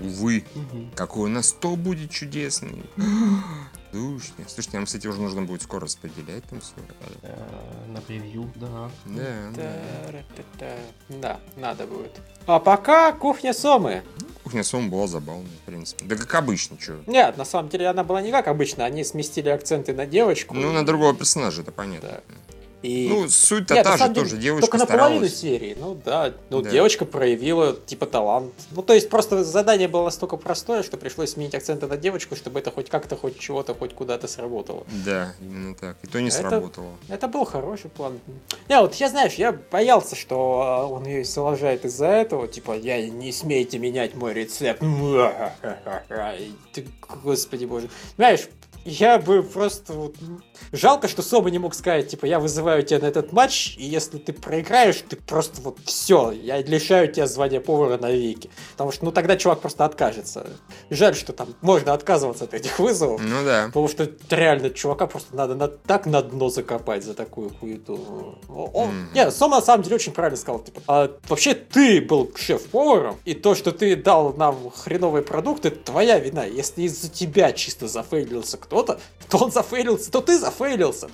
Увы, 0.00 0.44
Мгм. 0.54 0.90
какой 0.94 1.24
у 1.30 1.32
нас 1.32 1.52
то 1.52 1.76
будет 1.76 2.10
чудесный. 2.10 2.82
Душня. 3.92 4.44
Слушайте, 4.46 4.76
нам, 4.76 4.84
кстати, 4.84 5.06
уже 5.06 5.18
нужно 5.20 5.42
будет 5.42 5.62
скоро 5.62 5.84
распределять 5.84 6.44
там 6.44 6.60
все. 6.60 6.74
Э, 7.22 7.34
На 7.88 8.02
превью, 8.02 8.50
да. 8.56 8.90
Да, 9.06 9.50
да. 9.56 10.76
Да, 11.08 11.40
надо 11.56 11.86
будет. 11.86 12.20
А 12.46 12.58
пока 12.58 13.12
кухня 13.12 13.54
Сомы. 13.54 14.02
Кухня 14.44 14.62
Сом 14.62 14.90
была 14.90 15.06
забавная, 15.06 15.46
в 15.62 15.66
принципе. 15.66 16.04
Да 16.04 16.16
как 16.16 16.34
обычно, 16.34 16.78
что. 16.78 16.98
Нет, 17.06 17.38
на 17.38 17.46
самом 17.46 17.70
деле 17.70 17.86
она 17.88 18.04
была 18.04 18.20
не 18.20 18.30
как 18.30 18.46
обычно, 18.48 18.84
они 18.84 19.04
сместили 19.04 19.48
акценты 19.48 19.94
на 19.94 20.04
девочку. 20.06 20.54
Ну, 20.54 20.70
на 20.72 20.84
другого 20.84 21.14
персонажа, 21.14 21.62
это 21.62 21.72
понятно. 21.72 22.20
И... 22.82 23.08
Ну, 23.08 23.28
суть-то 23.28 23.74
Нет, 23.74 23.84
та 23.84 23.96
же 23.96 24.04
деле, 24.08 24.14
тоже. 24.14 24.36
Девочка 24.36 24.70
Только 24.70 24.78
наполовину 24.78 25.26
старалась. 25.26 25.36
серии, 25.40 25.76
ну 25.80 26.00
да. 26.04 26.32
Ну, 26.48 26.62
Да. 26.62 26.70
девочка 26.70 27.04
проявила, 27.04 27.74
типа, 27.74 28.06
талант. 28.06 28.52
Ну, 28.70 28.82
то 28.82 28.94
есть, 28.94 29.08
просто 29.08 29.42
задание 29.42 29.88
было 29.88 30.04
настолько 30.04 30.36
простое, 30.36 30.84
что 30.84 30.96
пришлось 30.96 31.30
сменить 31.32 31.54
акценты 31.56 31.88
на 31.88 31.96
девочку, 31.96 32.36
чтобы 32.36 32.60
это 32.60 32.70
хоть 32.70 32.88
как-то, 32.88 33.16
хоть 33.16 33.36
чего-то, 33.38 33.74
хоть 33.74 33.94
куда-то 33.94 34.28
сработало. 34.28 34.84
Да, 35.04 35.34
именно 35.40 35.74
так. 35.74 35.96
И 36.02 36.06
то 36.06 36.20
не 36.20 36.28
Это- 36.28 36.36
сработало. 36.38 36.90
Это 37.08 37.26
был 37.26 37.44
хороший 37.44 37.90
план. 37.90 38.20
Не, 38.68 38.80
вот 38.80 38.94
я, 38.94 39.08
знаешь, 39.08 39.34
я 39.34 39.58
боялся, 39.72 40.14
что 40.14 40.62
а, 40.62 40.86
он 40.86 41.04
ее 41.04 41.24
заложает 41.24 41.84
из-за 41.84 42.06
этого. 42.06 42.46
Типа, 42.46 42.76
я 42.76 43.04
не 43.08 43.32
смейте 43.32 43.78
менять 43.78 44.14
мой 44.14 44.34
рецепт. 44.34 44.80
Ты, 46.72 46.86
Господи 47.24 47.64
боже. 47.64 47.88
Знаешь, 48.16 48.48
я 48.84 49.18
бы 49.18 49.42
просто... 49.42 49.92
вот, 49.92 50.16
Жалко, 50.72 51.08
что 51.08 51.22
Соба 51.22 51.50
не 51.50 51.58
мог 51.58 51.74
сказать, 51.74 52.08
типа, 52.08 52.26
я 52.26 52.40
вызываю 52.40 52.82
тебя 52.82 53.00
на 53.00 53.06
этот 53.06 53.32
матч, 53.32 53.76
и 53.78 53.84
если 53.84 54.18
ты 54.18 54.32
проиграешь, 54.32 55.02
ты 55.08 55.16
просто 55.16 55.60
вот 55.62 55.78
все, 55.84 56.30
я 56.32 56.60
лишаю 56.60 57.10
тебя 57.12 57.26
звания 57.26 57.60
повара 57.60 57.96
навеки. 57.98 58.50
Потому 58.72 58.92
что, 58.92 59.04
ну, 59.04 59.12
тогда 59.12 59.36
чувак 59.36 59.60
просто 59.60 59.84
откажется. 59.84 60.46
Жаль, 60.90 61.14
что 61.14 61.32
там 61.32 61.54
можно 61.60 61.92
отказываться 61.92 62.44
от 62.44 62.54
этих 62.54 62.78
вызовов. 62.78 63.20
Ну 63.22 63.44
да. 63.44 63.66
Потому 63.66 63.88
что 63.88 64.10
реально 64.30 64.70
чувака 64.70 65.06
просто 65.06 65.34
надо 65.36 65.54
на, 65.54 65.68
так 65.68 66.06
на 66.06 66.22
дно 66.22 66.48
закопать 66.50 67.04
за 67.04 67.14
такую 67.14 67.50
хуету. 67.50 68.38
Он, 68.48 68.88
Мгм. 68.88 69.14
Не, 69.14 69.30
Сом 69.30 69.50
на 69.50 69.60
самом 69.62 69.82
деле 69.84 69.96
очень 69.96 70.12
правильно 70.12 70.36
сказал. 70.36 70.60
Типа, 70.60 70.80
а, 70.86 71.10
вообще 71.28 71.54
ты 71.54 72.00
был 72.00 72.30
шеф-поваром, 72.34 73.16
и 73.24 73.34
то, 73.34 73.54
что 73.54 73.72
ты 73.72 73.96
дал 73.96 74.32
нам 74.34 74.70
хреновые 74.70 75.22
продукты, 75.22 75.70
твоя 75.70 76.18
вина. 76.18 76.44
Если 76.44 76.82
из-за 76.82 77.08
тебя 77.08 77.52
чисто 77.52 77.88
зафейлился 77.88 78.56
кто-то, 78.82 79.00
то 79.28 79.38
он 79.38 79.52
зафейлился, 79.52 80.10
то 80.10 80.20
ты 80.20 80.38
зафейлился. 80.38 81.08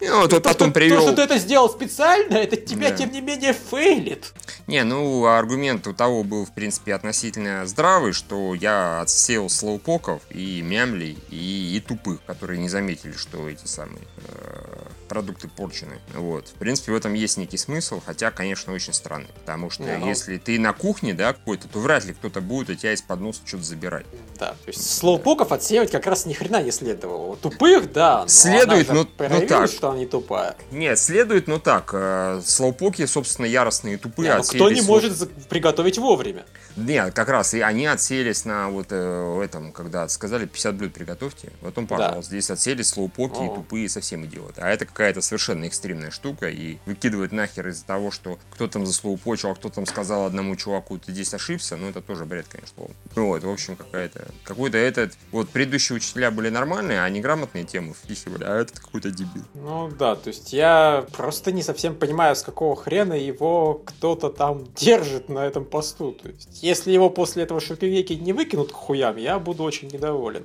И 0.00 0.08
вот 0.08 0.30
То, 0.30 0.40
потом 0.40 0.72
привел... 0.72 0.96
То, 0.96 1.02
что 1.02 1.16
ты 1.16 1.22
это 1.22 1.38
сделал 1.38 1.68
специально, 1.68 2.36
это 2.36 2.56
тебя, 2.56 2.90
да. 2.90 2.96
тем 2.96 3.12
не 3.12 3.20
менее, 3.20 3.52
фейлит. 3.52 4.32
Не, 4.66 4.84
ну, 4.84 5.26
аргумент 5.26 5.86
у 5.86 5.92
того 5.92 6.22
был, 6.22 6.46
в 6.46 6.54
принципе, 6.54 6.94
относительно 6.94 7.66
здравый, 7.66 8.12
что 8.12 8.54
я 8.54 9.00
отсеял 9.00 9.48
слоупоков 9.48 10.22
и 10.30 10.62
мямлей, 10.62 11.18
и, 11.30 11.76
и 11.76 11.80
тупых, 11.80 12.20
которые 12.26 12.58
не 12.58 12.68
заметили, 12.68 13.12
что 13.12 13.48
эти 13.48 13.66
самые 13.66 14.02
э, 14.28 14.86
продукты 15.10 15.48
порчены. 15.48 15.98
Вот. 16.14 16.46
В 16.46 16.52
принципе, 16.52 16.92
в 16.92 16.94
этом 16.94 17.14
есть 17.14 17.36
некий 17.36 17.56
смысл, 17.56 18.00
хотя, 18.04 18.30
конечно, 18.30 18.72
очень 18.72 18.92
странный. 18.92 19.26
Потому 19.40 19.68
что 19.68 19.82
ну... 19.82 20.06
если 20.06 20.38
ты 20.38 20.56
на 20.60 20.72
кухне, 20.72 21.14
да, 21.14 21.32
какой-то, 21.32 21.66
то 21.66 21.80
вряд 21.80 22.04
ли 22.04 22.14
кто-то 22.14 22.40
будет 22.40 22.70
у 22.70 22.74
тебя 22.76 22.92
из-под 22.92 23.20
носа 23.20 23.40
что-то 23.44 23.64
забирать. 23.64 24.06
Да, 24.38 24.50
то 24.50 24.68
есть 24.68 24.98
слоупоков 24.98 25.50
отсеивать 25.50 25.90
как 25.90 26.06
раз 26.06 26.26
ни 26.26 26.32
хрена 26.32 26.62
не 26.62 26.70
следовало. 26.70 27.36
Тупых, 27.36 27.92
да, 27.92 28.22
но 28.22 28.28
следует, 28.28 28.88
но, 28.88 29.04
ну 29.18 29.46
так. 29.48 29.68
что 29.68 29.90
она 29.90 29.98
не 29.98 30.06
тупая. 30.06 30.54
Нет, 30.70 30.96
следует, 30.96 31.48
но 31.48 31.58
так. 31.58 31.90
Э, 31.92 32.40
слоупоки, 32.44 33.04
собственно, 33.06 33.46
яростные 33.46 33.94
и 33.94 33.96
тупые. 33.96 34.30
Не, 34.30 34.36
ну 34.36 34.44
кто 34.44 34.70
не 34.70 34.80
может 34.82 35.28
приготовить 35.48 35.98
вовремя? 35.98 36.46
Нет, 36.76 37.14
как 37.14 37.28
раз 37.28 37.54
и 37.54 37.60
они 37.60 37.86
отселись 37.86 38.44
на 38.44 38.68
вот 38.68 38.88
э, 38.90 39.42
этом, 39.42 39.72
когда 39.72 40.08
сказали 40.08 40.46
50 40.46 40.74
блюд 40.74 40.92
приготовьте, 40.92 41.50
потом, 41.60 41.86
пожалуйста, 41.86 42.16
да. 42.16 42.22
здесь 42.22 42.50
отселись 42.50 42.88
слоупоки 42.88 43.44
и 43.44 43.54
тупые 43.54 43.88
совсем 43.88 44.24
идиоты. 44.26 44.60
А 44.60 44.68
это 44.68 44.86
какая-то 44.86 45.20
совершенно 45.20 45.66
экстремная 45.66 46.10
штука, 46.10 46.48
и 46.48 46.78
выкидывать 46.86 47.32
нахер 47.32 47.68
из-за 47.68 47.84
того, 47.84 48.10
что 48.10 48.38
кто 48.50 48.68
там 48.68 48.86
заслоупочил, 48.86 49.50
а 49.50 49.54
кто 49.54 49.68
там 49.68 49.86
сказал 49.86 50.26
одному 50.26 50.56
чуваку, 50.56 50.98
ты 50.98 51.12
здесь 51.12 51.32
ошибся, 51.34 51.76
ну 51.76 51.88
это 51.88 52.00
тоже 52.00 52.24
бред, 52.24 52.46
конечно. 52.48 52.84
Ну 53.16 53.26
вот, 53.26 53.42
в 53.42 53.48
общем, 53.48 53.76
какая-то, 53.76 54.28
какой-то 54.44 54.78
этот, 54.78 55.16
вот 55.32 55.50
предыдущие 55.50 55.96
учителя 55.96 56.30
были 56.30 56.48
нормальные, 56.48 57.02
а 57.02 57.08
неграмотные 57.08 57.64
темы 57.64 57.94
впихивали, 57.94 58.44
а 58.44 58.60
этот 58.60 58.80
какой-то 58.80 59.10
дебил. 59.10 59.44
Ну 59.54 59.88
да, 59.88 60.16
то 60.16 60.28
есть 60.28 60.52
я 60.52 61.04
просто 61.16 61.52
не 61.52 61.62
совсем 61.62 61.94
понимаю, 61.94 62.36
с 62.36 62.42
какого 62.42 62.76
хрена 62.76 63.14
его 63.14 63.74
кто-то 63.84 64.30
там 64.30 64.66
держит 64.74 65.28
на 65.28 65.46
этом 65.46 65.64
посту. 65.64 66.12
То 66.12 66.28
есть 66.28 66.59
если 66.62 66.92
его 66.92 67.10
после 67.10 67.42
этого 67.42 67.60
шутовеки 67.60 68.12
не 68.14 68.32
выкинут 68.32 68.72
к 68.72 68.74
хуям, 68.74 69.16
я 69.16 69.38
буду 69.38 69.62
очень 69.62 69.88
недоволен. 69.88 70.44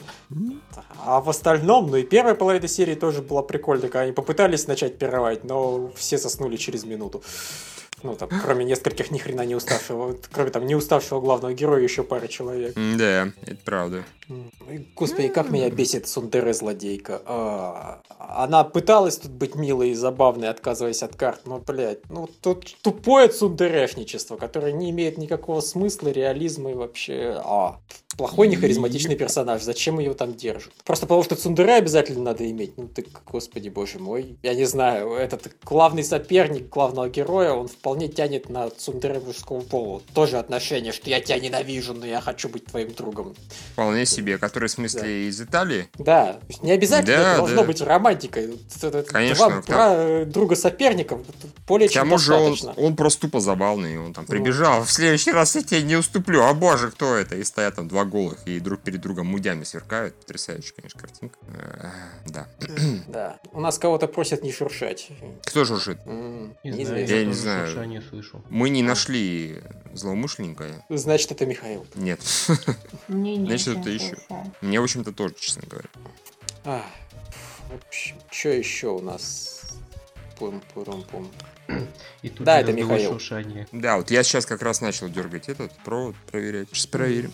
А 1.03 1.21
в 1.21 1.29
остальном, 1.29 1.89
ну 1.91 1.97
и 1.97 2.03
первая 2.03 2.35
половина 2.35 2.67
серии 2.67 2.95
тоже 2.95 3.21
была 3.21 3.41
прикольная, 3.41 3.89
когда 3.89 4.01
они 4.01 4.11
попытались 4.11 4.67
начать 4.67 4.97
пировать, 4.97 5.43
но 5.43 5.91
все 5.95 6.17
заснули 6.17 6.57
через 6.57 6.85
минуту. 6.85 7.21
Ну, 8.05 8.15
там, 8.15 8.29
кроме 8.29 8.65
нескольких 8.65 9.09
ни 9.09 9.17
хрена 9.17 9.45
не 9.45 9.55
уставшего, 9.55 10.15
кроме 10.31 10.51
там 10.51 10.67
не 10.67 10.75
уставшего 10.75 11.19
главного 11.19 11.53
героя, 11.53 11.81
еще 11.81 12.03
пара 12.03 12.27
человек. 12.27 12.75
Да, 12.75 13.31
это 13.47 13.57
правда. 13.65 14.03
Господи, 14.95 15.27
как 15.29 15.49
меня 15.49 15.71
бесит 15.71 16.07
Сундере 16.07 16.53
злодейка. 16.53 17.21
А, 17.25 18.01
она 18.19 18.63
пыталась 18.63 19.17
тут 19.17 19.31
быть 19.31 19.55
милой 19.55 19.89
и 19.89 19.93
забавной, 19.95 20.49
отказываясь 20.49 21.01
от 21.01 21.15
карт, 21.15 21.41
но, 21.45 21.57
блядь, 21.57 22.07
ну 22.09 22.29
тут 22.41 22.75
тупое 22.83 23.27
цундерешничество, 23.27 24.37
которое 24.37 24.71
не 24.71 24.91
имеет 24.91 25.17
никакого 25.17 25.61
смысла, 25.61 26.09
реализма 26.09 26.71
и 26.71 26.75
вообще... 26.75 27.41
А, 27.43 27.79
плохой 28.17 28.47
нехаризматичный 28.47 29.15
персонаж, 29.15 29.61
зачем 29.61 29.99
ее 29.99 30.13
там 30.13 30.33
держат? 30.33 30.73
Просто 30.83 31.05
потому 31.05 31.23
что 31.23 31.35
цундере 31.35 31.75
обязательно 31.75 32.23
надо 32.23 32.49
иметь. 32.49 32.77
Ну 32.77 32.87
ты, 32.87 33.05
господи 33.25 33.69
боже 33.69 33.99
мой, 33.99 34.37
я 34.43 34.53
не 34.53 34.65
знаю, 34.65 35.13
этот 35.13 35.51
главный 35.63 36.03
соперник 36.03 36.69
главного 36.69 37.09
героя, 37.09 37.51
он 37.53 37.67
вполне 37.67 38.07
тянет 38.07 38.49
на 38.49 38.69
цундере 38.69 39.19
мужского 39.19 39.61
пола. 39.61 40.01
Тоже 40.13 40.37
отношение, 40.37 40.91
что 40.91 41.09
я 41.09 41.21
тебя 41.21 41.39
ненавижу, 41.39 41.93
но 41.93 42.05
я 42.05 42.21
хочу 42.21 42.49
быть 42.49 42.65
твоим 42.65 42.93
другом. 42.93 43.35
Вполне 43.73 44.05
себе, 44.05 44.37
который 44.37 44.69
в 44.69 44.71
смысле 44.71 45.01
да. 45.01 45.07
из 45.07 45.41
Италии? 45.41 45.87
Да, 45.97 46.39
не 46.61 46.71
обязательно 46.71 47.17
да, 47.17 47.37
должно 47.37 47.61
да. 47.61 47.63
быть 47.63 47.81
романтикой. 47.81 48.59
Конечно. 49.07 49.61
Два 49.65 50.23
к... 50.23 50.25
друга 50.25 50.55
соперников 50.55 51.21
более 51.67 51.89
чем 51.89 52.17
же 52.17 52.33
он, 52.33 52.57
он 52.77 52.95
просто 52.95 53.21
тупо 53.21 53.39
забавный, 53.39 53.97
он 53.97 54.13
там 54.13 54.25
прибежал, 54.25 54.79
ну. 54.79 54.85
в 54.85 54.91
следующий 54.91 55.31
раз 55.31 55.55
я 55.55 55.63
тебе 55.63 55.81
не 55.81 55.95
уступлю, 55.95 56.43
а 56.43 56.53
боже, 56.53 56.91
кто 56.91 57.15
это? 57.15 57.35
И 57.35 57.43
стоят 57.43 57.75
там 57.75 57.87
два 57.87 58.04
голых 58.05 58.45
и 58.45 58.59
друг 58.59 58.81
перед 58.81 59.01
другом 59.01 59.27
мудями 59.27 59.63
сверкают. 59.63 60.15
Потрясающая, 60.19 60.73
конечно, 60.75 60.99
картинка. 60.99 61.37
Э, 61.47 61.89
да. 62.27 62.47
Да. 63.07 63.39
У 63.51 63.59
нас 63.59 63.77
кого-то 63.77 64.07
просят 64.07 64.43
не 64.43 64.51
шуршать. 64.51 65.09
Кто 65.43 65.65
шуршит? 65.65 65.99
Не 66.05 66.85
знаю, 66.85 67.07
я 67.07 67.25
не 67.25 67.33
знаю. 67.33 68.03
Мы 68.49 68.69
не 68.69 68.83
нашли 68.83 69.61
злоумышленника. 69.93 70.85
Значит, 70.89 71.31
это 71.31 71.45
Михаил. 71.45 71.85
Нет. 71.95 72.21
Значит, 73.07 73.77
это 73.77 73.89
еще. 73.89 74.17
Мне, 74.61 74.79
в 74.79 74.83
общем-то, 74.83 75.11
тоже, 75.11 75.35
честно 75.39 75.63
говоря. 75.67 75.89
А, 76.63 76.83
в 77.69 77.75
общем, 77.75 78.15
что 78.31 78.49
еще 78.49 78.87
у 78.87 79.01
нас? 79.01 79.77
Пум 80.37 80.61
-пум 80.73 81.05
-пум. 81.09 81.27
И 82.21 82.29
тут 82.29 82.45
да, 82.45 82.59
это 82.59 82.73
Михаил. 82.73 83.11
Шуршание. 83.13 83.67
Да, 83.71 83.97
вот 83.97 84.11
я 84.11 84.23
сейчас 84.23 84.45
как 84.45 84.61
раз 84.61 84.81
начал 84.81 85.09
дергать 85.09 85.49
этот 85.49 85.71
провод, 85.83 86.15
проверять. 86.31 86.69
Сейчас 86.71 86.87
проверим. 86.87 87.33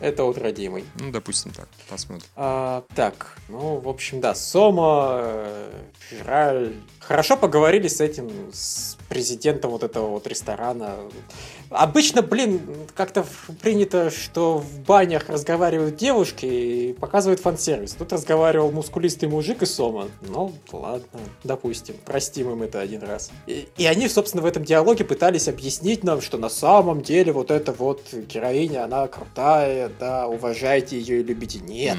Это 0.00 0.24
вот 0.24 0.38
родимый. 0.38 0.84
Ну, 0.98 1.10
допустим 1.10 1.52
так, 1.52 1.68
посмотрим. 1.88 2.26
А, 2.36 2.84
так, 2.94 3.38
ну, 3.48 3.78
в 3.78 3.88
общем, 3.88 4.20
да, 4.20 4.34
Сома, 4.34 5.24
Жраль. 6.10 6.74
Хорошо 6.98 7.36
поговорили 7.36 7.88
с 7.88 8.00
этим, 8.00 8.30
с 8.52 8.96
президентом 9.08 9.70
вот 9.70 9.82
этого 9.82 10.08
вот 10.08 10.26
ресторана. 10.26 10.96
Обычно, 11.74 12.22
блин, 12.22 12.60
как-то 12.94 13.26
принято, 13.60 14.08
что 14.08 14.58
в 14.58 14.78
банях 14.80 15.28
разговаривают 15.28 15.96
девушки 15.96 16.46
и 16.46 16.92
показывают 16.92 17.40
фан-сервис. 17.40 17.94
Тут 17.94 18.12
разговаривал 18.12 18.70
мускулистый 18.70 19.28
мужик 19.28 19.62
и 19.62 19.66
Сома. 19.66 20.08
Ну, 20.20 20.52
ладно, 20.70 21.20
допустим, 21.42 21.96
простим 22.04 22.52
им 22.52 22.62
это 22.62 22.80
один 22.80 23.02
раз. 23.02 23.32
И, 23.48 23.68
и 23.76 23.86
они, 23.86 24.08
собственно, 24.08 24.44
в 24.44 24.46
этом 24.46 24.62
диалоге 24.64 25.04
пытались 25.04 25.48
объяснить 25.48 26.04
нам, 26.04 26.20
что 26.20 26.38
на 26.38 26.48
самом 26.48 27.02
деле 27.02 27.32
вот 27.32 27.50
эта 27.50 27.72
вот 27.72 28.02
героиня, 28.12 28.84
она 28.84 29.08
крутая, 29.08 29.90
да, 29.98 30.28
уважайте 30.28 30.96
ее 30.96 31.20
и 31.20 31.24
любите. 31.24 31.58
Нет. 31.58 31.98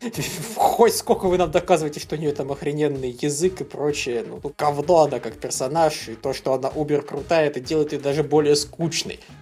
Хоть 0.56 0.96
сколько 0.96 1.26
вы 1.26 1.38
нам 1.38 1.52
доказываете, 1.52 2.00
что 2.00 2.16
у 2.16 2.18
нее 2.18 2.32
там 2.32 2.50
охрененный 2.50 3.16
язык 3.20 3.60
и 3.60 3.64
прочее. 3.64 4.24
Ну, 4.26 4.40
говно 4.58 5.02
она 5.02 5.20
как 5.20 5.38
персонаж, 5.38 6.08
и 6.08 6.14
то, 6.16 6.32
что 6.32 6.54
она 6.54 6.68
убер 6.68 7.02
крутая, 7.02 7.46
это 7.46 7.60
делает 7.60 7.92
ее 7.92 8.00
даже 8.00 8.24
более 8.24 8.56
скучной. 8.56 8.87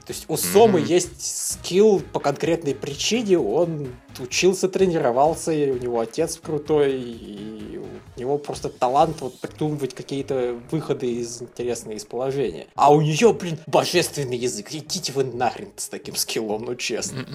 То 0.06 0.12
есть 0.12 0.24
у 0.28 0.36
Сомы 0.36 0.80
mm-hmm. 0.80 0.86
есть 0.86 1.52
скилл 1.52 2.00
по 2.12 2.20
конкретной 2.20 2.74
причине, 2.74 3.38
он 3.38 3.88
учился, 4.18 4.68
тренировался, 4.68 5.52
и 5.52 5.70
у 5.70 5.78
него 5.78 6.00
отец 6.00 6.38
крутой, 6.42 7.00
и 7.00 7.80
у 8.16 8.20
него 8.20 8.38
просто 8.38 8.68
талант 8.68 9.20
вот 9.20 9.38
придумывать 9.40 9.94
какие-то 9.94 10.58
выходы 10.70 11.06
из 11.12 11.42
интересные 11.42 11.96
из 11.96 12.04
положения. 12.04 12.66
А 12.74 12.92
у 12.92 13.00
нее, 13.00 13.32
блин, 13.32 13.58
божественный 13.66 14.36
язык. 14.36 14.72
Идите 14.72 15.12
вы 15.12 15.24
нахрен 15.24 15.72
с 15.76 15.88
таким 15.88 16.16
скиллом, 16.16 16.64
ну 16.64 16.74
честно. 16.76 17.26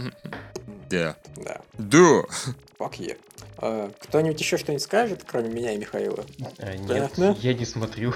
Да. 0.91 1.15
Да. 1.38 1.62
Да. 1.77 2.21
Fuck 2.77 2.97
yeah. 2.99 3.17
А, 3.58 3.91
кто-нибудь 3.99 4.39
еще 4.39 4.58
что-нибудь 4.58 4.84
скажет, 4.84 5.23
кроме 5.25 5.49
меня 5.49 5.73
и 5.73 5.77
Михаила? 5.77 6.25
А, 6.58 6.75
нет, 6.75 7.12
да? 7.15 7.36
я 7.39 7.54
не 7.54 7.65
смотрю. 7.65 8.13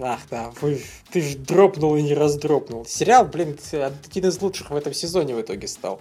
Ах, 0.00 0.20
да, 0.28 0.52
вы, 0.60 0.82
ты 1.12 1.22
ж 1.22 1.36
дропнул 1.36 1.96
и 1.96 2.02
не 2.02 2.14
раздропнул. 2.14 2.84
Сериал, 2.84 3.24
блин, 3.24 3.56
один 3.72 4.28
из 4.28 4.40
лучших 4.42 4.70
в 4.70 4.76
этом 4.76 4.92
сезоне 4.92 5.34
в 5.34 5.40
итоге 5.40 5.68
стал. 5.68 6.00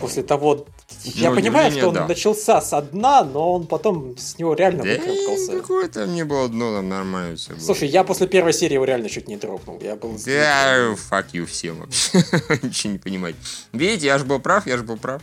После 0.00 0.22
того, 0.22 0.66
я 1.02 1.30
понимаю, 1.30 1.72
что 1.72 1.88
он 1.88 1.94
да. 1.94 2.06
начался 2.06 2.60
с 2.60 2.82
дна, 2.82 3.24
но 3.24 3.54
он 3.54 3.66
потом 3.66 4.16
с 4.16 4.38
него 4.38 4.54
реально 4.54 4.84
да 4.84 4.90
выкарабкался. 4.90 5.52
Какое 5.60 5.88
там 5.88 6.14
не 6.14 6.24
было 6.24 6.48
дно, 6.48 6.76
там 6.76 6.88
нормально 6.88 7.36
все 7.36 7.54
было. 7.54 7.60
Слушай, 7.60 7.88
я 7.88 8.04
после 8.04 8.26
первой 8.26 8.52
серии 8.52 8.74
его 8.74 8.84
реально 8.84 9.08
чуть 9.08 9.28
не 9.28 9.36
дропнул. 9.36 9.78
Я 9.80 9.96
был... 9.96 10.16
Да, 10.24 10.94
fuck 11.10 11.26
you 11.32 11.46
всем 11.46 11.80
вообще. 11.80 12.18
Ничего 12.62 12.92
не 12.92 12.98
понимать. 12.98 13.34
Видите, 13.72 14.06
я 14.06 14.18
же 14.18 14.24
был 14.24 14.38
прав, 14.38 14.66
я 14.66 14.76
же 14.76 14.84
был 14.84 14.96
прав. 14.96 15.22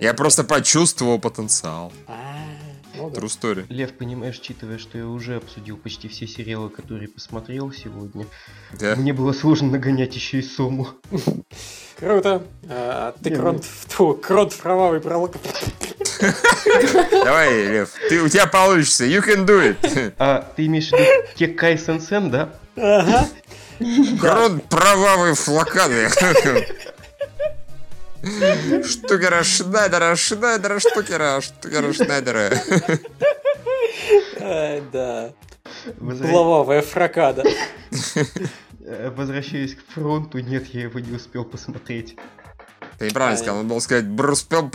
Я 0.00 0.14
просто 0.14 0.44
почувствовал 0.44 1.18
потенциал. 1.18 1.92
А, 2.06 2.29
ну 3.00 3.08
True 3.10 3.24
story. 3.24 3.66
Лев, 3.68 3.92
понимаешь, 3.94 4.38
учитывая, 4.38 4.78
что 4.78 4.98
я 4.98 5.06
уже 5.06 5.36
обсудил 5.36 5.76
почти 5.76 6.08
все 6.08 6.26
сериалы, 6.26 6.70
которые 6.70 7.08
посмотрел 7.08 7.72
сегодня, 7.72 8.26
да? 8.78 8.96
мне 8.96 9.12
было 9.12 9.32
сложно 9.32 9.70
нагонять 9.70 10.14
еще 10.14 10.38
и 10.38 10.42
сумму. 10.42 10.88
Круто. 11.98 12.42
А, 12.68 13.14
ты 13.22 13.34
кронт, 13.34 13.64
фу, 13.64 14.14
кронт 14.14 14.54
пролог. 14.54 15.02
Давай, 17.10 17.66
Лев, 17.68 17.92
ты, 18.08 18.22
у 18.22 18.28
тебя 18.28 18.46
получится. 18.46 19.04
You 19.04 19.24
can 19.24 19.46
do 19.46 19.76
it. 19.82 20.14
А 20.18 20.52
ты 20.56 20.66
имеешь 20.66 20.88
в 20.88 20.92
виду 20.92 21.28
Кекай 21.34 21.78
Сенсен, 21.78 22.30
да? 22.30 22.50
Ага. 22.76 23.28
Кронт 24.20 24.64
кровавый 24.68 25.34
флакады. 25.34 26.08
Штукера 28.22 29.42
Шнайдера, 29.42 30.14
Шнайдера, 30.16 30.78
штукера, 30.78 31.40
штукера 31.40 31.92
Шнайдера. 31.92 32.52
Да. 34.92 35.32
Плавовая 35.98 36.82
фракада. 36.82 37.44
Возвращаясь 39.16 39.74
к 39.74 39.80
фронту, 39.88 40.38
нет, 40.40 40.66
я 40.74 40.82
его 40.82 40.98
не 41.00 41.12
успел 41.12 41.44
посмотреть. 41.44 42.16
Ты 42.98 43.06
неправильно 43.06 43.38
сказал, 43.38 43.60
он 43.60 43.68
был 43.68 43.80
сказать 43.80 44.06
бруспел 44.06 44.68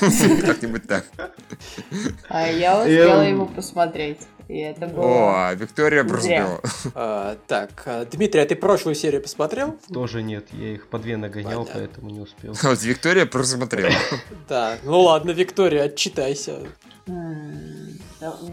Как-нибудь 0.46 0.88
так. 0.88 1.04
А 2.28 2.48
я 2.48 2.80
успела 2.80 3.22
его 3.22 3.46
посмотреть. 3.46 4.18
И 4.48 4.58
это 4.58 4.86
было... 4.86 5.48
О, 5.50 5.54
Виктория 5.54 6.04
Брусбела. 6.04 6.60
А, 6.94 7.36
так, 7.46 7.70
а, 7.86 8.04
Дмитрий, 8.04 8.40
а 8.40 8.46
ты 8.46 8.54
прошлую 8.54 8.94
серию 8.94 9.20
посмотрел? 9.20 9.76
Тоже 9.92 10.22
нет, 10.22 10.46
я 10.52 10.74
их 10.74 10.86
по 10.86 10.98
две 10.98 11.16
нагонял, 11.16 11.64
Понятно. 11.64 11.74
поэтому 11.74 12.10
не 12.10 12.20
успел. 12.20 12.54
Вот 12.62 12.82
Виктория 12.82 13.26
просмотрела. 13.26 13.92
Да, 14.48 14.78
ну 14.84 15.00
ладно, 15.00 15.32
Виктория, 15.32 15.84
отчитайся. 15.84 16.60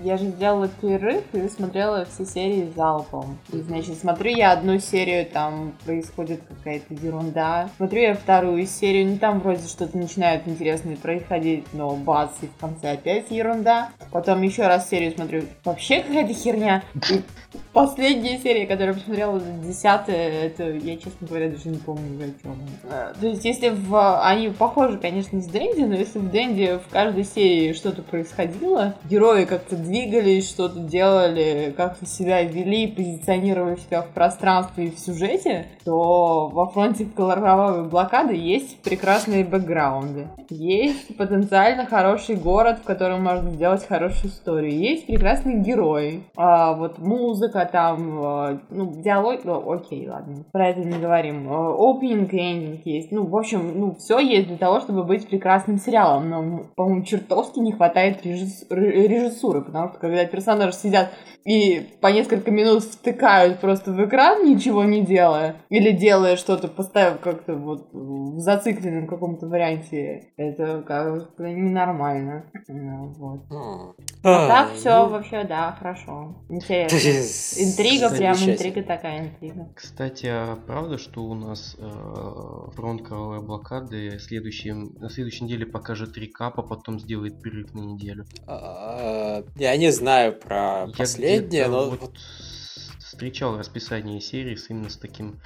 Я 0.04 0.18
же 0.18 0.26
сделала 0.26 0.68
перерыв 0.68 1.24
и 1.34 1.48
смотрела 1.48 2.06
все 2.06 2.26
серии 2.26 2.72
залпом. 2.76 3.38
И, 3.52 3.62
значит, 3.62 3.98
смотрю 3.98 4.32
я 4.32 4.52
одну 4.52 4.80
серию, 4.80 5.26
там 5.26 5.74
происходит 5.86 6.42
какая-то 6.48 6.94
ерунда. 6.94 7.70
Смотрю 7.78 8.02
я 8.02 8.14
вторую 8.14 8.66
серию, 8.68 9.08
ну 9.08 9.18
там 9.18 9.40
вроде 9.40 9.68
что-то 9.68 9.98
начинает 9.98 10.48
интересное 10.48 10.98
происходить, 10.98 11.66
но 11.74 11.96
бац, 11.96 12.32
и 12.42 12.48
в 12.48 12.56
конце 12.60 12.92
опять 12.92 13.32
ерунда. 13.32 13.90
Потом 14.12 14.42
еще 14.42 14.68
раз 14.68 14.90
серию 14.90 15.14
смотрю, 15.14 15.44
вообще 15.64 16.02
какая-то 16.02 16.34
херня. 16.34 16.84
И 17.10 17.24
последняя 17.74 18.38
серия, 18.38 18.66
которую 18.68 18.94
я 18.94 18.94
посмотрела, 18.94 19.42
десятая, 19.64 20.46
это 20.46 20.70
я, 20.70 20.96
честно 20.96 21.28
говоря, 21.28 21.50
даже 21.50 21.70
не 21.70 21.78
помню, 21.78 22.20
о 22.24 22.42
чем. 22.42 22.56
А, 22.90 23.14
то 23.20 23.28
есть, 23.28 23.44
если 23.44 23.70
в... 23.70 24.22
Они 24.24 24.50
похожи, 24.50 24.98
конечно, 24.98 25.42
с 25.42 25.48
Дэнди, 25.48 25.82
но 25.82 25.96
если 25.96 26.20
в 26.20 26.30
Дэнди 26.30 26.80
в 26.88 26.92
каждой 26.92 27.24
серии 27.24 27.74
что-то 27.74 28.04
происходило, 28.04 28.96
герои 29.10 29.46
как-то 29.46 29.76
двигались, 29.76 30.50
что-то 30.50 30.80
делали, 30.80 31.74
как-то 31.76 32.06
себя 32.06 32.44
вели, 32.44 32.88
позиционировали 32.88 33.78
себя 33.78 34.04
в 34.04 34.10
пространстве 34.10 34.86
и 34.86 34.96
в 34.96 35.00
сюжете, 35.00 35.68
то 35.84 36.48
во 36.50 36.68
фронте 36.68 37.06
кровавой 37.06 37.90
блокады 37.90 38.36
есть 38.36 38.82
прекрасные 38.82 39.44
бэкграунды. 39.44 40.28
Есть 40.50 41.18
потенциально 41.18 41.86
хороший 41.86 42.36
город, 42.36 42.80
в 42.80 42.84
котором 42.84 43.24
можно 43.24 43.50
сделать 43.52 43.88
хорошую 43.88 44.32
историю. 44.32 44.78
Есть 44.78 45.08
прекрасные 45.08 45.58
герои. 45.58 46.24
А, 46.36 46.74
вот 46.74 47.00
музыка 47.00 47.63
там, 47.66 48.20
а, 48.24 48.60
ну, 48.70 48.92
диалог, 49.02 49.42
ну, 49.44 49.72
окей, 49.72 50.08
ладно, 50.10 50.44
про 50.52 50.70
это 50.70 50.80
не 50.80 51.00
говорим. 51.00 51.48
Опенинг 51.52 52.34
и 52.34 52.38
эндинг 52.38 52.86
есть. 52.86 53.12
Ну, 53.12 53.28
в 53.28 53.36
общем, 53.36 53.80
ну, 53.80 53.96
все 53.96 54.20
есть 54.20 54.48
для 54.48 54.58
того, 54.58 54.80
чтобы 54.80 55.04
быть 55.04 55.28
прекрасным 55.28 55.78
сериалом. 55.78 56.30
Но, 56.30 56.64
по-моему, 56.76 57.04
чертовски 57.04 57.60
не 57.60 57.74
хватает 57.74 58.26
режиссуры, 58.26 59.62
потому 59.62 59.84
потому 59.84 59.90
что 59.90 60.00
когда 60.00 60.26
персонажи 60.26 60.74
сидят 60.74 61.10
и 61.46 61.82
по 62.02 62.08
несколько 62.08 62.52
минут 62.52 62.84
втыкают 62.84 63.60
просто 63.60 63.92
в 63.92 64.06
экран, 64.06 64.46
ничего 64.46 64.84
не 64.84 65.02
делая, 65.02 65.58
или 65.70 65.92
делая 65.92 66.36
что-то, 66.36 66.68
поставив 66.68 67.20
как-то 67.20 67.56
вот 67.56 67.90
в 67.92 68.40
зацикленном 68.40 69.08
каком-то 69.08 69.48
варианте, 69.48 70.32
это 70.38 70.84
как-то 70.86 71.44
ненормально. 71.44 72.46
Вот. 72.68 73.44
А 74.24 74.48
так 74.48 74.74
все 74.74 75.08
вообще, 75.08 75.44
да, 75.44 75.76
хорошо. 75.78 76.44
Интересно. 76.50 77.64
Интрига, 77.64 78.10
прям 78.10 78.36
интрига 78.36 78.84
такая 78.84 79.26
интрига. 79.26 79.70
Кстати, 79.76 80.28
а 80.28 80.58
правда, 80.66 80.98
что 80.98 81.24
у 81.24 81.34
нас 81.34 81.76
э, 81.78 82.72
фронт 82.76 83.02
кровавой 83.02 83.46
блокады 83.46 84.18
следующем, 84.20 84.96
на 85.00 85.10
следующей 85.10 85.44
неделе 85.44 85.66
покажет 85.66 86.18
рекап, 86.18 86.60
а 86.60 86.64
потом 86.64 87.00
сделает 87.00 87.42
перерыв 87.42 87.74
на 87.74 87.82
неделю? 87.82 88.26
А, 88.48 89.44
я 89.56 89.78
не 89.78 89.92
знаю 89.92 90.34
про 90.34 90.88
последнее, 91.42 91.68
но... 91.68 91.90
Вот 91.90 92.12
встречал 93.14 93.58
расписание 93.58 94.20
серии 94.20 94.56
с 94.56 94.70
именно 94.70 94.90
с 94.90 94.98
таким 94.98 95.40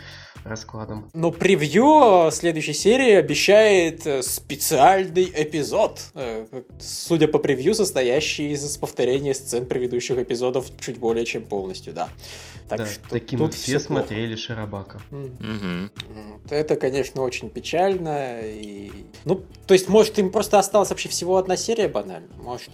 раскладом. 0.45 1.09
Но 1.13 1.31
превью 1.31 2.31
следующей 2.31 2.73
серии 2.73 3.11
обещает 3.11 4.07
э, 4.07 4.23
специальный 4.23 5.31
эпизод. 5.35 6.01
Э, 6.15 6.45
судя 6.79 7.27
по 7.27 7.39
превью, 7.39 7.73
состоящий 7.73 8.51
из 8.51 8.77
повторения 8.77 9.33
сцен 9.33 9.65
предыдущих 9.65 10.17
эпизодов 10.17 10.65
чуть 10.79 10.97
более 10.97 11.25
чем 11.25 11.43
полностью, 11.43 11.93
да. 11.93 12.09
Так 12.67 12.79
да, 12.79 12.85
что 12.85 13.09
таким 13.09 13.39
тут 13.39 13.53
все 13.53 13.79
смотрели 13.79 14.33
плохо. 14.33 14.41
Шарабака. 14.41 15.01
Угу. 15.11 16.49
Это, 16.49 16.75
конечно, 16.75 17.21
очень 17.21 17.49
печально. 17.49 18.41
И... 18.41 18.91
Ну, 19.23 19.41
то 19.65 19.73
есть, 19.73 19.87
может, 19.87 20.19
им 20.19 20.31
просто 20.31 20.59
осталась 20.59 20.89
вообще 20.89 21.07
всего 21.07 21.37
одна 21.37 21.55
серия 21.55 21.87
банально. 21.87 22.27
Может, 22.37 22.71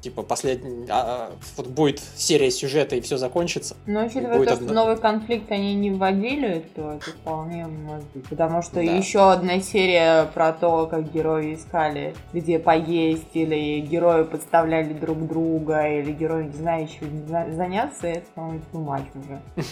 типа, 0.00 0.22
последний... 0.22 0.86
А, 0.88 1.32
вот 1.56 1.66
будет 1.66 2.00
серия 2.16 2.50
сюжета 2.50 2.94
и 2.94 3.00
все 3.00 3.16
закончится. 3.16 3.76
Но 3.86 4.06
учитывая 4.06 4.44
то, 4.44 4.52
одна... 4.54 4.66
что 4.66 4.74
новый 4.74 4.96
конфликт 4.96 5.50
они 5.50 5.74
не 5.74 5.90
вводили, 5.90 6.64
то 6.74 6.92
это 6.92 7.10
вполне 7.10 7.66
может 7.66 8.06
быть. 8.14 8.28
Потому 8.28 8.62
что 8.62 8.76
да. 8.76 8.82
еще 8.82 9.32
одна 9.32 9.60
серия 9.60 10.26
про 10.26 10.52
то, 10.52 10.86
как 10.86 11.12
герои 11.12 11.54
искали, 11.54 12.14
где 12.32 12.60
поесть, 12.60 13.34
или 13.34 13.80
герои 13.80 14.22
подставляли 14.22 14.92
друг 14.92 15.26
друга, 15.26 15.88
или 15.88 16.12
герои, 16.12 16.44
не 16.44 16.52
знаю, 16.52 16.84
еще 16.84 17.04
заняться, 17.52 18.06
это, 18.06 18.26
по-моему, 18.34 18.62
уже. 19.24 19.42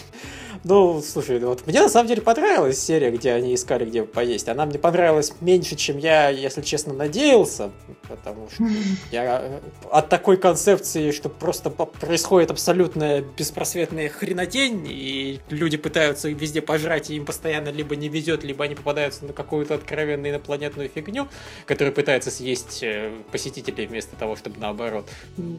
Ну, 0.64 1.02
слушай, 1.02 1.40
ну 1.40 1.48
вот 1.48 1.66
мне 1.66 1.80
на 1.80 1.88
самом 1.88 2.06
деле 2.06 2.22
понравилась 2.22 2.78
серия, 2.78 3.10
где 3.10 3.32
они 3.32 3.54
искали, 3.54 3.84
где 3.84 4.04
поесть. 4.04 4.48
Она 4.48 4.64
мне 4.64 4.78
понравилась 4.78 5.32
меньше, 5.40 5.74
чем 5.74 5.98
я, 5.98 6.28
если 6.28 6.62
честно, 6.62 6.92
надеялся, 6.92 7.70
потому 8.08 8.48
что 8.48 8.64
я 9.10 9.40
э, 9.42 9.60
от 9.90 10.08
такой 10.08 10.36
концепции, 10.36 11.10
что 11.10 11.28
просто 11.28 11.70
происходит 11.70 12.52
абсолютная 12.52 13.24
беспросветная 13.36 14.08
хренотень, 14.08 14.86
и 14.88 15.40
люди 15.48 15.76
пытаются 15.76 16.28
везде 16.28 16.62
пожрать, 16.62 17.10
и 17.10 17.16
им 17.16 17.24
постоянно 17.24 17.70
либо 17.70 17.96
не 17.96 18.08
везет, 18.08 18.44
либо 18.44 18.64
они 18.64 18.76
попадаются 18.76 19.24
на 19.24 19.32
какую-то 19.32 19.74
откровенную 19.74 20.30
инопланетную 20.30 20.88
фигню, 20.88 21.26
которая 21.66 21.92
пытается 21.92 22.30
съесть 22.30 22.82
э, 22.82 23.10
посетителей 23.32 23.86
вместо 23.86 24.14
того, 24.14 24.36
чтобы 24.36 24.60
наоборот. 24.60 25.08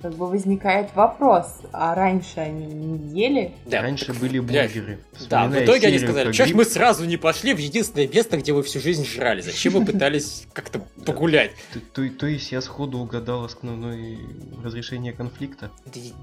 Как 0.01 0.13
бы 0.13 0.27
возникает 0.27 0.95
вопрос, 0.95 1.47
а 1.73 1.93
раньше 1.93 2.39
они 2.39 2.67
не 2.67 3.19
ели? 3.21 3.51
Да, 3.65 3.81
Раньше 3.83 4.13
были 4.13 4.39
бургеры. 4.39 4.99
Да, 5.29 5.45
в 5.45 5.61
итоге 5.61 5.87
они 5.87 5.99
сказали, 5.99 6.31
что 6.31 6.45
ж 6.45 6.53
мы 6.53 6.63
сразу 6.63 7.03
не 7.03 7.17
пошли 7.17 7.53
в 7.53 7.57
единственное 7.57 8.07
место, 8.07 8.37
где 8.37 8.53
вы 8.53 8.63
всю 8.63 8.79
жизнь 8.79 9.05
жрали. 9.05 9.41
Зачем 9.41 9.73
вы 9.73 9.85
пытались 9.91 10.47
как-то 10.53 10.79
погулять? 11.05 11.51
То, 11.93 12.25
есть 12.25 12.53
я 12.53 12.61
сходу 12.61 12.99
угадал 12.99 13.43
основное 13.43 14.17
разрешение 14.63 15.11
конфликта? 15.11 15.69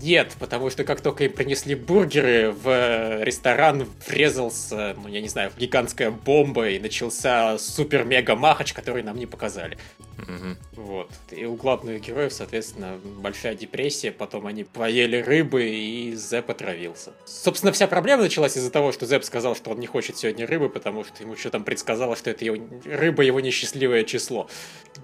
Нет, 0.00 0.34
потому 0.38 0.70
что 0.70 0.84
как 0.84 1.02
только 1.02 1.24
им 1.24 1.34
принесли 1.34 1.74
бургеры, 1.74 2.50
в 2.50 3.22
ресторан 3.24 3.86
врезался, 4.08 4.96
ну 4.96 5.08
я 5.08 5.20
не 5.20 5.28
знаю, 5.28 5.52
гигантская 5.58 6.10
бомба 6.10 6.70
и 6.70 6.78
начался 6.78 7.58
супер-мега-махач, 7.58 8.72
который 8.72 9.02
нам 9.02 9.18
не 9.18 9.26
показали. 9.26 9.76
Угу. 10.22 10.82
Вот. 10.82 11.10
И 11.30 11.44
у 11.44 11.56
главных 11.56 12.00
героев, 12.00 12.32
соответственно, 12.32 12.98
большая 13.04 13.54
депрессия, 13.54 14.12
потом 14.12 14.46
они 14.46 14.64
поели 14.64 15.16
рыбы, 15.16 15.68
и 15.68 16.14
Зэп 16.14 16.50
отравился. 16.50 17.12
Собственно, 17.50 17.72
вся 17.72 17.88
проблема 17.88 18.22
началась 18.22 18.56
из-за 18.56 18.70
того, 18.70 18.92
что 18.92 19.06
Зэп 19.06 19.24
сказал, 19.24 19.56
что 19.56 19.70
он 19.70 19.80
не 19.80 19.88
хочет 19.88 20.16
сегодня 20.16 20.46
рыбы, 20.46 20.68
потому 20.68 21.02
что 21.02 21.20
ему 21.24 21.34
что 21.34 21.50
там 21.50 21.64
предсказало, 21.64 22.14
что 22.14 22.30
это 22.30 22.44
его... 22.44 22.56
рыба 22.84 23.24
его 23.24 23.40
несчастливое 23.40 24.04
число. 24.04 24.48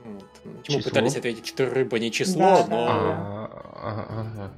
Вот. 0.04 0.24
Ему 0.68 0.80
пытались 0.80 1.16
ответить, 1.16 1.48
что 1.48 1.68
рыба 1.68 1.98
не 1.98 2.12
число, 2.12 2.38
да, 2.38 2.66
но... 2.68 3.50
Да, 4.36 4.52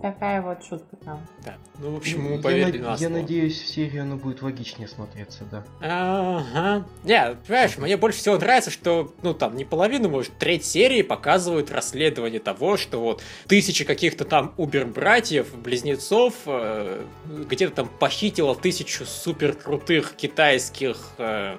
Такая 0.00 0.42
вот 0.42 0.64
шутка 0.64 0.96
там. 1.04 1.26
Да. 1.44 1.54
Ну, 1.78 1.92
в 1.92 1.96
общем, 1.96 2.22
мы 2.22 2.40
поверили 2.40 2.78
я, 2.78 2.90
на 2.90 2.96
Я 2.96 3.08
надеюсь, 3.08 3.60
в 3.60 3.66
серии 3.66 3.98
оно 3.98 4.16
будет 4.16 4.42
логичнее 4.42 4.88
смотреться, 4.88 5.44
да. 5.50 5.64
Ага. 5.80 6.86
Не, 7.04 7.36
понимаешь, 7.46 7.76
мне 7.78 7.96
больше 7.96 8.18
всего 8.18 8.38
нравится, 8.38 8.70
что, 8.70 9.12
ну, 9.22 9.34
там, 9.34 9.56
не 9.56 9.64
половину, 9.64 10.08
может, 10.08 10.32
треть 10.38 10.64
серии 10.64 11.02
показывают 11.02 11.70
расследование 11.70 12.40
того, 12.40 12.76
что 12.76 13.00
вот 13.00 13.22
тысячи 13.46 13.84
каких-то 13.84 14.24
там 14.24 14.54
убер-братьев, 14.56 15.54
близнецов, 15.56 16.34
э, 16.46 17.04
где-то 17.26 17.74
там 17.74 17.88
похитило 17.88 18.54
тысячу 18.54 19.04
супер 19.04 19.54
крутых 19.54 20.14
китайских 20.16 20.96
э, 21.18 21.56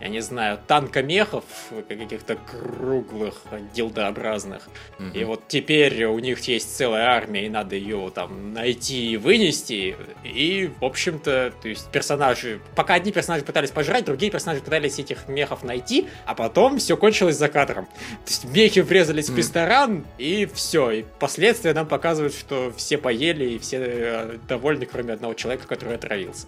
я 0.00 0.08
не 0.08 0.20
знаю, 0.20 0.58
танкомехов 0.66 1.44
каких-то 1.88 2.36
круглых, 2.36 3.34
дилдообразных. 3.74 4.68
Mm-hmm. 4.98 5.20
И 5.20 5.24
вот 5.24 5.42
теперь 5.48 6.04
у 6.04 6.18
них 6.18 6.40
есть 6.40 6.76
целая 6.76 7.08
армия, 7.08 7.46
и 7.46 7.48
надо 7.48 7.74
ее 7.74 8.10
там 8.14 8.52
найти 8.52 9.12
и 9.12 9.16
вынести. 9.16 9.96
И, 10.22 10.70
в 10.80 10.84
общем-то, 10.84 11.52
то 11.60 11.68
есть 11.68 11.90
персонажи... 11.90 12.60
Пока 12.76 12.94
одни 12.94 13.10
персонажи 13.10 13.44
пытались 13.44 13.70
пожрать, 13.70 14.04
другие 14.04 14.30
персонажи 14.30 14.62
пытались 14.62 14.98
этих 14.98 15.26
мехов 15.28 15.64
найти, 15.64 16.06
а 16.26 16.34
потом 16.34 16.78
все 16.78 16.96
кончилось 16.96 17.36
за 17.36 17.48
кадром. 17.48 17.86
То 17.86 18.28
есть 18.28 18.44
мехи 18.44 18.80
врезались 18.80 19.28
mm-hmm. 19.28 19.32
в 19.32 19.38
ресторан, 19.38 20.06
и 20.18 20.48
все. 20.54 20.90
И 20.92 21.04
последствия 21.18 21.74
нам 21.74 21.86
показывают, 21.86 22.34
что 22.34 22.72
все 22.76 22.98
поели, 22.98 23.44
и 23.44 23.58
все 23.58 23.78
э, 23.80 24.38
довольны, 24.48 24.86
кроме 24.86 25.14
одного 25.14 25.34
человека, 25.34 25.66
который 25.66 25.96
отравился. 25.96 26.46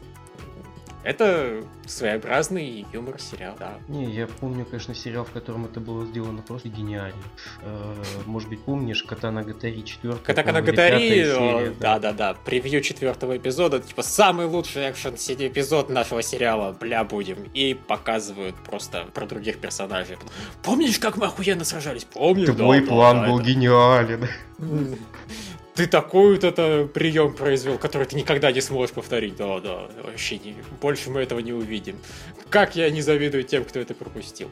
Это 1.03 1.63
своеобразный 1.87 2.87
юмор 2.93 3.19
сериал, 3.19 3.57
да. 3.59 3.79
Не, 3.89 4.05
я 4.05 4.27
помню, 4.27 4.67
конечно, 4.67 4.95
сериал, 4.95 5.25
в 5.25 5.31
котором 5.31 5.65
это 5.65 5.81
было 5.81 6.05
сделано 6.05 6.43
просто 6.43 6.69
гениально. 6.69 7.23
Э, 7.63 7.95
может 8.27 8.49
быть, 8.49 8.63
помнишь 8.63 9.03
Катана 9.03 9.43
Гатари 9.43 9.83
4? 9.83 10.17
Катана 10.17 10.61
Гатари, 10.61 11.75
да-да-да, 11.81 12.35
превью 12.45 12.83
четвертого 12.83 13.37
эпизода, 13.37 13.81
типа 13.81 14.03
самый 14.03 14.47
лучший 14.47 14.91
экшен 14.91 15.15
эпизод 15.15 15.89
нашего 15.89 16.23
сериала, 16.23 16.77
бля, 16.79 17.03
будем. 17.05 17.45
И 17.55 17.75
показывают 17.75 18.57
просто 18.57 19.07
про 19.15 19.27
других 19.27 19.59
персонажей. 19.59 20.19
Помнишь, 20.63 20.99
как 20.99 21.17
мы 21.17 21.27
охуенно 21.27 21.65
сражались? 21.65 22.05
Помню, 22.05 22.55
Твой 22.55 22.81
да, 22.81 22.87
план 22.87 23.21
да, 23.23 23.29
был 23.29 23.41
это... 23.41 23.49
гениален. 23.49 24.29
ты 25.75 25.87
такой 25.87 26.35
вот 26.35 26.45
это 26.45 26.89
прием 26.93 27.35
произвел, 27.35 27.79
который 27.79 28.07
ты 28.07 28.17
никогда 28.17 28.53
не 28.53 28.61
сможешь 28.61 28.95
повторить. 28.95 29.37
Да, 29.37 29.61
да, 29.61 29.89
вообще 30.03 30.39
не, 30.39 30.57
больше 30.81 31.11
мы 31.11 31.21
этого 31.21 31.41
не 31.41 31.53
увидим. 31.53 31.99
Как 32.49 32.77
я 32.77 32.91
не 32.91 33.03
завидую 33.03 33.45
тем, 33.45 33.65
кто 33.65 33.81
это 33.81 33.95
пропустил. 33.95 34.49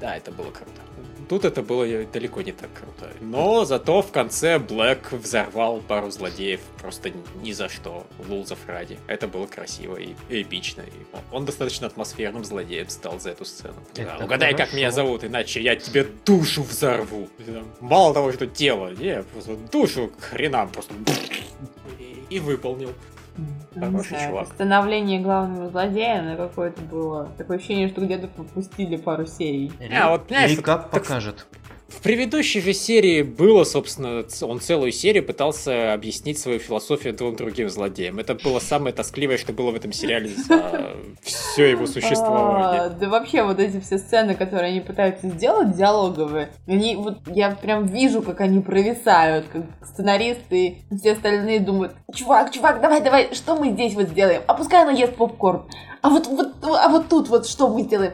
Да, 0.00 0.16
это 0.16 0.30
было 0.30 0.50
круто. 0.50 0.80
Тут 1.28 1.44
это 1.44 1.62
было 1.62 1.86
далеко 2.04 2.42
не 2.42 2.52
так 2.52 2.70
круто. 2.74 3.10
Но 3.20 3.64
зато 3.64 4.02
в 4.02 4.10
конце 4.12 4.58
Блэк 4.58 5.12
взорвал 5.12 5.80
пару 5.80 6.10
злодеев 6.10 6.60
просто 6.80 7.12
ни 7.42 7.52
за 7.52 7.68
что, 7.68 8.06
лулзов 8.28 8.58
ради. 8.66 8.98
Это 9.06 9.26
было 9.26 9.46
красиво 9.46 9.96
и 9.96 10.14
эпично. 10.28 10.82
И 10.82 11.16
он 11.32 11.46
достаточно 11.46 11.86
атмосферным 11.86 12.44
злодеем 12.44 12.88
стал 12.90 13.18
за 13.20 13.30
эту 13.30 13.44
сцену. 13.44 13.76
Да, 13.94 14.18
угадай, 14.22 14.52
хорошо. 14.52 14.66
как 14.66 14.74
меня 14.74 14.90
зовут, 14.90 15.24
иначе 15.24 15.62
я 15.62 15.76
тебе 15.76 16.06
душу 16.26 16.62
взорву. 16.62 17.28
Мало 17.80 18.12
того, 18.12 18.32
что 18.32 18.46
тело, 18.46 18.92
не, 18.92 19.22
просто 19.22 19.56
душу 19.72 20.12
хренам 20.18 20.68
просто 20.70 20.92
и 22.28 22.38
выполнил. 22.40 22.92
Хороший 23.74 24.16
чувак. 24.26 24.46
Становление 24.46 25.20
главного 25.20 25.68
злодея 25.70 26.22
на 26.22 26.36
какое-то 26.36 26.80
было 26.82 27.28
такое 27.36 27.56
ощущение, 27.56 27.88
что 27.88 28.00
где-то 28.00 28.28
пропустили 28.28 28.96
пару 28.96 29.26
серий. 29.26 29.72
А, 29.92 30.10
вот, 30.10 30.24
знаешь, 30.28 30.56
Рекап 30.56 30.90
покажет. 30.90 31.46
В 31.88 32.00
предыдущей 32.00 32.60
же 32.60 32.72
серии 32.72 33.22
было, 33.22 33.64
собственно, 33.64 34.24
он 34.42 34.60
целую 34.60 34.90
серию 34.90 35.24
пытался 35.24 35.92
объяснить 35.92 36.38
свою 36.38 36.58
философию 36.58 37.14
двум 37.14 37.36
другим 37.36 37.68
злодеям. 37.68 38.18
Это 38.18 38.34
было 38.34 38.58
самое 38.58 38.94
тоскливое, 38.94 39.36
что 39.36 39.52
было 39.52 39.70
в 39.70 39.74
этом 39.74 39.92
сериале 39.92 40.30
за 40.30 40.94
все 41.22 41.70
его 41.70 41.86
существование. 41.86 42.80
А, 42.80 42.88
да 42.88 43.08
вообще 43.08 43.42
вот 43.42 43.58
эти 43.58 43.80
все 43.80 43.98
сцены, 43.98 44.34
которые 44.34 44.70
они 44.70 44.80
пытаются 44.80 45.28
сделать, 45.28 45.76
диалоговые, 45.76 46.50
они 46.66 46.96
вот 46.96 47.18
я 47.26 47.50
прям 47.50 47.86
вижу, 47.86 48.22
как 48.22 48.40
они 48.40 48.60
провисают, 48.60 49.46
как 49.52 49.62
сценаристы 49.86 50.78
и 50.90 50.96
все 50.96 51.12
остальные 51.12 51.60
думают, 51.60 51.94
чувак, 52.14 52.50
чувак, 52.50 52.80
давай, 52.80 53.02
давай, 53.02 53.34
что 53.34 53.56
мы 53.56 53.70
здесь 53.70 53.94
вот 53.94 54.08
сделаем? 54.08 54.42
А 54.46 54.54
пускай 54.54 54.82
она 54.82 54.92
ест 54.92 55.14
попкорн. 55.16 55.64
А 56.04 56.10
вот, 56.10 56.26
вот, 56.26 56.52
а 56.62 56.90
вот 56.90 57.08
тут 57.08 57.30
вот 57.30 57.46
что 57.46 57.66
мы 57.66 57.80
сделаем? 57.80 58.12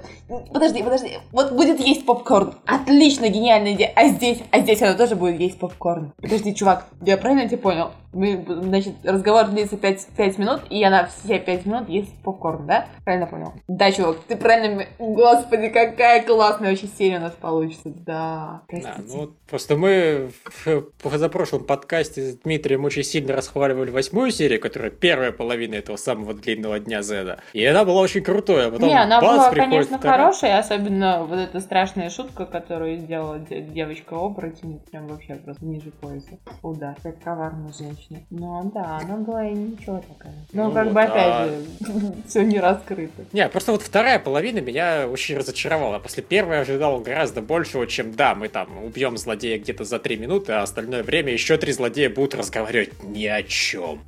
Подожди, 0.53 0.80
подожди. 0.80 1.18
Вот 1.32 1.51
будет 1.51 1.80
есть 1.80 2.07
попкорн. 2.07 2.55
Отлично, 2.64 3.28
гениальная 3.28 3.72
идея. 3.72 3.93
А 3.97 4.07
здесь, 4.07 4.38
а 4.53 4.61
здесь 4.61 4.80
она 4.80 4.95
тоже 4.95 5.16
будет 5.16 5.41
есть 5.41 5.59
попкорн. 5.59 6.12
Подожди, 6.22 6.55
чувак, 6.55 6.86
я 7.01 7.16
правильно 7.16 7.49
тебя 7.49 7.59
понял? 7.59 7.91
Мы, 8.12 8.44
значит, 8.46 8.94
разговор 9.04 9.46
длится 9.46 9.76
5, 9.76 10.08
5 10.16 10.38
минут, 10.38 10.62
и 10.68 10.82
она 10.82 11.06
все 11.06 11.38
5 11.38 11.66
минут 11.66 11.88
ест 11.88 12.11
попкорн, 12.24 12.66
да? 12.66 12.86
Правильно 13.04 13.26
понял? 13.26 13.52
Да, 13.68 13.92
чувак, 13.92 14.18
ты 14.26 14.36
правильно... 14.36 14.84
Господи, 14.98 15.68
какая 15.68 16.24
классная 16.24 16.70
вообще 16.70 16.88
серия 16.88 17.18
у 17.18 17.20
нас 17.20 17.32
получится. 17.32 17.90
Да, 17.90 18.62
простите. 18.66 18.94
Да, 18.96 19.14
ну 19.14 19.30
просто 19.48 19.76
мы 19.76 20.30
в 20.64 20.82
позапрошлом 21.02 21.64
подкасте 21.64 22.32
с 22.32 22.36
Дмитрием 22.38 22.84
очень 22.84 23.04
сильно 23.04 23.34
расхваливали 23.34 23.90
восьмую 23.90 24.32
серию, 24.32 24.61
которая 24.61 24.90
первая 24.90 25.30
половина 25.30 25.76
этого 25.76 25.96
самого 25.96 26.34
длинного 26.34 26.80
дня 26.80 27.02
Зеда. 27.02 27.38
И 27.52 27.64
она 27.64 27.84
была 27.84 28.00
очень 28.00 28.22
крутой, 28.22 28.66
а 28.66 28.70
потом 28.70 28.88
Не, 28.88 29.00
она 29.00 29.20
бац, 29.20 29.36
была, 29.36 29.50
конечно, 29.52 29.98
вторая. 29.98 30.18
хорошая, 30.18 30.58
особенно 30.58 31.24
вот 31.24 31.38
эта 31.38 31.61
страшная 31.61 32.11
шутка, 32.11 32.44
которую 32.44 32.98
сделала 32.98 33.38
девочка-оборотень, 33.38 34.80
прям 34.90 35.06
вообще 35.06 35.36
просто 35.36 35.64
ниже 35.64 35.92
пояса. 35.92 36.38
Удар, 36.62 36.96
как 37.02 37.22
коварная 37.22 37.72
женщина 37.72 37.99
женщина. 38.01 38.20
Ну 38.30 38.70
да, 38.74 38.98
она 38.98 39.16
была 39.16 39.46
и 39.46 39.53
ничего 39.53 39.98
такая. 39.98 40.34
Но 40.53 40.68
ну, 40.68 40.72
как 40.72 40.84
вот, 40.86 40.94
бы 40.94 41.03
опять 41.03 41.16
а... 41.16 41.48
же, 41.48 42.14
все 42.28 42.42
не 42.42 42.59
раскрыто. 42.59 43.24
Не, 43.32 43.48
просто 43.48 43.72
вот 43.72 43.82
вторая 43.82 44.18
половина 44.18 44.61
меня 44.61 45.09
очень 45.09 45.36
разочаровала. 45.36 45.98
После 45.98 46.22
первой 46.22 46.61
ожидал 46.61 47.01
гораздо 47.01 47.42
большего, 47.42 47.86
чем 47.86 48.14
да, 48.14 48.34
мы 48.34 48.48
там 48.48 48.84
убьем 48.84 49.16
злодея 49.16 49.59
где-то 49.59 49.84
за 49.84 49.98
три 49.98 50.16
минуты, 50.16 50.53
а 50.53 50.62
остальное 50.62 51.03
время 51.03 51.32
еще 51.32 51.57
три 51.57 51.72
злодея 51.72 52.11
будут 52.11 52.34
разговаривать 52.34 53.03
ни 53.03 53.26
о 53.26 53.42
чем 53.42 54.01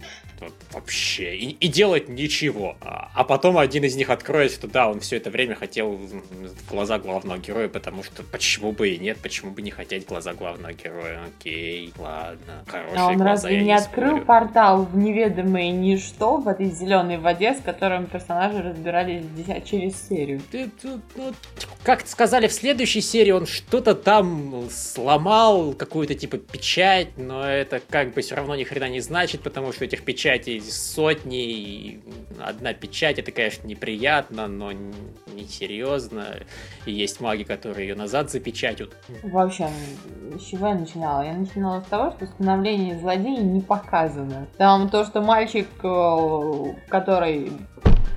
вообще 0.73 1.37
и, 1.37 1.51
и 1.51 1.69
делать 1.69 2.09
ничего. 2.09 2.77
А, 2.81 3.11
а 3.15 3.25
потом 3.25 3.59
один 3.59 3.85
из 3.85 3.97
них 3.97 4.11
откроет, 4.11 4.53
что 4.53 4.67
да, 4.67 4.89
он 4.89 5.01
все 5.01 5.17
это 5.17 5.31
время 5.31 5.55
хотел 5.55 5.93
в 5.93 6.69
глаза 6.69 6.99
главного 6.99 7.39
героя, 7.39 7.69
потому 7.69 8.03
что 8.03 8.23
почему 8.23 8.73
бы 8.73 8.91
и 8.91 8.99
нет, 8.99 9.19
почему 9.23 9.53
бы 9.53 9.63
не 9.63 9.71
хотеть 9.71 10.07
глаза 10.07 10.33
главного 10.35 10.73
героя. 10.73 11.21
Окей, 11.27 11.93
ладно, 11.99 12.65
хорошие 12.67 12.99
А 12.99 13.07
он 13.09 13.17
глаза, 13.17 13.31
разве 13.31 13.63
не 13.63 13.73
открыл 13.87 14.11
спорю. 14.11 14.25
портал 14.25 14.85
в 14.85 14.97
неведомое 14.97 15.71
ничто 15.71 16.39
в 16.39 16.49
этой 16.49 16.67
зеленой 16.67 17.19
воде, 17.19 17.55
с 17.55 17.61
которым 17.61 18.07
персонажи 18.07 18.63
разбирались 18.63 19.25
через 19.65 20.09
серию? 20.09 20.41
Ты, 20.51 20.71
ты, 20.81 21.01
ну, 21.17 21.33
как 21.83 22.07
сказали 22.07 22.47
в 22.47 22.53
следующей 22.53 23.01
серии, 23.01 23.33
он 23.33 23.47
что-то 23.47 23.95
там 23.95 24.65
сломал, 24.71 25.73
какую-то 25.73 26.15
типа 26.15 26.39
печать, 26.39 27.09
но 27.17 27.45
это 27.45 27.81
как 27.89 28.15
бы 28.15 28.21
все 28.21 28.37
равно 28.37 28.55
ни 28.55 28.65
хрена 28.65 28.89
не 28.89 29.01
значит, 29.01 29.43
потому 29.43 29.73
что 29.73 29.85
этих 29.85 30.05
печатей 30.05 30.61
сотни, 30.61 31.45
и 31.45 32.01
одна 32.41 32.73
печать, 32.73 33.19
это, 33.19 33.33
конечно, 33.33 33.67
неприятно, 33.67 34.47
но 34.47 34.73
не 34.73 35.45
серьезно. 35.49 36.37
И 36.87 36.93
есть 36.93 37.21
маги, 37.21 37.43
которые 37.43 37.89
ее 37.89 37.95
назад 37.95 38.31
запечатают. 38.31 38.97
В 39.23 39.39
общем, 39.39 39.69
с 40.39 40.45
чего 40.45 40.69
я 40.69 40.75
начинала? 40.75 41.23
Я 41.23 41.35
начинала 41.35 41.81
с 41.81 41.87
того, 41.87 42.13
что 42.13 42.27
становление 42.27 42.99
злодея 42.99 43.41
не 43.41 43.61
показано. 43.73 44.47
Там 44.59 44.89
то, 44.89 45.05
что 45.05 45.21
мальчик, 45.21 45.69
э, 45.83 46.75
который 46.89 47.53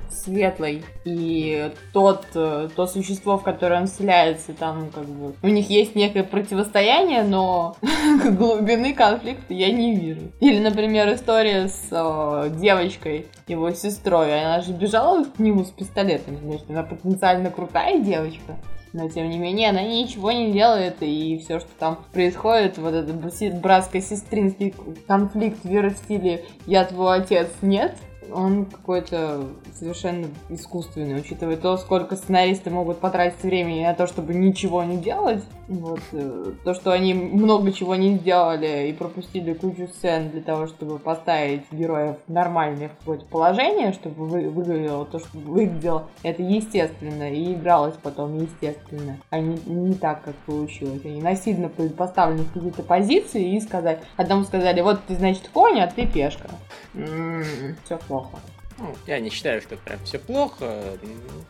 светлый, 0.10 0.84
и 1.03 1.72
тот, 1.93 2.26
э, 2.36 2.70
то 2.76 2.88
существо, 2.88 3.38
в 3.38 3.43
которое 3.43 3.82
он 3.82 3.88
вселяется, 3.88 4.53
там 4.53 4.89
как 4.93 5.06
бы 5.06 5.36
у 5.41 5.47
них 5.47 5.70
есть 5.70 5.95
некое 5.95 6.24
противостояние, 6.24 7.24
но 7.24 7.76
глубины 8.24 8.93
конфликта 8.93 9.53
я 9.53 9.72
не 9.72 9.95
вижу. 9.95 10.32
Или, 10.39 10.60
например, 10.60 11.14
история 11.14 11.68
с 11.68 11.89
о, 11.91 12.45
э, 12.45 12.49
девочкой, 12.49 13.28
его 13.47 13.72
сестрой, 13.72 14.41
она 14.41 14.62
же 14.62 14.72
бежала 14.72 15.26
к 15.26 15.39
нему 15.39 15.64
с 15.66 15.70
пистолетом, 15.70 16.38
значит, 16.38 16.70
она 16.70 16.84
потенциально 16.84 17.51
крутая 17.51 17.99
девочка. 17.99 18.56
Но 18.96 19.10
тем 19.10 19.30
не 19.30 19.38
менее 19.38 19.72
она 19.72 19.82
ничего 19.82 20.32
не 20.32 20.54
делает, 20.54 20.96
и 21.02 21.38
все, 21.43 21.60
что 21.60 21.68
там 21.78 22.00
происходит, 22.14 22.78
вот 22.78 22.93
этот 22.93 23.20
братско-сестринский 23.60 24.74
конфликт 25.06 25.66
в 25.66 25.98
стиле 25.98 26.46
«я 26.66 26.86
твой 26.86 27.18
отец» 27.18 27.50
нет, 27.62 27.98
он 28.36 28.65
какой-то 28.65 29.45
совершенно 29.73 30.27
искусственный, 30.49 31.19
учитывая 31.19 31.57
то, 31.57 31.77
сколько 31.77 32.15
сценаристы 32.15 32.69
могут 32.69 32.99
потратить 32.99 33.41
времени 33.43 33.83
на 33.83 33.93
то, 33.93 34.07
чтобы 34.07 34.33
ничего 34.33 34.83
не 34.83 34.97
делать. 34.97 35.43
Вот, 35.67 36.01
э, 36.11 36.51
то, 36.63 36.73
что 36.75 36.91
они 36.91 37.13
много 37.13 37.71
чего 37.71 37.95
не 37.95 38.17
сделали 38.17 38.88
и 38.89 38.93
пропустили 38.93 39.53
кучу 39.53 39.88
сцен 39.88 40.29
для 40.29 40.41
того, 40.41 40.67
чтобы 40.67 40.99
поставить 40.99 41.63
героев 41.71 42.17
в 42.27 42.31
нормальное 42.31 42.89
какое-то 42.89 43.25
положение, 43.25 43.93
чтобы 43.93 44.25
вы, 44.25 44.49
выглядело 44.49 45.05
то, 45.05 45.19
что 45.19 45.38
выглядело 45.39 46.07
это 46.21 46.43
естественно 46.43 47.31
и 47.31 47.53
игралось 47.53 47.95
потом 48.01 48.38
естественно, 48.38 49.17
а 49.29 49.39
не, 49.39 49.57
не 49.65 49.95
так, 49.95 50.23
как 50.23 50.36
получилось. 50.45 51.01
Они 51.03 51.21
насильно 51.21 51.69
поставлены 51.69 52.43
в 52.43 52.53
какие-то 52.53 52.83
позиции 52.83 53.55
и 53.55 53.59
сказать, 53.59 53.99
одному 54.17 54.43
сказали, 54.43 54.81
вот 54.81 54.99
ты, 55.07 55.15
значит, 55.15 55.49
конь, 55.51 55.79
а 55.79 55.88
ты 55.88 56.05
пешка. 56.05 56.49
М-м-м, 56.96 57.76
все 57.84 57.98
плохо. 57.98 58.39
Ну, 58.78 58.93
я 59.07 59.19
не 59.19 59.30
считаю, 59.30 59.61
что 59.61 59.78
прям 59.78 59.99
все 60.03 60.19
плохо. 60.19 60.97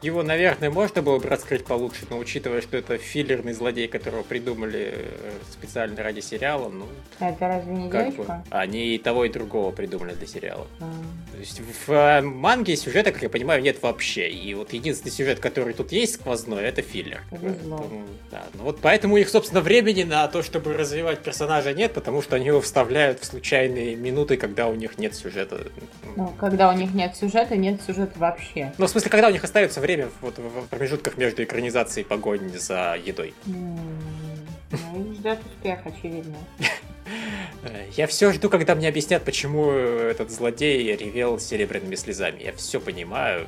Его, 0.02 0.22
наверное, 0.22 0.70
можно 0.70 1.02
было 1.02 1.18
бы 1.18 1.28
раскрыть 1.28 1.66
получше, 1.66 2.06
но 2.10 2.18
учитывая, 2.18 2.62
что 2.62 2.78
это 2.78 2.98
филлерный 2.98 3.54
злодей, 3.54 3.88
которого 3.88 4.22
придумали 4.22 4.94
э, 4.96 5.32
специально 5.52 6.04
ради 6.04 6.20
сериала, 6.20 6.70
ну... 6.70 6.86
Это 7.20 7.48
разве 7.48 7.74
не 7.74 7.90
как 7.90 8.12
девочка? 8.12 8.44
Бы, 8.50 8.56
они 8.58 8.96
и 8.96 8.98
того, 9.00 9.26
и 9.26 9.30
другого 9.30 9.72
придумали 9.72 10.14
для 10.14 10.28
сериала. 10.28 10.68
А. 10.80 10.92
То 11.32 11.40
есть 11.40 11.60
в 11.60 11.92
э, 11.92 12.22
манге 12.22 12.76
сюжета, 12.76 13.12
как 13.12 13.24
я 13.24 13.30
понимаю, 13.30 13.62
нет 13.64 13.82
вообще. 13.82 14.30
И 14.30 14.54
вот 14.54 14.74
единственный 14.74 15.12
сюжет, 15.12 15.40
который 15.40 15.74
тут 15.74 15.92
есть 15.92 16.16
сквозной, 16.16 16.64
это 16.64 16.84
филлер. 16.84 17.22
Поэтому, 17.32 18.06
да, 18.30 18.44
ну 18.54 18.64
вот 18.64 18.80
поэтому 18.82 19.16
у 19.16 19.18
них, 19.18 19.30
собственно, 19.30 19.62
времени 19.62 20.04
на 20.04 20.28
то, 20.28 20.44
чтобы 20.44 20.74
развивать 20.74 21.24
персонажа 21.24 21.74
нет, 21.74 21.94
потому 21.94 22.22
что 22.22 22.36
они 22.36 22.48
его 22.48 22.62
вставляют 22.62 23.22
в 23.22 23.26
случайные 23.26 23.96
минуты, 23.96 24.38
когда 24.38 24.68
у 24.68 24.76
них 24.76 25.00
нет 25.00 25.16
сюжета. 25.16 25.68
Ну, 26.16 26.32
когда 26.40 26.70
у 26.70 26.74
них 26.74 26.94
нет 26.94 27.15
сюжета, 27.16 27.56
нет 27.56 27.82
сюжета 27.82 28.18
вообще. 28.18 28.74
Ну, 28.78 28.86
в 28.86 28.90
смысле, 28.90 29.10
когда 29.10 29.28
у 29.28 29.32
них 29.32 29.44
остается 29.44 29.80
время 29.80 30.10
вот, 30.22 30.38
в 30.38 30.68
промежутках 30.68 31.18
между 31.18 31.44
экранизацией 31.44 32.06
и 32.06 32.08
погоней 32.08 32.58
за 32.58 32.98
едой. 33.04 33.34
Ну, 33.46 35.14
ждет 35.14 35.40
успех, 35.46 35.80
очевидно. 35.86 36.38
Я 37.96 38.08
все 38.08 38.32
жду, 38.32 38.50
когда 38.50 38.76
мне 38.76 38.88
объяснят, 38.88 39.24
почему 39.24 39.72
этот 39.72 40.32
злодей 40.32 40.96
ревел 40.96 41.40
серебряными 41.40 41.96
слезами. 41.96 42.44
Я 42.44 42.54
все 42.54 42.80
понимаю. 42.80 43.48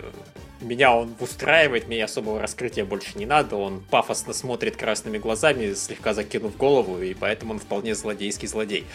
Меня 0.62 0.96
он 0.96 1.14
устраивает, 1.20 1.88
мне 1.88 2.04
особого 2.04 2.42
раскрытия 2.42 2.86
больше 2.86 3.18
не 3.18 3.26
надо. 3.26 3.56
Он 3.56 3.82
пафосно 3.90 4.34
смотрит 4.34 4.76
красными 4.76 5.18
глазами, 5.18 5.74
слегка 5.74 6.14
закинув 6.14 6.58
голову, 6.58 7.00
и 7.00 7.14
поэтому 7.14 7.54
он 7.54 7.60
вполне 7.60 7.96
злодейский 7.96 8.48
злодей. 8.48 8.86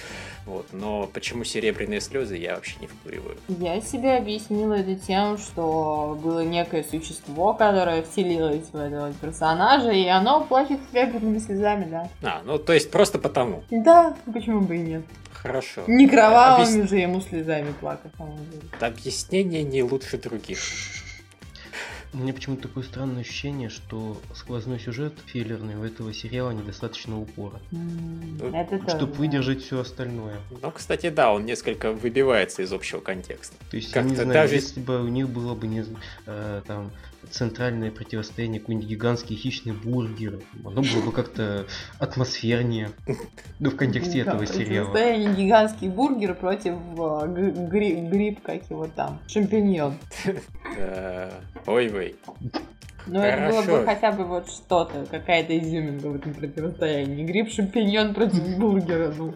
Вот. 0.44 0.66
Но 0.72 1.08
почему 1.12 1.44
серебряные 1.44 2.00
слезы, 2.00 2.36
я 2.36 2.56
вообще 2.56 2.74
не 2.80 2.88
вкуриваю. 2.88 3.36
Я 3.48 3.80
себе 3.80 4.16
объяснила 4.16 4.74
это 4.74 4.96
тем, 4.96 5.38
что 5.38 6.18
было 6.22 6.40
некое 6.40 6.84
существо, 6.84 7.54
которое 7.54 8.02
вселилось 8.02 8.68
в 8.72 8.76
этого 8.76 9.12
персонажа, 9.12 9.90
и 9.90 10.06
оно 10.06 10.44
плачет 10.44 10.80
серебряными 10.92 11.38
слезами, 11.38 11.88
да. 11.88 12.08
А, 12.22 12.42
ну 12.44 12.58
то 12.58 12.72
есть 12.72 12.90
просто 12.90 13.18
потому. 13.18 13.62
Да, 13.70 14.16
почему 14.32 14.62
бы 14.62 14.76
и 14.76 14.80
нет. 14.80 15.02
Хорошо. 15.32 15.82
Не 15.86 16.08
кровавыми 16.08 16.72
Объяс... 16.72 16.90
же 16.90 16.96
ему 16.96 17.20
слезами 17.20 17.72
плакать, 17.80 18.12
по-моему. 18.12 18.44
Объяснение 18.80 19.64
не 19.64 19.82
лучше 19.82 20.16
других. 20.18 20.58
У 22.14 22.18
меня 22.18 22.34
почему-то 22.34 22.68
такое 22.68 22.84
странное 22.84 23.22
ощущение, 23.22 23.70
что 23.70 24.20
сквозной 24.34 24.78
сюжет 24.78 25.14
филлерный 25.24 25.76
у 25.76 25.84
этого 25.84 26.12
сериала 26.12 26.50
недостаточно 26.50 27.18
упора. 27.18 27.58
Mm, 27.70 28.88
чтобы 28.88 29.12
выдержать 29.14 29.62
все 29.62 29.80
остальное. 29.80 30.38
Ну, 30.60 30.70
кстати, 30.70 31.08
да, 31.08 31.32
он 31.32 31.46
несколько 31.46 31.92
выбивается 31.92 32.62
из 32.62 32.72
общего 32.72 33.00
контекста. 33.00 33.56
То 33.70 33.76
есть, 33.76 33.94
я 33.94 34.02
не 34.02 34.14
знаю, 34.14 34.32
даже... 34.32 34.56
если 34.56 34.80
бы 34.80 35.02
у 35.02 35.08
них 35.08 35.30
было 35.30 35.54
бы 35.54 35.66
не 35.66 35.86
э, 36.26 36.62
там 36.66 36.92
центральное 37.30 37.90
противостояние, 37.90 38.60
какой-нибудь 38.60 38.88
гигантский 38.88 39.36
хищный 39.36 39.72
бургер, 39.72 40.40
оно 40.64 40.82
было 40.82 41.02
бы 41.04 41.12
как-то 41.12 41.66
атмосфернее. 41.98 42.90
Ну, 43.58 43.70
в 43.70 43.76
контексте 43.76 44.20
этого 44.20 44.46
сериала. 44.46 44.90
Противостояние 44.90 45.34
гигантский 45.34 45.88
бургер 45.88 46.34
против 46.34 46.74
э, 46.98 47.52
гриб, 47.70 48.42
как 48.42 48.68
его 48.70 48.86
там, 48.86 49.20
шампиньон. 49.26 49.94
Ой-вой. 51.66 52.16
Ну, 53.06 53.20
это 53.20 53.50
было 53.50 53.62
бы 53.62 53.84
хотя 53.84 54.12
бы 54.12 54.24
вот 54.24 54.48
что-то, 54.48 55.06
какая-то 55.10 55.58
изюминка 55.58 56.08
в 56.08 56.14
этом 56.16 56.34
противостоянии. 56.34 57.24
Гриб 57.24 57.50
шампиньон 57.50 58.14
против 58.14 58.58
бургера, 58.58 59.12
ну. 59.16 59.34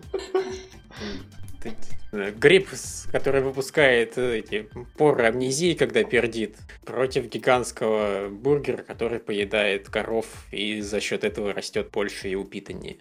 Гриб, 2.39 2.69
который 3.13 3.43
выпускает 3.43 4.19
э, 4.19 4.39
эти 4.39 4.69
поры 4.97 5.27
амнезии, 5.27 5.75
когда 5.75 6.05
пердит, 6.05 6.57
против 6.85 7.27
гигантского 7.29 8.29
бургера, 8.29 8.79
который 8.79 9.19
поедает 9.19 9.89
коров 9.89 10.27
и 10.51 10.81
за 10.81 11.01
счет 11.01 11.25
этого 11.25 11.53
растет 11.53 11.91
больше 11.93 12.29
и 12.29 12.35
упитаннее. 12.35 12.97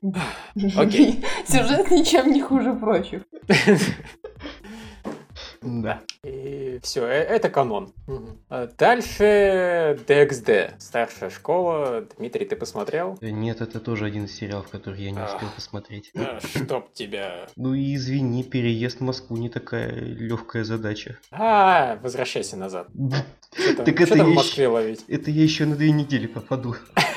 Окей. 0.76 1.24
Сюжет 1.48 1.92
ничем 1.92 2.32
не 2.32 2.42
хуже 2.42 2.74
прочих. 2.74 3.22
Да. 5.66 6.02
И 6.24 6.80
все, 6.84 7.06
э, 7.06 7.24
это 7.24 7.50
канон. 7.50 7.92
Угу. 8.08 8.70
Дальше 8.78 10.00
DXD, 10.08 10.74
старшая 10.80 11.30
школа. 11.30 12.06
Дмитрий, 12.18 12.46
ты 12.46 12.56
посмотрел? 12.56 13.18
Нет, 13.22 13.62
это 13.62 13.80
тоже 13.80 14.06
один 14.06 14.26
из 14.26 14.36
сериалов, 14.36 14.70
который 14.70 15.02
я 15.02 15.12
не 15.12 15.22
успел 15.22 15.50
посмотреть. 15.56 16.12
А, 16.16 16.40
чтоб 16.40 16.94
тебя. 16.94 17.48
Ну 17.56 17.74
и 17.74 17.96
извини, 17.96 18.44
переезд 18.44 19.00
в 19.00 19.04
Москву 19.04 19.38
не 19.38 19.50
такая 19.50 19.92
легкая 19.92 20.64
задача. 20.64 21.18
А, 21.32 21.98
возвращайся 22.02 22.58
назад. 22.58 22.88
Так 23.78 24.02
это 24.02 24.22
в 24.26 24.34
Москве 24.34 24.68
ловить? 24.68 25.06
Это 25.08 25.32
я 25.32 25.42
еще 25.42 25.66
на 25.66 25.78
две 25.78 25.92
недели 25.92 26.28
попаду. 26.28 26.76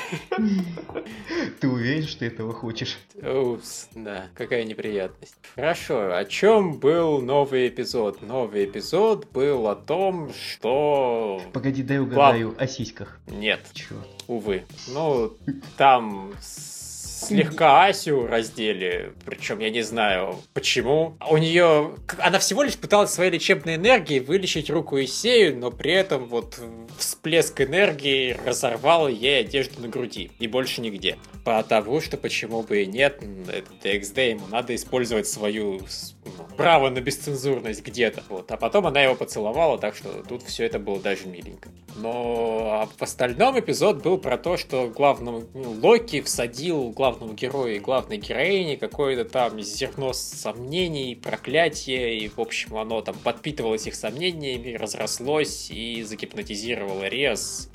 Ты 1.59 1.67
уверен, 1.67 2.07
что 2.07 2.25
этого 2.25 2.53
хочешь? 2.53 2.97
Упс, 3.15 3.87
да, 3.95 4.27
какая 4.33 4.63
неприятность. 4.63 5.35
Хорошо, 5.55 6.15
о 6.15 6.25
чем 6.25 6.79
был 6.79 7.21
новый 7.21 7.67
эпизод? 7.67 8.21
Новый 8.21 8.65
эпизод 8.65 9.27
был 9.31 9.67
о 9.67 9.75
том, 9.75 10.31
что... 10.33 11.41
Погоди, 11.53 11.83
дай 11.83 11.99
угадаю, 11.99 12.55
о 12.57 12.67
сиськах. 12.67 13.19
Нет. 13.27 13.61
Чего? 13.73 13.99
Увы. 14.27 14.63
Ну, 14.87 15.33
там 15.77 16.33
слегка 16.39 17.85
Асю 17.85 18.27
раздели, 18.27 19.13
причем 19.25 19.59
я 19.59 19.69
не 19.69 19.81
знаю 19.81 20.37
почему. 20.53 21.17
У 21.29 21.37
нее, 21.37 21.95
она 22.17 22.39
всего 22.39 22.63
лишь 22.63 22.77
пыталась 22.77 23.11
своей 23.11 23.31
лечебной 23.31 23.75
энергией 23.75 24.19
вылечить 24.19 24.69
руку 24.69 24.99
Исею, 24.99 25.57
но 25.57 25.71
при 25.71 25.91
этом 25.93 26.25
вот 26.25 26.59
всплеск 26.99 27.61
энергии 27.61 28.37
разорвал 28.45 29.07
ей 29.07 29.41
одежду 29.41 29.81
на 29.81 29.87
груди 29.87 30.31
и 30.39 30.47
больше 30.47 30.81
нигде. 30.81 31.17
Потому 31.43 32.01
что 32.01 32.17
почему 32.17 32.61
бы 32.61 32.83
и 32.83 32.85
нет, 32.85 33.23
это 33.47 33.71
DXD, 33.81 34.29
ему 34.31 34.47
надо 34.47 34.75
использовать 34.75 35.27
свою 35.27 35.81
ну, 36.25 36.55
право 36.57 36.89
на 36.89 36.99
бесцензурность 36.99 37.83
где-то. 37.83 38.23
Вот. 38.29 38.51
А 38.51 38.57
потом 38.57 38.87
она 38.87 39.01
его 39.01 39.15
поцеловала, 39.15 39.77
так 39.77 39.95
что 39.95 40.23
тут 40.27 40.43
все 40.43 40.65
это 40.65 40.79
было 40.79 40.99
даже 40.99 41.27
миленько. 41.27 41.69
Но 41.95 42.69
а 42.71 42.85
в 42.85 43.01
остальном 43.01 43.59
эпизод 43.59 44.03
был 44.03 44.17
про 44.17 44.37
то, 44.37 44.57
что 44.57 44.87
главному 44.87 45.43
ну, 45.53 45.71
Локи 45.81 46.21
всадил 46.21 46.89
главному 46.91 47.33
герою 47.33 47.77
и 47.77 47.79
главной 47.79 48.17
героине 48.17 48.77
какое-то 48.77 49.25
там 49.25 49.59
зерно 49.61 50.13
сомнений, 50.13 51.15
проклятие, 51.15 52.19
и, 52.19 52.27
в 52.27 52.39
общем, 52.39 52.77
оно 52.77 53.01
там 53.01 53.15
подпитывалось 53.15 53.87
их 53.87 53.95
сомнениями, 53.95 54.75
разрослось 54.75 55.71
и 55.71 56.03
загипнотизировало 56.03 56.88
Cavalarias. 56.89 57.69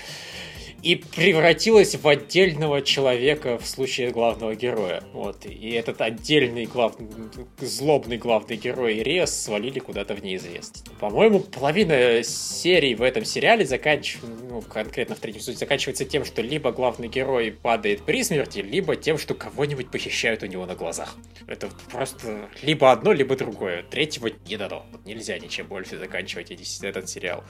И 0.85 0.97
превратилась 0.97 1.95
в 1.95 2.07
отдельного 2.07 2.83
человека 2.83 3.57
в 3.57 3.65
случае 3.65 4.11
главного 4.11 4.53
героя. 4.53 5.01
Вот. 5.13 5.43
И 5.47 5.71
этот 5.71 5.99
отдельный 5.99 6.65
главный, 6.67 7.07
злобный 7.57 8.17
главный 8.17 8.55
герой 8.55 9.01
Рес 9.01 9.33
свалили 9.33 9.79
куда-то 9.79 10.13
в 10.13 10.23
неизвестность. 10.23 10.85
По-моему, 10.99 11.39
половина 11.39 12.21
серий 12.21 12.93
в 12.93 13.01
этом 13.01 13.25
сериале 13.25 13.65
заканчивается, 13.65 14.43
ну, 14.47 14.61
конкретно 14.61 15.15
в 15.15 15.19
третьем 15.19 15.41
сезоне, 15.41 15.57
заканчивается 15.57 16.05
тем, 16.05 16.23
что 16.23 16.43
либо 16.43 16.71
главный 16.71 17.07
герой 17.07 17.51
падает 17.51 18.03
при 18.03 18.23
смерти, 18.23 18.59
либо 18.59 18.95
тем, 18.95 19.17
что 19.17 19.33
кого-нибудь 19.33 19.89
похищают 19.89 20.43
у 20.43 20.45
него 20.45 20.67
на 20.67 20.75
глазах. 20.75 21.15
Это 21.47 21.67
просто 21.91 22.47
либо 22.61 22.91
одно, 22.91 23.11
либо 23.11 23.35
другое. 23.35 23.81
Третьего 23.89 24.29
не 24.47 24.55
дано. 24.55 24.85
Нельзя 25.03 25.39
ничем 25.39 25.65
больше 25.65 25.97
заканчивать 25.97 26.51
этот 26.83 27.09
сериал. 27.09 27.43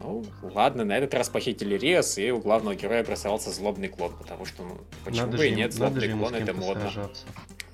Ну, 0.00 0.24
ладно, 0.40 0.86
на 0.86 0.96
этот 0.96 1.12
раз 1.12 1.28
похитили 1.28 1.76
Рес, 1.76 2.16
и 2.16 2.30
у 2.30 2.38
главного 2.38 2.77
героя 2.78 3.04
красовался 3.04 3.50
злобный 3.50 3.88
клон, 3.88 4.14
потому 4.16 4.46
что, 4.46 4.62
ну, 4.62 4.78
почему 5.04 5.26
надо 5.26 5.36
бы 5.36 5.46
и 5.46 5.50
нет, 5.50 5.72
злобный 5.72 6.08
клон 6.08 6.34
это 6.34 6.54
модно. 6.54 6.90
Сражаться. 6.90 7.26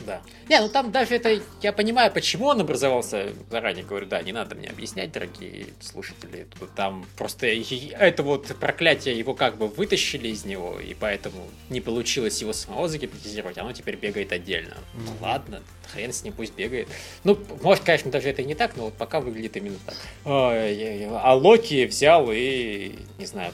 Да. 0.07 0.21
Не, 0.51 0.61
ну 0.61 0.69
там 0.69 0.93
даже 0.93 1.15
это, 1.15 1.41
я 1.63 1.73
понимаю, 1.73 2.13
почему 2.13 2.47
он 2.47 2.61
образовался, 2.61 3.33
заранее 3.51 3.85
говорю, 3.85 4.05
да, 4.05 4.21
не 4.21 4.33
надо 4.33 4.55
мне 4.55 4.69
объяснять, 4.69 5.13
дорогие 5.13 5.69
слушатели. 5.81 6.47
Там 6.77 7.07
просто 7.17 7.47
это 7.47 8.23
вот 8.23 8.55
проклятие 8.57 9.17
его 9.19 9.33
как 9.33 9.57
бы 9.57 9.67
вытащили 9.67 10.29
из 10.29 10.45
него, 10.45 10.79
и 10.79 10.93
поэтому 10.93 11.49
не 11.71 11.81
получилось 11.81 12.39
его 12.43 12.53
самого 12.53 12.87
загипнотизировать, 12.87 13.57
оно 13.57 13.73
теперь 13.73 13.97
бегает 13.97 14.33
отдельно. 14.33 14.75
Mm-hmm. 14.75 15.05
Ну 15.07 15.13
ладно, 15.23 15.63
хрен 15.91 16.13
с 16.13 16.23
ним, 16.23 16.35
пусть 16.35 16.55
бегает. 16.55 16.89
Ну, 17.23 17.39
может, 17.63 17.85
конечно, 17.85 18.11
даже 18.11 18.29
это 18.29 18.43
и 18.43 18.45
не 18.45 18.55
так, 18.55 18.77
но 18.77 18.87
вот 18.87 18.95
пока 18.95 19.21
выглядит 19.21 19.57
именно 19.57 19.79
так. 19.87 19.97
А 20.25 21.35
Локи 21.35 21.87
взял 21.87 22.31
и, 22.31 22.97
не 23.19 23.27
знаю, 23.27 23.53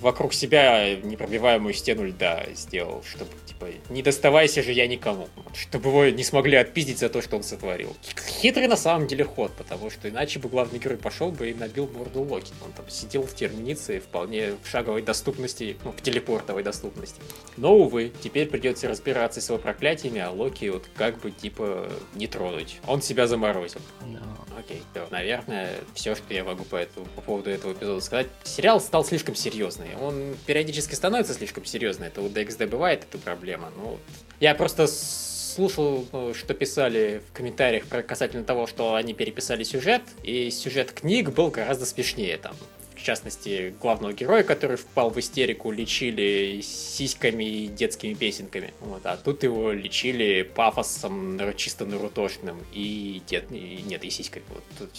вокруг 0.00 0.32
себя 0.34 0.94
непробиваемую 0.96 1.74
стену 1.74 2.04
льда 2.04 2.46
сделал, 2.54 3.02
чтобы, 3.04 3.30
типа, 3.46 3.66
не 3.88 4.02
доставайся 4.02 4.62
же 4.62 4.72
я 4.72 4.86
никому. 4.86 5.28
Чтобы 5.52 5.90
его 5.90 6.04
не 6.06 6.22
смогли 6.22 6.56
отпиздить 6.56 6.98
за 6.98 7.08
то, 7.08 7.20
что 7.20 7.36
он 7.36 7.42
сотворил. 7.42 7.96
Хитрый 8.40 8.68
на 8.68 8.76
самом 8.76 9.08
деле 9.08 9.24
ход, 9.24 9.52
потому 9.56 9.90
что 9.90 10.08
иначе 10.08 10.38
бы 10.38 10.48
главный 10.48 10.78
герой 10.78 10.96
пошел 10.96 11.32
бы 11.32 11.50
и 11.50 11.54
набил 11.54 11.88
морду 11.88 12.22
Локи. 12.22 12.52
Он 12.64 12.72
там 12.72 12.88
сидел 12.88 13.22
в 13.24 13.34
терминице 13.34 14.00
вполне 14.00 14.52
в 14.62 14.68
шаговой 14.68 15.02
доступности, 15.02 15.76
ну, 15.84 15.92
в 15.92 16.00
телепортовой 16.00 16.62
доступности. 16.62 17.20
Но, 17.56 17.76
увы, 17.76 18.12
теперь 18.22 18.48
придется 18.48 18.88
разбираться 18.88 19.40
с 19.40 19.48
его 19.48 19.58
проклятиями, 19.58 20.20
а 20.20 20.30
Локи 20.30 20.68
вот 20.68 20.86
как 20.94 21.18
бы 21.20 21.32
типа 21.32 21.90
не 22.14 22.26
тронуть. 22.26 22.78
Он 22.86 23.02
себя 23.02 23.26
заморозил. 23.26 23.80
No. 24.02 24.40
Окей, 24.60 24.82
то, 24.92 25.06
наверное, 25.10 25.70
все, 25.94 26.14
что 26.14 26.34
я 26.34 26.44
могу 26.44 26.64
по, 26.64 26.76
этому, 26.76 27.06
по 27.16 27.22
поводу 27.22 27.50
этого 27.50 27.72
эпизода 27.72 28.00
сказать. 28.00 28.26
Сериал 28.44 28.80
стал 28.80 28.99
слишком 29.04 29.34
серьезный. 29.34 29.96
Он 30.00 30.36
периодически 30.46 30.94
становится 30.94 31.34
слишком 31.34 31.64
серьезный. 31.64 32.08
Это 32.08 32.20
у 32.20 32.28
DXD 32.28 32.66
бывает, 32.66 33.04
эта 33.08 33.18
проблема. 33.18 33.70
Ну, 33.76 33.98
я 34.40 34.54
просто 34.54 34.86
слушал, 34.86 36.06
ну, 36.12 36.34
что 36.34 36.54
писали 36.54 37.22
в 37.28 37.36
комментариях 37.36 37.86
про 37.86 38.02
касательно 38.02 38.44
того, 38.44 38.66
что 38.66 38.94
они 38.94 39.14
переписали 39.14 39.64
сюжет, 39.64 40.02
и 40.22 40.50
сюжет 40.50 40.92
книг 40.92 41.30
был 41.30 41.50
гораздо 41.50 41.86
смешнее 41.86 42.38
там 42.38 42.54
в 43.00 43.02
частности, 43.02 43.74
главного 43.80 44.12
героя, 44.12 44.42
который 44.42 44.76
впал 44.76 45.10
в 45.10 45.18
истерику, 45.18 45.70
лечили 45.70 46.60
сиськами 46.62 47.44
и 47.44 47.66
детскими 47.66 48.14
песенками. 48.14 48.74
Вот, 48.80 49.00
а 49.04 49.16
тут 49.16 49.42
его 49.42 49.72
лечили 49.72 50.42
пафосом 50.42 51.40
чисто 51.56 51.86
нарутошным 51.86 52.58
и, 52.72 53.22
дет... 53.26 53.50
и 53.50 53.82
нет, 53.86 54.04
и 54.04 54.10
сиськами. 54.10 54.44
Вот, 54.50 54.90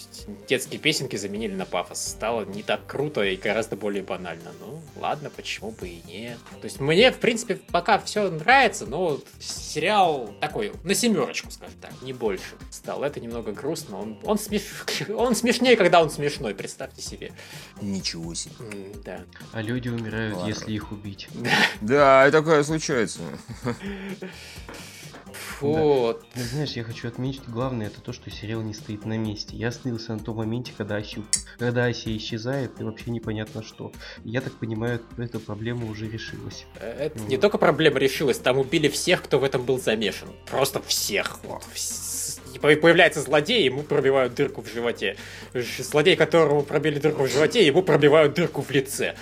детские 0.47 0.79
песенки 0.79 1.15
заменили 1.15 1.53
на 1.53 1.65
пафос. 1.65 2.01
Стало 2.01 2.45
не 2.45 2.63
так 2.63 2.85
круто 2.87 3.23
и 3.23 3.35
гораздо 3.35 3.75
более 3.75 4.03
банально. 4.03 4.51
Ну, 4.59 4.81
ладно, 4.99 5.29
почему 5.29 5.71
бы 5.71 5.87
и 5.87 6.01
нет. 6.07 6.37
То 6.59 6.65
есть 6.65 6.79
мне, 6.79 7.11
в 7.11 7.19
принципе, 7.19 7.59
пока 7.71 7.99
все 7.99 8.29
нравится, 8.31 8.87
но 8.87 9.19
сериал 9.39 10.33
такой, 10.39 10.71
на 10.83 10.95
семерочку, 10.95 11.51
скажем 11.51 11.77
так, 11.79 11.93
не 12.01 12.13
больше 12.13 12.55
стал. 12.71 13.03
Это 13.03 13.19
немного 13.19 13.51
грустно. 13.51 13.99
Он, 13.99 14.19
он, 14.23 14.39
смеш... 14.39 14.63
он 15.15 15.35
смешнее, 15.35 15.75
когда 15.75 16.01
он 16.01 16.09
смешной, 16.09 16.55
представьте 16.55 17.01
себе. 17.01 17.31
Ничего 17.91 18.33
себе. 18.33 18.53
Да. 19.03 19.21
А 19.51 19.61
люди 19.61 19.89
умирают, 19.89 20.35
Ладно. 20.37 20.49
если 20.49 20.71
их 20.71 20.91
убить. 20.91 21.27
Да, 21.81 22.27
и 22.27 22.31
такое 22.31 22.63
случается. 22.63 23.19
Вот. 25.61 26.25
Да. 26.35 26.41
Знаешь, 26.41 26.71
я 26.73 26.83
хочу 26.83 27.07
отметить, 27.07 27.43
главное 27.47 27.87
это 27.87 28.01
то, 28.01 28.13
что 28.13 28.29
сериал 28.29 28.61
не 28.61 28.73
стоит 28.73 29.05
на 29.05 29.17
месте. 29.17 29.55
Я 29.55 29.69
остановился 29.69 30.13
на 30.13 30.19
том 30.19 30.37
моменте, 30.37 30.73
когда 30.75 30.95
Аси, 30.95 31.23
когда 31.57 31.85
Аси 31.85 32.15
исчезает, 32.17 32.79
и 32.79 32.83
вообще 32.83 33.11
непонятно 33.11 33.63
что. 33.63 33.91
Я 34.23 34.41
так 34.41 34.53
понимаю, 34.53 35.01
эта 35.17 35.39
проблема 35.39 35.89
уже 35.89 36.09
решилась. 36.09 36.65
Э, 36.79 37.05
это 37.05 37.19
вот. 37.19 37.29
не 37.29 37.37
только 37.37 37.57
проблема 37.57 37.99
решилась, 37.99 38.37
там 38.37 38.57
убили 38.57 38.87
всех, 38.87 39.23
кто 39.23 39.39
в 39.39 39.43
этом 39.43 39.63
был 39.63 39.79
замешан. 39.79 40.29
Просто 40.49 40.81
всех. 40.81 41.39
Вот. 41.43 41.63
Появляется 42.61 43.21
злодей, 43.21 43.63
ему 43.63 43.83
пробивают 43.83 44.35
дырку 44.35 44.61
в 44.61 44.67
животе. 44.67 45.15
Злодей, 45.53 46.15
которому 46.15 46.63
пробили 46.63 46.99
дырку 46.99 47.23
в 47.23 47.31
животе, 47.31 47.65
ему 47.65 47.81
пробивают 47.81 48.33
дырку 48.33 48.61
в 48.61 48.69
лице 48.71 49.15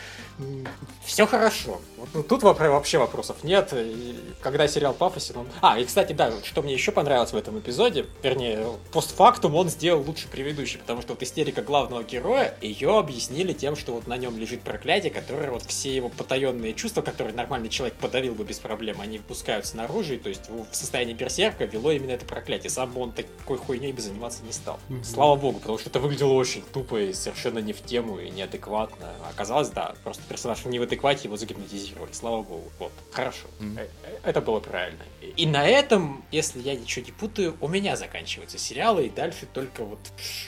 все 1.05 1.25
хорошо. 1.25 1.81
Вот, 1.99 2.09
ну, 2.13 2.23
тут 2.23 2.43
вообще 2.43 2.97
вопросов 2.97 3.43
нет. 3.43 3.73
И 3.73 4.15
когда 4.41 4.67
сериал 4.67 4.93
пафосен, 4.93 5.37
он... 5.37 5.47
А, 5.61 5.77
и, 5.77 5.85
кстати, 5.85 6.13
да, 6.13 6.31
что 6.43 6.61
мне 6.61 6.73
еще 6.73 6.91
понравилось 6.91 7.33
в 7.33 7.35
этом 7.35 7.59
эпизоде, 7.59 8.05
вернее, 8.23 8.65
постфактум 8.93 9.55
он 9.55 9.69
сделал 9.69 10.01
лучше 10.01 10.27
предыдущий, 10.29 10.79
потому 10.79 11.01
что 11.01 11.13
вот 11.13 11.23
истерика 11.23 11.61
главного 11.61 12.03
героя, 12.03 12.55
ее 12.61 12.97
объяснили 12.97 13.51
тем, 13.51 13.75
что 13.75 13.93
вот 13.93 14.07
на 14.07 14.15
нем 14.17 14.37
лежит 14.37 14.61
проклятие, 14.61 15.11
которое 15.11 15.51
вот 15.51 15.63
все 15.63 15.93
его 15.93 16.09
потаенные 16.09 16.73
чувства, 16.73 17.01
которые 17.01 17.35
нормальный 17.35 17.69
человек 17.69 17.97
подавил 17.97 18.33
бы 18.33 18.45
без 18.45 18.59
проблем, 18.59 19.01
они 19.01 19.17
выпускаются 19.17 19.75
наружу, 19.75 20.13
и 20.13 20.17
то 20.17 20.29
есть 20.29 20.49
в 20.49 20.73
состоянии 20.73 21.13
берсерка 21.13 21.65
вело 21.65 21.91
именно 21.91 22.11
это 22.11 22.25
проклятие. 22.25 22.69
Сам 22.69 22.93
бы 22.93 23.01
он 23.01 23.11
такой 23.11 23.57
хуйней 23.57 23.91
бы 23.91 24.01
заниматься 24.01 24.43
не 24.43 24.53
стал. 24.53 24.79
Mm-hmm. 24.89 25.03
Слава 25.03 25.35
богу, 25.35 25.59
потому 25.59 25.77
что 25.77 25.89
это 25.89 25.99
выглядело 25.99 26.33
очень 26.33 26.63
тупо 26.71 27.01
и 27.01 27.13
совершенно 27.13 27.59
не 27.59 27.73
в 27.73 27.81
тему 27.81 28.19
и 28.19 28.29
неадекватно. 28.29 29.13
Оказалось, 29.29 29.69
да, 29.69 29.95
просто 30.03 30.23
персонаж 30.29 30.63
не 30.65 30.79
в 30.79 30.83
адеквате 30.83 31.23
его 31.25 31.35
загипнотизировали. 31.35 31.88
Слава 32.11 32.43
богу. 32.43 32.71
Вот. 32.79 32.91
Хорошо. 33.11 33.47
Mm-hmm. 33.59 33.89
Это 34.23 34.41
было 34.41 34.59
правильно. 34.59 35.03
И 35.35 35.45
на 35.45 35.67
этом, 35.67 36.23
если 36.31 36.59
я 36.61 36.75
ничего 36.75 37.05
не 37.05 37.11
путаю, 37.11 37.57
у 37.61 37.67
меня 37.67 37.95
заканчиваются 37.95 38.57
сериалы, 38.57 39.07
и 39.07 39.09
дальше 39.09 39.47
только 39.51 39.83
вот 39.83 39.99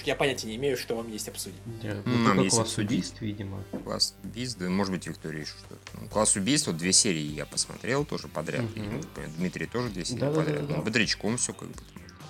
я 0.06 0.16
понятия 0.16 0.48
не 0.48 0.56
имею, 0.56 0.78
что 0.78 0.96
вам 0.96 1.12
есть 1.12 1.28
обсудить. 1.28 1.60
Yeah, 1.82 2.02
ну, 2.06 2.18
Нам 2.18 2.42
есть 2.42 2.56
класс 2.56 2.78
убийств, 2.78 3.22
видимо. 3.22 3.64
Класс 3.84 4.16
убийств, 4.24 4.60
да, 4.60 4.70
может 4.70 4.94
быть, 4.94 5.08
Виктория 5.08 5.42
еще 5.42 5.54
что-то. 5.66 6.02
Ну, 6.02 6.08
класс 6.10 6.36
убийств, 6.36 6.68
вот 6.68 6.78
две 6.78 6.94
серии 6.94 7.22
я 7.22 7.46
посмотрел 7.46 8.06
тоже 8.06 8.28
подряд. 8.28 8.62
Mm-hmm. 8.62 9.26
И, 9.26 9.38
Дмитрий 9.38 9.66
тоже 9.66 9.90
две 9.90 10.06
серии 10.06 10.20
да, 10.20 10.32
подряд. 10.32 10.56
Да, 10.56 10.62
да, 10.62 10.68
да. 10.68 10.76
Ну, 10.78 10.84
бодрячком 10.84 11.38
все 11.38 11.54
как 11.54 11.70
бы. 11.70 11.76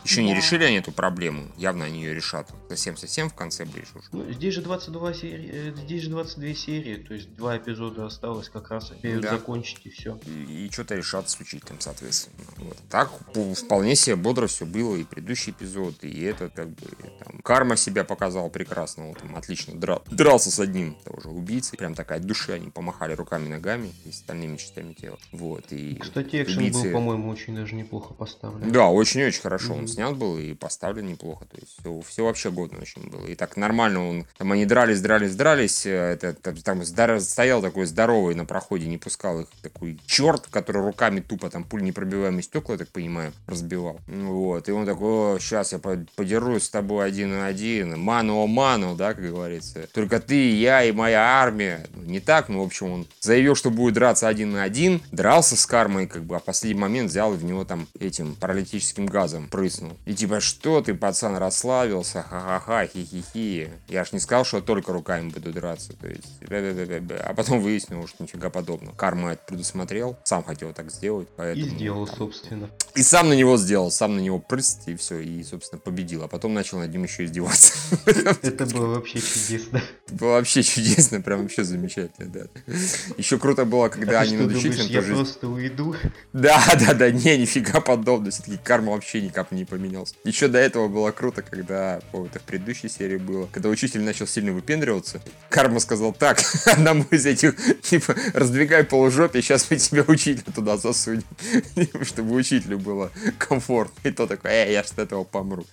Еще 0.03 0.17
да. 0.17 0.21
не 0.23 0.35
решили 0.35 0.63
они 0.63 0.77
эту 0.77 0.91
проблему. 0.91 1.47
Явно 1.57 1.85
они 1.85 2.01
ее 2.01 2.13
решат. 2.13 2.49
Совсем-совсем 2.69 3.29
в 3.29 3.33
конце 3.33 3.65
ближе 3.65 3.89
уже. 3.95 4.07
Ну, 4.11 4.31
здесь 4.31 4.53
же 4.53 4.61
22 4.61 5.13
серии, 5.13 5.49
э, 5.53 5.73
здесь 5.75 6.03
же 6.03 6.09
22 6.09 6.53
серии, 6.53 6.95
то 6.95 7.13
есть 7.13 7.33
два 7.35 7.57
эпизода 7.57 8.05
осталось 8.05 8.49
как 8.49 8.71
раз 8.71 8.91
успеют 8.91 9.21
да. 9.21 9.31
закончить 9.31 9.81
и 9.83 9.89
все. 9.89 10.19
И, 10.25 10.65
и 10.65 10.71
что-то 10.71 10.95
решат 10.95 11.29
с 11.29 11.39
учителем, 11.39 11.79
соответственно. 11.79 12.35
Вот. 12.57 12.77
Так 12.89 13.11
вполне 13.55 13.95
себе 13.95 14.15
бодро 14.15 14.47
все 14.47 14.65
было 14.65 14.95
и 14.95 15.03
предыдущий 15.03 15.51
эпизод, 15.51 16.03
и 16.03 16.21
это 16.23 16.49
как 16.49 16.69
бы 16.69 16.87
там, 17.23 17.39
карма 17.41 17.75
себя 17.75 18.03
показал 18.03 18.49
прекрасно. 18.49 19.09
Вот, 19.09 19.19
там, 19.19 19.35
отлично 19.35 19.75
драл, 19.79 20.03
дрался 20.09 20.51
с 20.51 20.59
одним 20.59 20.95
тоже 21.03 21.29
убийцей. 21.29 21.77
Прям 21.77 21.93
такая 21.93 22.19
душа, 22.19 22.53
они 22.53 22.69
помахали 22.69 23.13
руками, 23.13 23.47
ногами 23.47 23.91
и 24.05 24.09
остальными 24.09 24.57
частями 24.57 24.93
тела. 24.93 25.19
Вот. 25.31 25.65
И 25.71 25.95
Кстати, 25.95 26.41
экшен 26.41 26.59
убийцы... 26.59 26.83
был, 26.83 26.91
по-моему, 26.91 27.29
очень 27.29 27.55
даже 27.55 27.75
неплохо 27.75 28.13
поставлен. 28.13 28.71
Да, 28.71 28.87
очень-очень 28.87 29.41
хорошо. 29.41 29.75
Mm-hmm 29.75 29.90
снят 29.91 30.15
был 30.15 30.37
и 30.37 30.53
поставлен 30.53 31.07
неплохо. 31.07 31.45
То 31.45 31.57
есть 31.59 31.77
все, 31.79 32.01
все 32.01 32.25
вообще 32.25 32.51
годно 32.51 32.79
очень 32.81 33.09
было. 33.09 33.25
И 33.27 33.35
так 33.35 33.57
нормально 33.57 34.07
он... 34.07 34.25
Там 34.37 34.51
они 34.51 34.65
дрались, 34.65 35.01
дрались, 35.01 35.35
дрались. 35.35 35.85
Э, 35.85 36.13
это, 36.13 36.33
там, 36.33 36.55
там 36.57 36.83
здоров, 36.83 37.21
стоял 37.21 37.61
такой 37.61 37.85
здоровый 37.85 38.35
на 38.35 38.45
проходе, 38.45 38.87
не 38.87 38.97
пускал 38.97 39.41
их. 39.41 39.47
Такой 39.61 39.99
черт, 40.05 40.47
который 40.47 40.81
руками 40.81 41.19
тупо 41.19 41.49
там 41.49 41.63
пуль 41.63 41.83
непробиваемые 41.83 42.43
стекла, 42.43 42.75
я 42.75 42.79
так 42.79 42.89
понимаю, 42.89 43.33
разбивал. 43.47 43.99
Вот. 44.07 44.67
И 44.69 44.71
он 44.71 44.85
такой, 44.85 45.39
сейчас 45.39 45.71
я 45.73 45.79
подерусь 45.79 46.63
с 46.63 46.69
тобой 46.69 47.05
один 47.05 47.31
на 47.31 47.47
один. 47.47 47.99
Ману 47.99 48.37
о 48.37 48.47
ману, 48.47 48.95
да, 48.95 49.13
как 49.13 49.23
говорится. 49.23 49.87
Только 49.93 50.19
ты, 50.19 50.55
я 50.55 50.83
и 50.83 50.91
моя 50.91 51.41
армия. 51.41 51.85
Не 51.95 52.19
так, 52.19 52.49
но, 52.49 52.61
в 52.61 52.65
общем, 52.65 52.91
он 52.91 53.07
заявил, 53.19 53.55
что 53.55 53.69
будет 53.69 53.95
драться 53.95 54.27
один 54.27 54.51
на 54.51 54.63
один. 54.63 55.01
Дрался 55.11 55.55
с 55.55 55.65
кармой, 55.65 56.07
как 56.07 56.23
бы, 56.23 56.35
а 56.35 56.39
в 56.39 56.43
последний 56.43 56.79
момент 56.79 57.09
взял 57.09 57.33
и 57.33 57.37
в 57.37 57.43
него 57.43 57.65
там 57.65 57.87
этим 57.99 58.35
паралитическим 58.35 59.05
газом 59.05 59.47
прыснул 59.47 59.80
прыснул. 59.81 59.97
И 60.05 60.13
типа, 60.13 60.39
что 60.39 60.81
ты, 60.81 60.93
пацан, 60.93 61.37
расслабился, 61.37 62.23
ха-ха-ха, 62.23 62.87
хи-хи-хи. 62.87 63.69
Я 63.87 64.05
ж 64.05 64.13
не 64.13 64.19
сказал, 64.19 64.45
что 64.45 64.61
только 64.61 64.93
руками 64.93 65.29
буду 65.29 65.51
драться. 65.51 65.93
То 65.93 66.07
есть, 66.07 66.27
а 66.49 67.33
потом 67.35 67.61
выяснил, 67.61 68.07
что 68.07 68.23
нифига 68.23 68.49
подобного. 68.49 68.95
Карма 68.95 69.33
это 69.33 69.43
предусмотрел, 69.47 70.17
сам 70.23 70.43
хотел 70.43 70.73
так 70.73 70.91
сделать. 70.91 71.27
Поэтому... 71.35 71.65
И 71.65 71.69
сделал, 71.69 72.07
собственно. 72.07 72.69
И 72.95 73.03
сам 73.03 73.29
на 73.29 73.33
него 73.33 73.57
сделал, 73.57 73.91
сам 73.91 74.15
на 74.15 74.19
него 74.19 74.39
прыст, 74.39 74.87
и 74.87 74.95
все, 74.95 75.19
и, 75.19 75.43
собственно, 75.43 75.79
победил. 75.79 76.23
А 76.23 76.27
потом 76.27 76.53
начал 76.53 76.79
над 76.79 76.91
ним 76.91 77.03
еще 77.03 77.25
издеваться. 77.25 77.73
Это 78.05 78.65
было 78.65 78.95
вообще 78.95 79.19
чудесно. 79.19 79.81
Было 80.09 80.31
вообще 80.31 80.63
чудесно, 80.63 81.21
прям 81.21 81.43
вообще 81.43 81.63
замечательно, 81.63 82.29
да. 82.29 82.73
Еще 83.17 83.37
круто 83.37 83.65
было, 83.65 83.89
когда 83.89 84.19
а 84.19 84.23
они 84.23 84.37
над 84.37 84.51
учителем 84.51 84.87
я 84.87 85.01
просто 85.01 85.47
уйду? 85.47 85.95
Да, 86.33 86.61
да, 86.79 86.93
да, 86.93 87.11
не, 87.11 87.37
нифига 87.37 87.79
подобного. 87.79 88.31
Все-таки 88.31 88.57
карма 88.57 88.91
вообще 88.91 89.21
никак 89.21 89.51
не 89.51 89.65
поменялся. 89.71 90.15
Еще 90.25 90.49
до 90.49 90.59
этого 90.59 90.89
было 90.89 91.11
круто, 91.11 91.41
когда, 91.41 92.01
по 92.11 92.25
это 92.25 92.39
в 92.39 92.43
предыдущей 92.43 92.89
серии 92.89 93.15
было, 93.15 93.47
когда 93.51 93.69
учитель 93.69 94.01
начал 94.01 94.27
сильно 94.27 94.51
выпендриваться, 94.51 95.21
Карма 95.49 95.79
сказал, 95.79 96.11
так, 96.13 96.41
одному 96.65 97.05
из 97.09 97.25
этих, 97.25 97.55
типа, 97.81 98.15
раздвигай 98.33 98.83
полужопи, 98.83 99.41
сейчас 99.41 99.71
мы 99.71 99.77
тебя 99.77 100.03
учителя 100.07 100.51
туда 100.53 100.75
засунем, 100.75 101.23
чтобы 102.03 102.35
учителю 102.35 102.79
было 102.79 103.11
комфортно. 103.37 104.09
И 104.09 104.11
то 104.11 104.27
такой, 104.27 104.51
э, 104.51 104.73
я 104.73 104.83
с 104.83 104.91
этого 104.97 105.23
помру. 105.23 105.65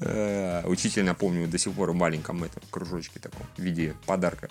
Э, 0.00 0.62
учитель, 0.66 1.04
напомню, 1.04 1.46
до 1.46 1.58
сих 1.58 1.74
пор 1.74 1.90
в 1.90 1.94
маленьком 1.94 2.44
этом 2.44 2.62
кружочке 2.70 3.20
таком, 3.20 3.46
в 3.58 3.62
виде 3.62 3.94
подарка. 4.06 4.48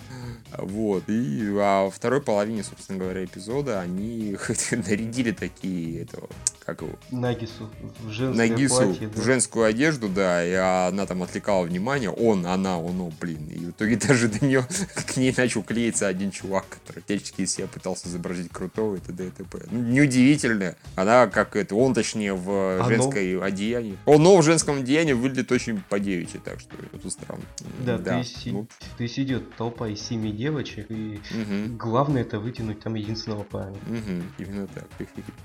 Вот. 0.57 1.09
И 1.09 1.51
а 1.57 1.85
во 1.85 1.91
второй 1.91 2.21
половине, 2.21 2.63
собственно 2.63 2.99
говоря, 2.99 3.25
эпизода 3.25 3.81
они 3.81 4.37
нарядили 4.71 5.31
такие, 5.31 6.03
этого, 6.03 6.29
как 6.65 6.81
его? 6.81 6.91
Нагису 7.09 7.69
в 8.03 8.09
женское 8.09 8.49
Нагису 8.49 8.82
платье, 8.85 9.07
да. 9.07 9.21
в 9.21 9.23
женскую 9.23 9.65
одежду, 9.65 10.09
да, 10.09 10.45
и 10.45 10.53
она 10.53 11.05
там 11.05 11.23
отвлекала 11.23 11.65
внимание, 11.65 12.09
он, 12.09 12.45
она, 12.45 12.79
он, 12.79 13.01
о, 13.01 13.11
блин, 13.19 13.47
и 13.49 13.59
в 13.65 13.69
итоге 13.71 13.95
даже 14.07 14.27
до 14.27 14.45
нее 14.45 14.65
к 14.95 15.17
ней 15.17 15.33
начал 15.35 15.63
клеиться 15.63 16.07
один 16.07 16.31
чувак, 16.31 16.65
который 16.69 17.03
всячески 17.03 17.41
из 17.41 17.53
себя 17.53 17.67
пытался 17.67 18.07
изобразить 18.07 18.51
крутого 18.51 18.95
и 18.95 18.99
т.д. 18.99 19.27
и 19.27 19.29
т.п. 19.29 19.59
Ну, 19.71 19.79
неудивительно, 19.79 20.75
она 20.95 21.27
как 21.27 21.55
это, 21.55 21.75
он 21.75 21.93
точнее 21.93 22.33
в 22.33 22.79
оно? 22.79 22.89
женской 22.89 23.39
одеянии. 23.39 23.97
Оно 24.05 24.37
в 24.37 24.43
женском 24.43 24.79
одеянии 24.79 25.13
выглядит 25.13 25.51
очень 25.51 25.81
по 25.89 25.99
девичьи, 25.99 26.39
так 26.43 26.59
что 26.59 26.75
это 26.91 27.09
странно. 27.09 27.43
Да, 27.85 27.97
да. 27.97 28.23
Ну. 28.45 28.67
то 28.97 29.03
есть 29.03 29.19
идет 29.19 29.55
толпа 29.55 29.87
из 29.87 30.01
семи 30.01 30.31
девочек, 30.31 30.87
и 30.89 31.19
угу. 31.31 31.77
главное 31.77 32.21
это 32.21 32.39
вытянуть 32.39 32.79
там 32.79 32.95
единственного 32.95 33.43
парня. 33.43 33.77
Угу. 33.87 34.23
Именно 34.39 34.67
так, 34.67 34.85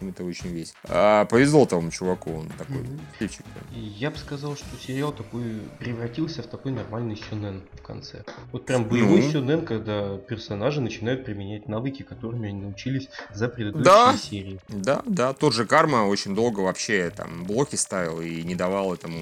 это 0.01 0.25
очень 0.25 0.51
весело. 0.51 0.77
А, 0.85 1.25
повезло 1.25 1.67
тому 1.67 1.91
чуваку, 1.91 2.33
он 2.33 2.49
такой 2.51 2.81
угу. 2.81 2.99
Птичек. 3.29 3.47
Я 3.73 4.11
бы 4.11 4.17
сказал, 4.17 4.57
что 4.57 4.67
сериал 4.85 5.13
такой 5.13 5.61
превратился 5.79 6.43
в 6.43 6.47
такой 6.47 6.73
нормальный 6.73 7.17
сюнен 7.17 7.63
в 7.75 7.83
конце. 7.83 8.25
Вот 8.53 8.67
прям 8.67 8.85
боевой 8.85 9.23
ну. 9.23 9.31
сюнен, 9.31 9.65
когда 9.65 10.17
персонажи 10.17 10.81
начинают 10.81 11.25
применять 11.25 11.69
навыки, 11.69 12.03
которыми 12.03 12.49
они 12.49 12.63
научились 12.63 13.09
за 13.35 13.49
предыдущие 13.49 13.85
да. 13.85 14.17
серии. 14.17 14.61
Да, 14.69 15.03
да, 15.07 15.33
тот 15.33 15.55
же 15.55 15.67
Карма 15.67 16.07
очень 16.07 16.35
долго 16.35 16.61
вообще 16.61 17.11
там 17.15 17.45
блоки 17.45 17.77
ставил 17.77 18.21
и 18.21 18.43
не 18.43 18.55
давал 18.55 18.95
этому 18.95 19.19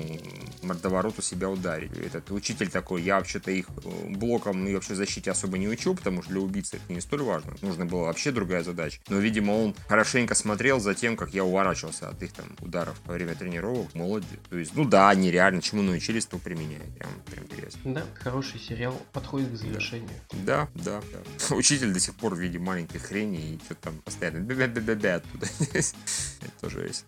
мордовороту 0.63 1.23
себя 1.23 1.51
ударить. 1.51 1.93
Этот 1.97 2.31
учитель 2.31 2.69
такой, 2.69 3.03
я 3.03 3.17
вообще-то 3.17 3.51
их 3.51 3.67
э, 3.85 4.09
блоком 4.11 4.67
и 4.67 4.75
вообще 4.75 4.95
защите 4.95 5.31
особо 5.31 5.59
не 5.59 5.69
учу, 5.69 5.95
потому 5.95 6.23
что 6.23 6.33
для 6.33 6.41
убийцы 6.41 6.77
это 6.77 6.93
не 6.93 7.01
столь 7.01 7.23
важно. 7.23 7.55
Нужно 7.63 7.87
было 7.87 8.05
вообще 8.05 8.31
другая 8.31 8.63
задача. 8.63 9.01
Но, 9.09 9.19
видимо, 9.19 9.53
он 9.53 9.75
хорошенько 9.89 10.35
смотрел 10.35 10.81
за 10.81 10.95
тем, 10.95 11.17
как 11.17 11.35
я 11.35 11.45
уворачивался 11.45 12.09
от 12.09 12.23
их 12.23 12.33
там 12.33 12.47
ударов 12.61 13.01
во 13.07 13.15
время 13.15 13.35
тренировок 13.35 13.95
молодец. 13.97 14.29
То 14.51 14.57
есть, 14.59 14.75
ну 14.75 14.85
да, 14.85 15.11
они 15.11 15.31
реально 15.31 15.61
чему 15.63 15.83
научились, 15.83 16.27
то 16.27 16.39
применяют. 16.39 16.95
Прям, 16.97 17.11
прям 17.31 17.45
интересно. 17.45 17.81
Да, 17.95 18.03
хороший 18.15 18.61
сериал 18.61 18.95
подходит 19.13 19.51
к 19.53 19.57
завершению. 19.57 20.09
Да, 20.33 20.69
да, 20.75 21.01
да. 21.13 21.55
Учитель 21.57 21.93
до 21.93 22.01
сих 22.01 22.15
пор 22.15 22.35
в 22.35 22.39
виде 22.39 22.59
маленькой 22.59 22.99
хрени 22.99 23.55
и 23.55 23.59
что-то 23.65 23.81
там 23.83 23.99
постоянно 24.05 24.39
бя-бя-бя-бя 24.39 25.17
оттуда. 25.17 25.47
Это 25.73 26.53
тоже 26.61 26.83
есть. 26.87 27.05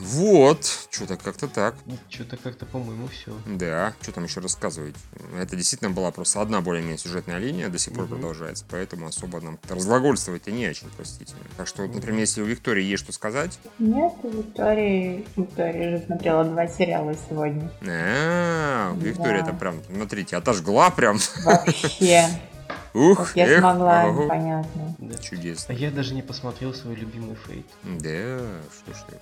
Вот, 0.00 0.64
что-то 0.90 1.16
как-то 1.16 1.48
так. 1.48 1.74
Что-то 2.08 2.36
как-то, 2.36 2.66
по-моему, 2.66 3.06
все. 3.08 3.32
Да, 3.46 3.94
что 4.02 4.12
там 4.12 4.24
еще 4.24 4.40
рассказывать? 4.40 4.94
Это 5.38 5.56
действительно 5.56 5.90
была 5.90 6.10
просто 6.10 6.40
одна 6.40 6.60
более-менее 6.60 6.98
сюжетная 6.98 7.38
линия, 7.38 7.68
до 7.68 7.78
сих 7.78 7.92
пор 7.94 8.04
Мгм. 8.04 8.14
продолжается, 8.14 8.64
поэтому 8.68 9.06
особо 9.06 9.40
нам 9.40 9.58
разглагольствовать 9.68 10.48
и 10.48 10.52
не 10.52 10.66
о 10.66 10.74
чем, 10.74 10.88
простите. 10.96 11.34
Так 11.56 11.66
что, 11.68 11.86
например, 11.86 12.20
если 12.20 12.42
у 12.42 12.44
Виктории 12.46 12.84
есть 12.84 13.02
что 13.04 13.12
сказать, 13.12 13.58
Нет, 13.78 14.12
у 14.22 14.30
Виктории... 14.30 15.26
Виктория 15.66 15.98
же 15.98 16.04
смотрела 16.04 16.44
два 16.44 16.66
сериала 16.66 17.14
сегодня. 17.28 17.70
а, 17.86 18.92
Виктория, 18.96 19.42
Да. 19.42 19.48
это 19.48 19.52
прям, 19.56 19.76
смотрите, 19.92 20.36
отожгла 20.36 20.90
прям. 20.90 21.18
Вообще. 21.44 22.26
Ух, 22.94 23.36
я 23.36 23.46
эх, 23.46 23.60
смогла, 23.60 24.04
ого. 24.06 24.24
непонятно. 24.24 24.94
Да. 24.98 25.14
А 25.16 25.22
Чудесно. 25.22 25.72
я 25.72 25.90
даже 25.92 26.12
не 26.14 26.22
посмотрел 26.22 26.74
свой 26.74 26.96
любимый 26.96 27.36
фейт. 27.46 27.66
Да, 27.84 28.40
что 28.74 28.92
ж 28.92 29.04
ты. 29.08 29.16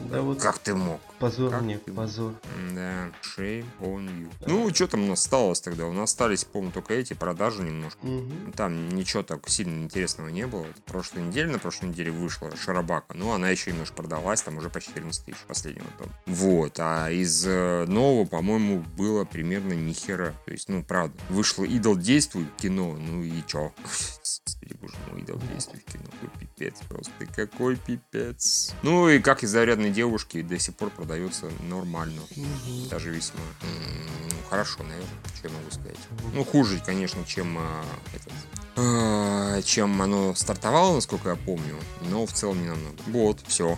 Да 0.00 0.22
вот 0.22 0.40
Как 0.40 0.58
ты 0.58 0.74
мог? 0.74 1.00
позор 1.18 1.50
как 1.50 1.62
мне, 1.62 1.76
ты- 1.78 1.92
позор. 1.92 2.32
Да, 2.74 3.10
shame 3.22 3.66
on 3.80 4.08
you. 4.08 4.30
Ну, 4.46 4.72
что 4.74 4.88
там 4.88 5.04
у 5.04 5.06
нас 5.08 5.20
осталось 5.20 5.60
тогда? 5.60 5.86
У 5.86 5.92
нас 5.92 6.10
остались, 6.10 6.44
по-моему, 6.44 6.72
только 6.72 6.94
эти 6.94 7.12
продажи 7.12 7.62
немножко. 7.62 7.98
Мгм. 8.06 8.52
Там 8.52 8.88
ничего 8.88 9.22
так 9.22 9.46
сильно 9.48 9.84
интересного 9.84 10.28
не 10.28 10.46
было. 10.46 10.66
Прошлой 10.86 11.22
неделе, 11.24 11.52
на 11.52 11.58
прошлой 11.58 11.90
неделе 11.90 12.10
вышла 12.10 12.54
Шарабака. 12.56 13.14
Ну, 13.14 13.32
она 13.32 13.50
еще 13.50 13.70
немножко 13.70 13.96
продалась, 13.96 14.40
там 14.42 14.56
уже 14.56 14.70
почти 14.70 14.94
14 14.94 15.24
тысяч 15.26 15.38
последнего 15.46 15.86
тома. 15.98 16.10
Вот. 16.26 16.76
А 16.78 17.10
из 17.10 17.44
э, 17.46 17.84
нового, 17.86 18.24
по-моему, 18.26 18.82
было 18.96 19.24
примерно 19.24 19.74
ни 19.74 19.92
хера. 19.92 20.32
То 20.46 20.52
есть, 20.52 20.68
ну, 20.70 20.82
правда. 20.82 21.14
Вышло 21.28 21.64
Идол 21.64 21.96
Действуй 21.96 22.46
кино. 22.56 22.96
Ну 22.98 23.22
и 23.22 23.42
чё? 23.46 23.72
Господи, 24.50 24.76
боже 24.80 24.94
мой, 25.10 25.20
Идол 25.20 25.40
Действуй 25.52 25.80
кино. 25.80 26.04
Какой 26.10 26.40
пипец 26.40 26.74
просто. 26.88 27.12
Какой 27.36 27.76
пипец. 27.76 28.74
Ну 28.82 29.08
и 29.08 29.20
как 29.20 29.44
из 29.44 29.50
зарядной 29.50 29.90
девушки 29.90 30.42
до 30.42 30.58
сих 30.58 30.74
пор 30.74 30.90
продается 30.90 31.50
нормально. 31.68 32.20
Даже 32.90 33.10
весьма. 33.10 33.40
Ну, 33.62 34.36
хорошо, 34.48 34.82
наверное. 34.82 35.08
Что 35.36 35.48
я 35.48 35.54
могу 35.54 35.70
сказать? 35.70 35.98
Ну, 36.34 36.44
хуже, 36.44 36.82
конечно, 36.84 37.24
чем 37.24 37.58
а, 37.58 37.84
этот, 38.12 38.32
а, 38.76 39.19
чем 39.64 40.00
оно 40.02 40.34
стартовало, 40.34 40.94
насколько 40.94 41.30
я 41.30 41.36
помню, 41.36 41.76
но 42.10 42.26
в 42.26 42.32
целом 42.32 42.60
не 42.62 42.68
намного. 42.68 42.96
Вот, 43.06 43.38
все. 43.46 43.76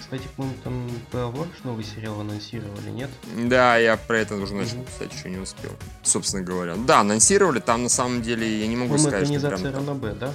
Кстати, 0.00 0.28
по-моему, 0.36 0.58
там 0.62 0.90
Beowulf 1.12 1.48
новый 1.64 1.84
сериал 1.84 2.20
анонсировали, 2.20 2.90
нет? 2.90 3.10
Да, 3.36 3.76
я 3.76 3.96
про 3.96 4.18
это 4.18 4.36
уже 4.36 4.54
начал 4.54 4.76
Мгм. 4.76 4.84
писать, 4.86 5.12
еще 5.12 5.30
не 5.30 5.38
успел. 5.38 5.72
Собственно 6.02 6.42
говоря. 6.42 6.76
Да, 6.76 7.00
анонсировали, 7.00 7.60
там 7.60 7.82
на 7.82 7.88
самом 7.88 8.22
деле 8.22 8.60
я 8.60 8.66
не 8.66 8.76
могу 8.76 8.94
По-моему, 8.94 9.08
сказать, 9.08 9.38
что 9.40 9.48
прям... 9.48 9.74
Ранобе, 9.74 10.14
да? 10.14 10.32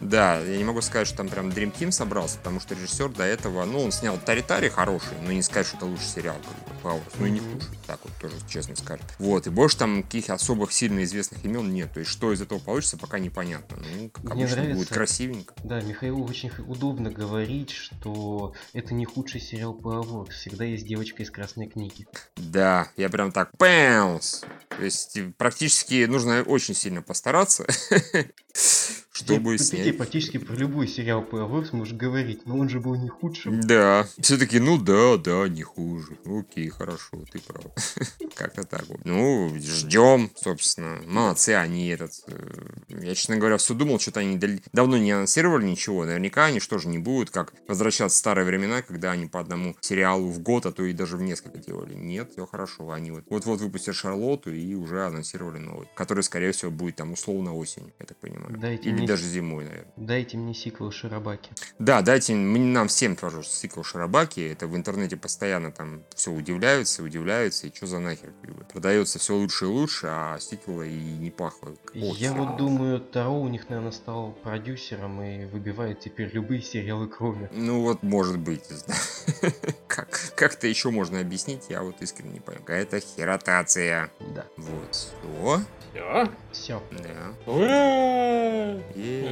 Да, 0.00 0.40
я 0.40 0.56
не 0.56 0.64
могу 0.64 0.80
сказать, 0.80 1.06
что 1.06 1.18
там 1.18 1.28
прям 1.28 1.50
Dream 1.50 1.74
Team 1.78 1.92
собрался, 1.92 2.38
потому 2.38 2.58
что 2.60 2.74
режиссер 2.74 3.10
до 3.10 3.24
этого, 3.24 3.66
ну, 3.66 3.82
он 3.84 3.92
снял 3.92 4.16
Таритари 4.16 4.70
хороший, 4.70 5.12
но 5.22 5.30
не 5.30 5.42
сказать, 5.42 5.66
что 5.66 5.76
это 5.76 5.84
лучший 5.84 6.06
сериал, 6.06 6.36
как 6.36 6.74
бы, 6.74 6.80
Powers, 6.82 7.12
ну 7.18 7.26
и 7.26 7.30
не 7.30 7.40
хуже, 7.40 7.66
так 7.86 8.00
вот 8.02 8.12
тоже 8.18 8.34
честно 8.48 8.76
скажем. 8.76 9.04
Вот, 9.18 9.46
и 9.46 9.50
больше 9.50 9.76
там 9.76 10.02
каких 10.02 10.30
особых 10.30 10.72
сильно 10.72 11.04
известных 11.04 11.44
имен 11.44 11.70
нет, 11.70 11.92
то 11.92 12.00
есть 12.00 12.10
что 12.10 12.32
из 12.32 12.40
этого 12.40 12.60
получится, 12.60 12.96
пока 12.96 13.18
непонятно. 13.18 13.76
Ну, 13.78 13.99
как 14.08 14.24
Мне 14.34 14.44
обычно, 14.44 14.62
будет 14.62 14.70
нравится- 14.72 14.94
красивенько. 14.94 15.54
Да, 15.64 15.80
Михаилу 15.82 16.24
очень 16.26 16.50
удобно 16.66 17.10
говорить, 17.10 17.70
что 17.70 18.54
это 18.72 18.94
не 18.94 19.04
худший 19.04 19.40
сериал 19.40 19.74
по 19.74 19.98
Авор. 19.98 20.30
Всегда 20.30 20.64
есть 20.64 20.86
девочка 20.86 21.22
из 21.22 21.30
красной 21.30 21.66
книги. 21.68 22.06
Да, 22.36 22.88
я 22.96 23.08
прям 23.10 23.32
так 23.32 23.50
пэмс. 23.58 24.40
То 24.76 24.84
есть 24.84 25.16
э, 25.16 25.32
практически 25.36 26.06
нужно 26.06 26.42
очень 26.42 26.74
сильно 26.74 27.02
постараться, 27.02 27.66
чтобы 29.24 29.52
Ты, 29.52 29.58
ты 29.58 29.64
снять. 29.64 29.96
практически 29.96 30.38
про 30.38 30.54
любой 30.54 30.88
сериал 30.88 31.22
по 31.22 31.42
Авор 31.42 31.66
сможешь 31.66 31.94
говорить, 31.94 32.46
но 32.46 32.58
он 32.58 32.68
же 32.68 32.80
был 32.80 32.94
не 32.96 33.08
худшим. 33.08 33.60
Да, 33.60 34.06
все-таки, 34.18 34.58
ну 34.58 34.78
да, 34.78 35.16
да, 35.16 35.48
не 35.48 35.62
хуже. 35.62 36.18
Окей, 36.24 36.68
хорошо, 36.68 37.24
ты 37.32 37.38
прав. 37.40 37.64
Как-то 38.34 38.64
так 38.64 38.86
вот. 38.88 39.00
Ну, 39.04 39.52
ждем, 39.60 40.30
собственно. 40.34 41.00
Молодцы, 41.06 41.50
они 41.50 41.88
этот... 41.88 42.12
э, 42.26 42.66
Я, 42.88 43.14
честно 43.14 43.36
говоря, 43.36 43.56
все 43.56 43.74
думал, 43.74 43.98
что-то 44.00 44.20
они 44.20 44.38
давно 44.72 44.96
не 44.98 45.12
анонсировали 45.12 45.66
ничего. 45.66 46.04
Наверняка 46.04 46.46
они 46.46 46.60
что 46.60 46.78
же 46.78 46.88
не 46.88 46.98
будут, 46.98 47.30
как 47.30 47.52
возвращаться 47.68 48.16
в 48.16 48.18
старые 48.18 48.44
времена, 48.46 48.82
когда 48.82 49.12
они 49.12 49.26
по 49.26 49.40
одному 49.40 49.76
сериалу 49.80 50.28
в 50.28 50.40
год, 50.40 50.66
а 50.66 50.72
то 50.72 50.84
и 50.84 50.92
даже 50.92 51.16
в 51.16 51.22
несколько 51.22 51.58
делали. 51.58 51.94
Нет, 51.94 52.32
все 52.32 52.46
хорошо. 52.46 52.90
Они 52.90 53.10
вот 53.10 53.24
вот-вот 53.28 53.60
выпустят 53.60 53.94
Шарлотту 53.94 54.52
и 54.52 54.74
уже 54.74 55.04
анонсировали 55.06 55.58
новый, 55.58 55.88
который, 55.94 56.22
скорее 56.22 56.52
всего, 56.52 56.70
будет 56.70 56.96
там 56.96 57.12
условно 57.12 57.54
осенью, 57.54 57.92
я 57.98 58.06
так 58.06 58.16
понимаю. 58.18 58.56
Дайте 58.58 58.88
Или 58.88 58.92
мне 58.98 59.06
даже 59.10 59.24
зимой, 59.26 59.64
наверное. 59.64 59.92
Дайте 59.96 60.36
мне 60.36 60.54
сиквел 60.54 60.90
Шарабаки. 60.92 61.50
Да, 61.78 62.00
дайте 62.02 62.34
мне- 62.34 62.60
нам 62.60 62.88
всем, 62.88 63.16
пожалуйста, 63.16 63.54
сиквел 63.56 63.82
Шарабаки. 63.84 64.40
Это 64.40 64.66
в 64.66 64.76
интернете 64.76 65.16
постоянно 65.16 65.72
там 65.72 66.02
все 66.14 66.30
удивляются, 66.30 67.02
удивляются, 67.02 67.66
и 67.66 67.74
что 67.74 67.86
за 67.86 67.98
нахер. 67.98 68.32
как. 68.42 68.68
Продается 68.68 69.18
все 69.18 69.34
лучше 69.34 69.64
и 69.64 69.68
лучше, 69.68 70.06
а 70.08 70.38
сиквела 70.38 70.82
и 70.82 70.96
не 71.18 71.30
пахло. 71.30 71.74
Я 71.94 72.32
вот 72.32 72.56
думаю, 72.56 73.00
Таро 73.00 73.40
у 73.40 73.48
них, 73.48 73.68
наверное, 73.68 73.92
стал 73.92 74.32
продюсером 74.42 75.20
и 75.22 75.44
выбивает 75.46 76.00
теперь 76.00 76.30
любые 76.32 76.62
сериалы 76.62 77.08
кроме. 77.08 77.48
Ну 77.52 77.82
вот, 77.82 78.02
может 78.02 78.38
быть. 78.38 78.70
не 78.70 78.76
знаю. 78.76 79.00
Как, 79.86 80.08
как-то 80.36 80.68
еще 80.68 80.90
можно 80.90 81.20
объяснить, 81.20 81.64
я 81.68 81.82
вот 81.82 82.00
искренне 82.00 82.34
не 82.34 82.40
понимаю. 82.40 82.60
Какая-то 82.64 83.00
херотация. 83.00 84.10
Да. 84.34 84.46
Вот. 84.56 84.94
Что? 84.94 85.60
Все. 85.92 86.30
Все. 86.52 86.82
Да. 86.92 87.52
Ура! 87.52 88.80
И... 89.02 89.24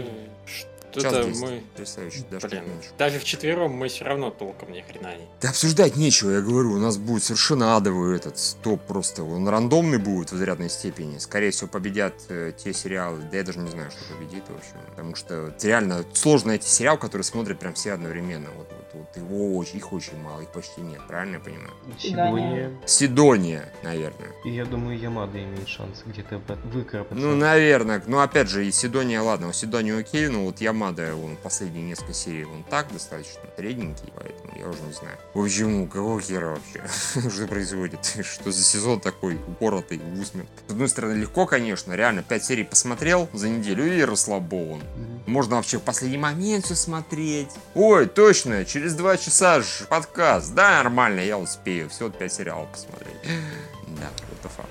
Час 0.93 1.03
Что-то 1.05 1.24
10. 1.28 1.43
мы... 1.43 1.62
Потрясающе, 1.72 2.24
даже 2.30 2.49
Блин, 2.49 2.62
меньше. 2.68 2.89
даже 2.99 3.18
вчетвером 3.18 3.72
мы 3.72 3.89
все 3.89 4.05
равно 4.05 4.30
толком 4.30 4.72
ни 4.72 4.80
хрена 4.80 5.16
не. 5.16 5.26
Да 5.41 5.51
обсуждать 5.51 5.97
нечего, 5.97 6.30
я 6.30 6.41
говорю, 6.41 6.72
у 6.72 6.78
нас 6.78 6.97
будет 6.99 7.22
совершенно 7.24 7.76
адовый 7.76 8.16
этот 8.16 8.39
стоп 8.39 8.80
просто, 8.86 9.22
он 9.22 9.49
рандомный 9.49 9.99
будет 9.99 10.32
в 10.32 10.36
изрядной 10.36 10.70
степени. 10.70 11.18
Скорее 11.18 11.51
всего, 11.51 11.68
победят 11.68 12.14
э, 12.28 12.53
те 12.57 12.72
сериалы, 12.72 13.20
да 13.30 13.39
я 13.39 13.45
даже 13.45 13.59
не 13.59 13.70
знаю, 13.70 13.91
что 13.91 14.14
победит, 14.14 14.45
в 14.49 14.57
общем. 14.57 14.76
Потому 14.91 15.14
что 15.14 15.49
это 15.49 15.66
реально 15.66 16.05
сложно 16.12 16.49
найти 16.49 16.68
сериал, 16.68 16.99
который 16.99 17.22
смотрят 17.22 17.59
прям 17.59 17.74
все 17.74 17.93
одновременно. 17.93 18.49
Вот, 18.57 18.68
вот, 18.70 18.86
вот 18.95 19.16
его 19.16 19.57
очень, 19.57 19.76
их 19.78 19.93
очень 19.93 20.18
мало, 20.20 20.41
их 20.41 20.49
почти 20.49 20.80
нет, 20.80 21.01
правильно 21.07 21.34
я 21.34 21.41
понимаю? 21.41 21.70
Сидония. 21.99 22.70
Сидония, 22.86 23.72
наверное. 23.82 24.30
И 24.45 24.51
я 24.51 24.64
думаю, 24.64 24.99
Ямада 24.99 25.39
имеет 25.43 25.68
шанс 25.68 26.03
где-то 26.07 26.41
выкарабкаться. 26.72 27.22
Ну, 27.24 27.34
наверное. 27.36 28.03
Ну, 28.07 28.20
опять 28.20 28.49
же, 28.49 28.66
и 28.66 28.70
Сидония, 28.72 29.20
ладно, 29.20 29.49
у 29.49 29.53
Сидонии 29.53 29.99
окей, 29.99 30.28
но 30.28 30.45
вот 30.45 30.61
Ямада, 30.61 30.78
он 30.87 31.37
последние 31.43 31.85
несколько 31.85 32.14
серий, 32.14 32.45
он 32.45 32.64
так 32.64 32.93
достаточно 32.93 33.41
средненький, 33.57 34.12
поэтому 34.14 34.53
я 34.59 34.68
уже 34.68 34.81
не 34.83 34.93
знаю. 34.93 35.16
В 35.35 35.43
общем, 35.43 35.89
какого 35.89 36.20
хера 36.20 36.57
вообще? 36.57 36.83
Что 37.31 37.47
происходит? 37.47 38.05
Что 38.24 38.51
за 38.51 38.62
сезон 38.62 39.01
такой 39.01 39.37
упоротый, 39.37 39.99
в 39.99 40.20
усмерть? 40.20 40.49
С 40.66 40.72
одной 40.72 40.89
стороны, 40.89 41.14
легко, 41.14 41.47
конечно, 41.47 41.93
реально, 41.93 42.22
пять 42.22 42.45
серий 42.45 42.64
посмотрел 42.64 43.29
за 43.33 43.49
неделю 43.49 43.85
и 43.93 44.03
расслабован. 44.03 44.83
Можно 45.26 45.57
вообще 45.57 45.79
в 45.79 45.83
последний 45.83 46.18
момент 46.18 46.64
все 46.64 46.74
смотреть. 46.74 47.51
Ой, 47.74 48.07
точно, 48.07 48.64
через 48.64 48.95
два 48.95 49.16
часа 49.16 49.61
же 49.61 49.85
подкаст. 49.89 50.55
Да, 50.55 50.83
нормально, 50.83 51.20
я 51.20 51.39
успею. 51.39 51.89
Всего 51.91 52.09
пять 52.09 52.33
сериалов 52.33 52.68
посмотреть. 52.70 53.16
Да, 53.89 54.09
это 54.39 54.49
факт. 54.51 54.68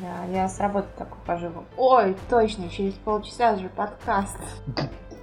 Да, 0.00 0.24
я 0.32 0.48
с 0.48 0.58
работы 0.58 0.88
такой 0.98 1.18
прихожу. 1.24 1.64
Ой, 1.76 2.16
точно, 2.28 2.68
через 2.68 2.94
полчаса 2.94 3.56
же 3.56 3.68
подкаст. 3.68 4.36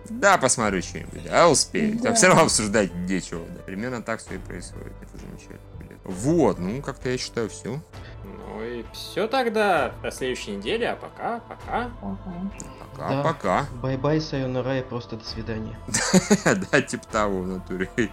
Да, 0.09 0.37
посмотрю 0.37 0.81
что-нибудь, 0.81 1.21
а 1.31 1.47
успею. 1.49 1.97
Да. 1.97 2.03
Там 2.05 2.15
все 2.15 2.27
равно 2.27 2.43
обсуждать 2.43 2.93
нечего. 2.93 3.45
Да. 3.47 3.61
Примерно 3.63 4.01
так 4.01 4.19
все 4.19 4.35
и 4.35 4.37
происходит. 4.37 4.93
Это 5.01 5.17
замечательно. 5.17 5.59
блин. 5.77 5.97
Вот, 6.03 6.59
ну, 6.59 6.81
как-то 6.81 7.09
я 7.09 7.17
считаю, 7.17 7.49
все. 7.49 7.81
Ну 8.23 8.63
и 8.63 8.83
все 8.93 9.27
тогда. 9.27 9.93
До 10.01 10.11
следующей 10.11 10.51
недели, 10.55 10.83
а 10.83 10.95
пока, 10.95 11.39
пока. 11.41 11.91
Пока, 12.91 13.09
Да. 13.09 13.23
пока. 13.23 13.65
Bye-bye, 13.81 14.19
сайонара 14.19 14.79
и 14.79 14.81
просто 14.81 15.15
до 15.17 15.25
свидания. 15.25 15.77
да, 16.71 16.81
типа 16.81 17.05
того 17.11 17.41
в 17.41 17.47
натуре. 17.47 17.89